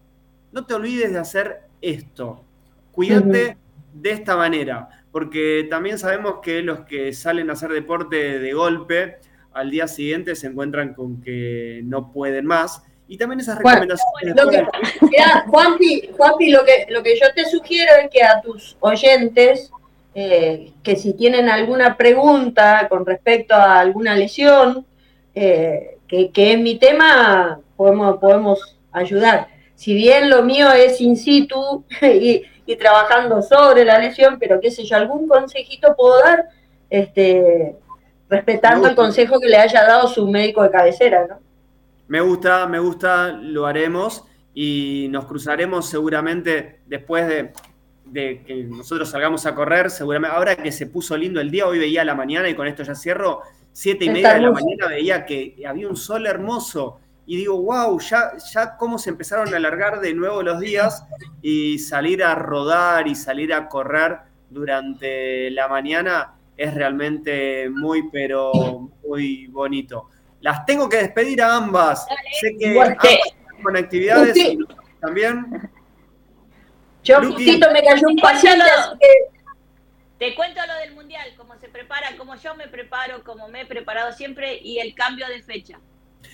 No 0.53 0.67
te 0.67 0.75
olvides 0.75 1.13
de 1.13 1.19
hacer 1.19 1.63
esto. 1.81 2.45
Cuídate 2.93 3.57
de 3.93 4.11
esta 4.11 4.37
manera, 4.37 4.89
porque 5.13 5.67
también 5.69 5.99
sabemos 5.99 6.37
que 6.43 6.63
los 6.63 6.81
que 6.81 7.13
salen 7.13 7.51
a 7.51 7.55
hacer 7.55 7.71
deporte 7.71 8.39
de 8.39 8.53
golpe, 8.53 9.19
al 9.53 9.71
día 9.71 9.89
siguiente 9.89 10.37
se 10.37 10.47
encuentran 10.47 10.95
con 10.95 11.21
que 11.21 11.81
no 11.85 12.13
pueden 12.13 12.47
más. 12.47 12.83
Y 13.09 13.17
también 13.17 13.41
esas 13.41 13.61
Bueno, 13.61 13.81
recomendaciones. 13.81 14.37
Lo 14.37 14.51
que, 14.51 15.07
mirá, 15.07 15.45
Juanpi, 15.49 16.11
Juanpi, 16.17 16.51
lo 16.51 16.65
que, 16.65 16.87
lo 16.91 17.03
que 17.03 17.19
yo 17.19 17.27
te 17.35 17.45
sugiero 17.45 17.93
es 18.03 18.11
que 18.11 18.23
a 18.23 18.41
tus 18.41 18.77
oyentes, 18.81 19.73
eh, 20.15 20.73
que 20.83 20.97
si 20.97 21.15
tienen 21.15 21.49
alguna 21.49 21.97
pregunta 21.97 22.87
con 22.89 23.07
respecto 23.07 23.55
a 23.55 23.79
alguna 23.81 24.15
lesión, 24.17 24.87
eh, 25.35 25.99
que, 26.09 26.31
que 26.31 26.53
en 26.53 26.63
mi 26.63 26.77
tema 26.79 27.61
podemos, 27.77 28.19
podemos 28.19 28.79
ayudar. 28.93 29.49
Si 29.75 29.95
bien 29.95 30.29
lo 30.29 30.43
mío 30.43 30.71
es 30.73 31.01
in 31.01 31.17
situ 31.17 31.85
y, 32.03 32.43
y 32.67 32.77
trabajando 32.77 33.43
sobre 33.43 33.85
la 33.85 33.99
lesión, 33.99 34.39
pero 34.39 34.61
qué 34.61 34.71
sé 34.71 34.85
yo, 34.85 34.97
algún 34.97 35.29
consejito 35.29 35.95
puedo 35.97 36.19
dar, 36.21 36.49
este, 36.89 37.77
respetando 38.29 38.89
el 38.89 38.95
consejo 38.95 39.41
que 39.41 39.49
le 39.49 39.57
haya 39.57 39.85
dado 39.85 40.09
su 40.09 40.27
médico 40.29 40.63
de 40.63 40.71
cabecera, 40.71 41.27
¿no? 41.29 41.39
Me 42.09 42.21
gusta, 42.21 42.67
me 42.67 42.79
gusta, 42.79 43.29
lo 43.29 43.67
haremos 43.67 44.25
y 44.53 45.07
nos 45.11 45.27
cruzaremos 45.27 45.89
seguramente 45.89 46.81
después 46.87 47.27
de, 47.29 47.53
de 48.11 48.43
que 48.45 48.65
nosotros 48.65 49.09
salgamos 49.09 49.47
a 49.47 49.55
correr, 49.55 49.91
seguramente, 49.91 50.37
ahora 50.37 50.57
que 50.57 50.73
se 50.73 50.87
puso 50.87 51.17
lindo 51.17 51.41
el 51.41 51.51
día, 51.51 51.67
hoy 51.67 51.79
veía 51.79 52.03
a 52.03 52.05
la 52.05 52.15
mañana 52.15 52.49
y 52.49 52.55
con 52.55 52.67
esto 52.67 52.83
ya 52.83 52.95
cierro, 52.95 53.43
siete 53.73 54.05
y 54.05 54.09
Está 54.09 54.13
media 54.15 54.35
de 54.35 54.41
la 54.41 54.51
mañana 54.51 54.87
veía 54.89 55.25
que 55.25 55.57
había 55.67 55.89
un 55.89 55.97
sol 55.97 56.27
hermoso 56.27 57.01
y 57.27 57.37
digo, 57.37 57.63
wow, 57.63 57.99
ya, 58.01 58.33
ya 58.53 58.77
cómo 58.77 58.99
se 58.99 59.11
empezaron 59.11 59.55
a 59.55 59.57
alargar 59.57 60.01
de 60.01 60.13
nuevo 60.15 60.43
los 60.43 60.59
días 60.59 61.05
y 61.41 61.79
salir 61.79 62.25
a 62.25 62.35
rodar 62.35 63.07
y 63.07 63.15
salir 63.15 63.55
a 63.55 63.69
correr 63.69 64.19
durante 64.49 65.51
la 65.53 65.69
mañana 65.69 66.35
es 66.57 66.75
realmente 66.75 67.71
muy, 67.71 68.11
pero 68.11 68.91
muy 69.07 69.47
bonito. 69.47 70.09
Las 70.41 70.67
tengo 70.67 70.89
que 70.89 70.97
despedir 70.97 71.41
a 71.41 71.57
ambas. 71.57 72.07
Sé 72.41 72.57
que 72.59 72.71
ambas 72.71 72.91
están 72.91 73.63
con 73.63 73.77
actividades 73.77 74.37
y 74.37 74.59
también. 75.01 75.71
Yo 77.05 77.21
Luqui. 77.21 77.45
justito 77.45 77.71
me 77.73 77.83
cayó 77.83 78.07
un 78.09 78.17
paciente, 78.17 78.63
así 78.65 78.99
que 79.01 79.07
Te 80.19 80.35
cuento 80.35 80.61
lo 80.67 80.75
del 80.75 80.93
mundial, 80.95 81.27
cómo 81.37 81.59
se 81.59 81.69
prepara, 81.69 82.09
cómo 82.19 82.35
yo 82.37 82.55
me 82.55 82.69
preparo, 82.69 83.25
cómo 83.25 83.49
me 83.49 83.63
he 83.63 83.67
preparado 83.67 84.13
siempre 84.13 84.59
y 84.63 84.79
el 84.79 84.95
cambio 84.95 85.27
de 85.29 85.43
fecha. 85.43 85.79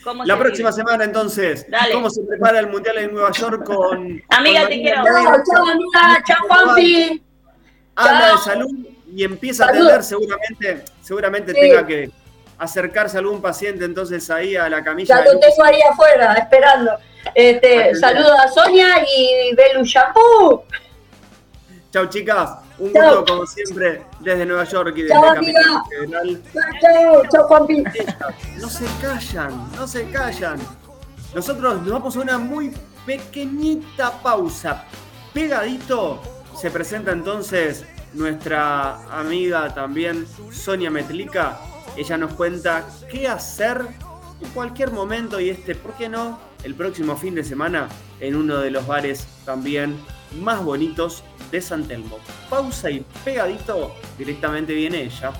Cómo 0.03 0.25
La 0.25 0.35
se 0.35 0.41
próxima 0.41 0.71
vive. 0.71 0.83
semana, 0.83 1.05
entonces, 1.05 1.65
Dale. 1.71 1.93
¿cómo 1.93 2.11
se 2.11 2.23
prepara 2.25 2.59
el 2.59 2.67
Mundial 2.67 2.99
en 2.99 3.13
Nueva 3.15 3.31
York 3.31 3.65
con. 3.65 4.21
Amiga, 4.31 4.61
con 4.63 4.69
te 4.71 4.75
quiero. 4.83 5.05
Chao, 5.05 5.43
chao, 5.53 5.67
amiga, 5.69 6.23
chao, 6.27 6.47
Juanpi. 6.49 7.23
Anda 7.95 8.21
Chao. 8.29 8.37
de 8.37 8.43
salud 8.43 8.71
y 9.15 9.23
empieza 9.25 9.65
a 9.65 9.69
Salud. 9.69 9.83
atender, 9.87 10.03
seguramente, 10.03 10.85
seguramente 11.01 11.53
Sí. 11.55 11.61
tenga 11.61 11.87
que 11.87 12.11
acercarse 12.59 13.17
a 13.17 13.21
algún 13.21 13.41
paciente 13.43 13.85
entonces 13.85 14.29
ahí 14.31 14.57
a 14.57 14.69
la 14.69 14.83
camilla. 14.83 15.17
Ya 15.19 15.25
lo 15.33 15.39
tengo 15.39 15.65
ahí 15.65 15.81
afuera, 15.91 16.35
esperando. 16.35 16.93
Este, 17.35 17.81
Atendé. 17.81 18.01
saludo 18.01 18.33
a 18.39 18.49
Sonia 18.49 18.89
y 19.17 19.55
Belu 19.55 19.85
Shampoo. 19.85 20.65
Chau, 21.93 22.07
chicas. 22.07 22.51
Un 22.79 22.93
Chau. 22.93 23.17
gusto, 23.17 23.33
como 23.33 23.47
siempre, 23.47 24.03
desde 24.21 24.45
Nueva 24.45 24.65
York 24.65 24.95
y 24.97 25.03
desde 25.03 25.15
Chau, 25.15 25.35
Capital. 25.35 25.65
Federal. 25.89 26.43
Chao, 26.81 27.23
chao, 27.31 27.49
Juanpi. 27.49 27.85
No 28.59 28.69
se 28.69 28.85
callan, 29.01 29.73
no 29.77 29.87
se 29.87 30.11
callan. 30.11 30.59
Nosotros 31.35 31.83
nos 31.83 31.91
vamos 31.91 32.17
a 32.17 32.21
una 32.21 32.39
muy 32.39 32.73
pequeñita 33.05 34.13
pausa. 34.23 34.85
Pegadito 35.33 36.21
se 36.59 36.71
presenta 36.71 37.13
entonces 37.13 37.85
nuestra 38.15 38.97
amiga 39.11 39.73
también, 39.75 40.27
Sonia 40.51 40.91
Metlica. 40.91 41.59
Ella 41.97 42.19
nos 42.19 42.35
cuenta 42.35 42.87
qué 43.11 43.27
hacer 43.27 43.81
en 44.41 44.51
cualquier 44.51 44.93
momento 44.93 45.41
y 45.41 45.49
este, 45.49 45.75
¿por 45.75 45.95
qué 45.95 46.09
no? 46.09 46.39
El 46.63 46.75
próximo 46.75 47.17
fin 47.17 47.35
de 47.35 47.45
semana 47.45 47.89
en 48.21 48.37
uno 48.37 48.59
de 48.59 48.71
los 48.71 48.87
bares 48.87 49.27
también 49.45 49.97
más 50.41 50.63
bonitos 50.63 51.23
de 51.51 51.61
San 51.61 51.85
Telmo. 51.87 52.19
Pausa 52.51 52.91
y 52.91 53.05
pegadito, 53.25 53.95
directamente 54.19 54.75
viene 54.75 55.05
ella. 55.05 55.33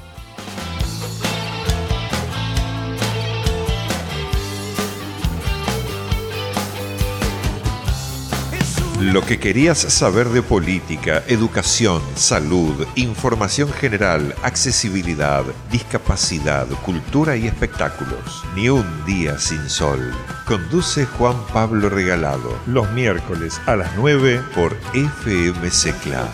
Lo 9.01 9.21
que 9.21 9.39
querías 9.39 9.77
saber 9.79 10.31
de 10.31 10.41
política, 10.41 11.23
educación, 11.29 12.01
salud, 12.15 12.87
información 12.95 13.71
general, 13.71 14.35
accesibilidad, 14.43 15.45
discapacidad, 15.71 16.67
cultura 16.83 17.37
y 17.37 17.47
espectáculos. 17.47 18.43
Ni 18.55 18.71
un 18.71 19.05
día 19.05 19.39
sin 19.39 19.69
sol. 19.69 20.13
Conduce 20.47 21.05
Juan 21.05 21.37
Pablo 21.53 21.91
Regalado. 21.91 22.59
Los 22.67 22.91
miércoles 22.93 23.61
a 23.67 23.77
las 23.77 23.95
9 23.97 24.41
por 24.55 24.75
FM 24.95 25.71
Secla. 25.71 26.33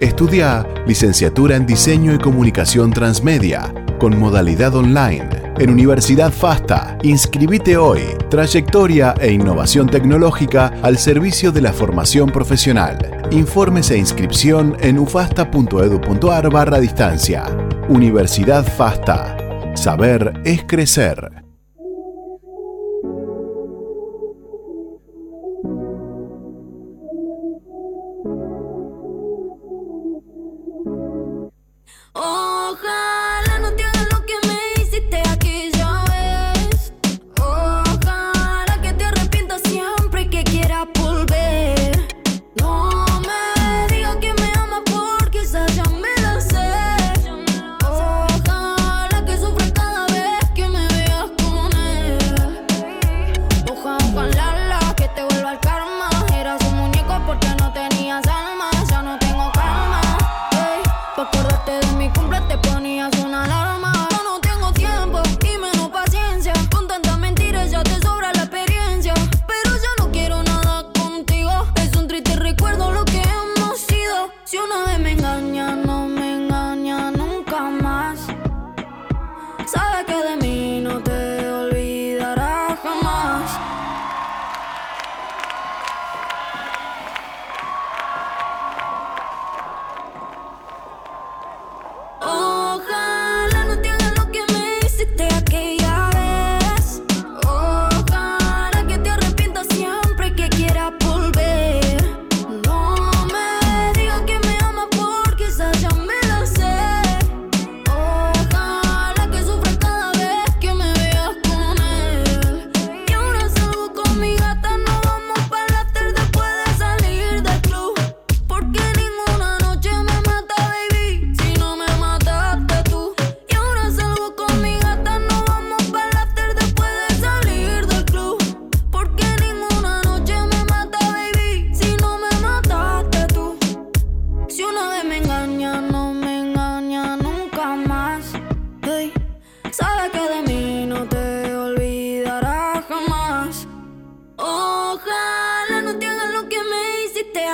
Estudia 0.00 0.66
licenciatura 0.84 1.54
en 1.54 1.64
Diseño 1.64 2.12
y 2.12 2.18
Comunicación 2.18 2.92
Transmedia 2.92 3.72
con 4.00 4.18
modalidad 4.18 4.74
online 4.74 5.41
en 5.58 5.70
Universidad 5.70 6.32
FASTA. 6.32 6.98
Inscribite 7.02 7.76
hoy. 7.76 8.02
Trayectoria 8.30 9.14
e 9.20 9.32
innovación 9.32 9.88
tecnológica 9.88 10.72
al 10.82 10.98
servicio 10.98 11.52
de 11.52 11.62
la 11.62 11.72
formación 11.72 12.30
profesional. 12.30 12.98
Informes 13.30 13.90
e 13.90 13.98
inscripción 13.98 14.76
en 14.80 14.98
ufasta.edu.ar 14.98 16.50
barra 16.50 16.80
distancia. 16.80 17.44
Universidad 17.88 18.64
FASTA. 18.64 19.36
Saber 19.74 20.40
es 20.44 20.64
crecer. 20.64 21.41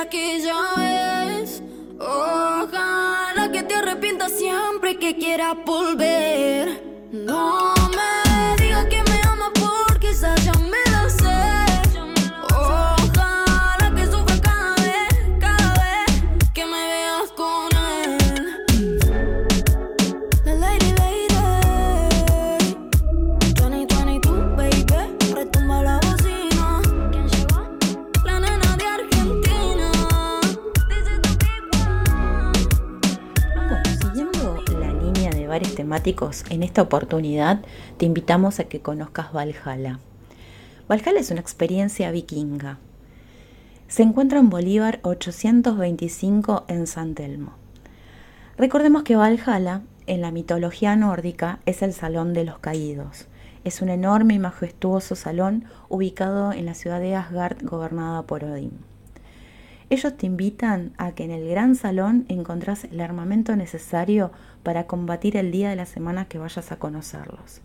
Que 0.07 0.41
ya 0.41 0.75
vez. 0.77 1.61
Ojalá 1.99 3.51
que 3.53 3.63
te 3.65 3.75
arrepientas 3.75 4.33
siempre 4.33 4.97
que 4.97 5.17
quieras 5.17 5.57
volver. 5.67 7.09
No. 7.13 7.78
En 36.51 36.63
esta 36.63 36.83
oportunidad 36.83 37.63
te 37.97 38.05
invitamos 38.05 38.61
a 38.61 38.65
que 38.65 38.81
conozcas 38.81 39.33
Valhalla. 39.33 39.99
Valhalla 40.89 41.21
es 41.21 41.31
una 41.31 41.41
experiencia 41.41 42.11
vikinga. 42.11 42.79
Se 43.89 44.03
encuentra 44.03 44.39
en 44.39 44.51
Bolívar 44.51 45.01
825 45.03 46.67
en 46.69 46.87
San 46.87 47.15
Telmo. 47.15 47.55
Recordemos 48.59 49.03
que 49.03 49.17
Valhalla, 49.17 49.81
en 50.07 50.21
la 50.21 50.31
mitología 50.31 50.95
nórdica, 50.95 51.61
es 51.65 51.81
el 51.81 51.95
Salón 51.95 52.35
de 52.35 52.45
los 52.45 52.59
Caídos. 52.59 53.27
Es 53.65 53.81
un 53.81 53.89
enorme 53.89 54.35
y 54.35 54.39
majestuoso 54.39 55.15
salón 55.15 55.65
ubicado 55.89 56.53
en 56.53 56.67
la 56.67 56.75
ciudad 56.75 57.01
de 57.01 57.17
Asgard, 57.17 57.65
gobernada 57.65 58.23
por 58.23 58.45
Odín. 58.45 58.79
Ellos 59.91 60.19
te 60.19 60.27
invitan 60.27 60.93
a 60.99 61.13
que 61.13 61.25
en 61.25 61.31
el 61.31 61.49
gran 61.49 61.75
salón 61.75 62.27
encontrás 62.29 62.85
el 62.85 63.01
armamento 63.01 63.57
necesario 63.57 64.33
para 64.69 64.87
combatir 64.87 65.39
el 65.39 65.51
día 65.51 65.71
de 65.71 65.77
la 65.77 65.87
semana 65.87 66.27
que 66.27 66.37
vayas 66.37 66.73
a 66.73 66.79
conocerlos. 66.79 67.63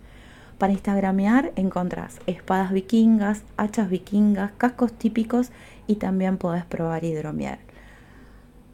Para 0.58 0.72
instagramear 0.72 1.52
encontrás 1.58 2.22
espadas 2.28 2.72
vikingas, 2.72 3.44
hachas 3.58 3.90
vikingas, 3.90 4.54
cascos 4.58 4.94
típicos 4.94 5.52
y 5.86 5.96
también 5.98 6.38
podés 6.38 6.64
probar 6.64 7.04
hidromiel. 7.04 7.58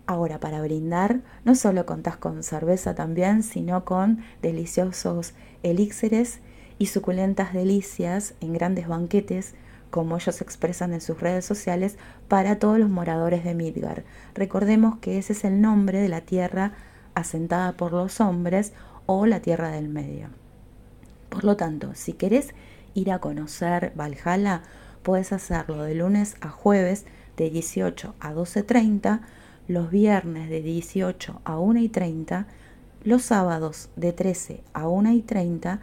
Ahora, 0.06 0.40
para 0.40 0.62
brindar, 0.62 1.22
no 1.44 1.56
solo 1.56 1.88
contás 1.88 2.18
con 2.18 2.44
cerveza 2.44 2.94
también, 2.94 3.42
sino 3.42 3.84
con 3.84 4.20
deliciosos 4.44 5.34
elixires 5.64 6.40
y 6.78 6.86
suculentas 6.86 7.52
delicias 7.52 8.36
en 8.42 8.54
grandes 8.54 8.88
banquetes 8.88 9.56
como 9.90 10.18
ellos 10.18 10.40
expresan 10.42 10.94
en 10.94 11.02
sus 11.02 11.20
redes 11.20 11.46
sociales, 11.46 11.98
para 12.28 12.60
todos 12.60 12.78
los 12.78 12.92
moradores 12.92 13.44
de 13.44 13.56
Midgar. 13.56 14.04
Recordemos 14.36 15.00
que 15.00 15.18
ese 15.18 15.34
es 15.34 15.44
el 15.46 15.62
nombre 15.62 16.00
de 16.00 16.10
la 16.10 16.22
tierra 16.22 16.74
asentada 17.16 17.74
por 17.74 17.94
los 17.94 18.20
hombres 18.22 18.74
o 19.06 19.26
la 19.26 19.42
tierra 19.42 19.70
del 19.72 19.90
medio. 19.90 20.30
Por 21.30 21.44
lo 21.44 21.58
tanto, 21.58 21.92
si 21.94 22.14
querés 22.14 22.54
ir 22.94 23.12
a 23.12 23.20
conocer 23.20 23.94
Valhalla, 23.96 24.64
puedes 25.04 25.32
hacerlo 25.32 25.84
de 25.84 25.96
lunes 25.96 26.36
a 26.42 26.50
jueves 26.50 27.06
de 27.38 27.50
18 27.50 28.16
a 28.20 28.34
12.30, 28.34 29.22
los 29.68 29.92
viernes 29.92 30.50
de 30.50 30.62
18 30.62 31.42
a 31.44 31.58
1.30, 31.58 32.46
los 33.04 33.22
sábados 33.24 33.90
de 33.96 34.14
13 34.14 34.64
a 34.74 34.86
1.30 34.86 35.80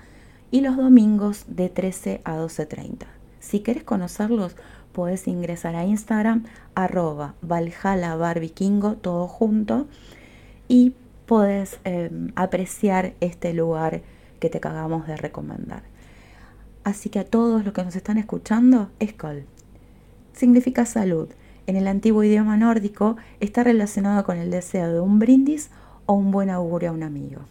y 0.50 0.60
los 0.60 0.76
domingos 0.76 1.44
de 1.48 1.68
13 1.68 2.20
a 2.24 2.36
12.30. 2.36 3.06
Si 3.40 3.60
querés 3.60 3.84
conocerlos, 3.84 4.56
podés 4.92 5.28
ingresar 5.28 5.76
a 5.76 5.84
Instagram, 5.84 6.44
arroba 6.74 7.34
Valhalla 7.42 8.16
todo 9.00 9.28
junto, 9.28 9.86
y 10.68 10.94
podés 11.26 11.78
em, 11.84 12.32
apreciar 12.36 13.14
este 13.20 13.52
lugar 13.52 14.02
que 14.40 14.48
te 14.48 14.58
acabamos 14.58 15.06
de 15.06 15.16
recomendar. 15.16 15.82
Así 16.84 17.10
que 17.10 17.18
a 17.18 17.24
todos 17.24 17.64
los 17.64 17.74
que 17.74 17.82
nos 17.82 17.96
están 17.96 18.16
escuchando, 18.16 18.90
Escol, 19.00 19.44
significa 20.32 20.86
salud. 20.86 21.28
En 21.66 21.74
el 21.74 21.88
antiguo 21.88 22.22
idioma 22.22 22.56
nórdico 22.56 23.16
está 23.40 23.64
relacionado 23.64 24.22
con 24.24 24.38
el 24.38 24.50
deseo 24.52 24.92
de 24.92 25.00
un 25.00 25.18
brindis 25.18 25.70
o 26.06 26.12
un 26.14 26.30
buen 26.30 26.48
augurio 26.48 26.90
a 26.90 26.92
un 26.92 27.02
amigo. 27.02 27.42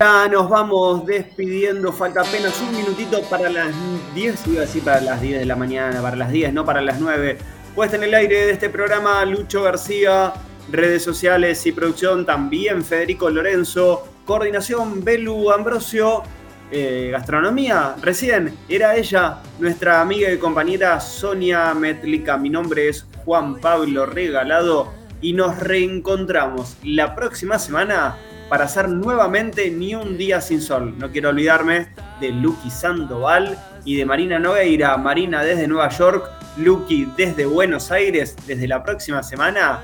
Ya 0.00 0.26
nos 0.28 0.48
vamos 0.48 1.06
despidiendo, 1.06 1.92
falta 1.92 2.22
apenas 2.22 2.60
un 2.62 2.74
minutito 2.74 3.20
para 3.30 3.48
las 3.48 3.74
10, 4.14 4.46
iba 4.48 4.58
a 4.58 4.60
decir 4.62 4.82
para 4.82 5.00
las 5.00 5.20
10 5.20 5.38
de 5.40 5.44
la 5.44 5.54
mañana, 5.54 6.00
para 6.02 6.16
las 6.16 6.32
10, 6.32 6.52
no 6.52 6.64
para 6.64 6.80
las 6.80 6.98
9. 6.98 7.38
Puesta 7.74 7.96
en 7.96 8.04
el 8.04 8.14
aire 8.14 8.46
de 8.46 8.52
este 8.52 8.70
programa, 8.70 9.24
Lucho 9.24 9.64
García, 9.64 10.32
redes 10.70 11.02
sociales 11.02 11.66
y 11.66 11.72
producción 11.72 12.24
también 12.24 12.84
Federico 12.84 13.28
Lorenzo, 13.28 14.06
coordinación 14.24 15.02
Belu 15.02 15.50
Ambrosio, 15.50 16.22
eh, 16.70 17.08
gastronomía, 17.10 17.96
recién 18.00 18.56
era 18.68 18.94
ella, 18.94 19.38
nuestra 19.58 20.00
amiga 20.00 20.30
y 20.30 20.38
compañera 20.38 21.00
Sonia 21.00 21.74
Metlica. 21.74 22.36
Mi 22.36 22.48
nombre 22.48 22.88
es 22.88 23.08
Juan 23.24 23.56
Pablo 23.56 24.06
Regalado 24.06 24.92
y 25.20 25.32
nos 25.32 25.58
reencontramos 25.58 26.76
la 26.84 27.16
próxima 27.16 27.58
semana 27.58 28.16
para 28.48 28.66
hacer 28.66 28.88
nuevamente 28.88 29.68
Ni 29.72 29.96
un 29.96 30.16
día 30.16 30.40
sin 30.40 30.60
sol. 30.60 30.94
No 30.96 31.10
quiero 31.10 31.30
olvidarme 31.30 31.88
de 32.20 32.30
Lucky 32.30 32.70
Sandoval 32.70 33.58
y 33.84 33.96
de 33.96 34.06
Marina 34.06 34.38
Nogueira. 34.38 34.96
Marina 34.96 35.42
desde 35.42 35.66
Nueva 35.66 35.88
York, 35.88 36.30
Lucky 36.56 37.12
desde 37.16 37.46
Buenos 37.46 37.90
Aires 37.90 38.36
desde 38.46 38.68
la 38.68 38.84
próxima 38.84 39.22
semana, 39.22 39.80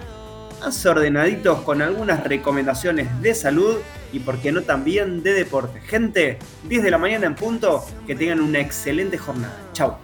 más 0.61 0.87
ordenaditos 0.87 1.61
con 1.62 1.83
algunas 1.83 2.23
recomendaciones 2.25 3.09
de 3.23 3.35
salud 3.35 3.79
y 4.12 4.21
por 4.21 4.39
qué 4.39 4.53
no 4.53 4.62
también 4.62 5.23
de 5.23 5.33
deporte. 5.33 5.81
Gente, 5.81 6.39
10 6.68 6.83
de 6.83 6.91
la 6.91 6.99
mañana 6.99 7.27
en 7.27 7.35
punto, 7.35 7.85
que 8.07 8.14
tengan 8.14 8.41
una 8.41 8.61
excelente 8.61 9.18
jornada. 9.18 9.57
Chao. 9.73 9.99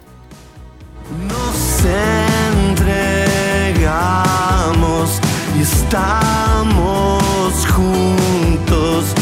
Nos 1.27 1.85
entregamos 2.69 5.21
y 5.57 5.61
estamos 5.61 7.65
juntos. 7.67 9.15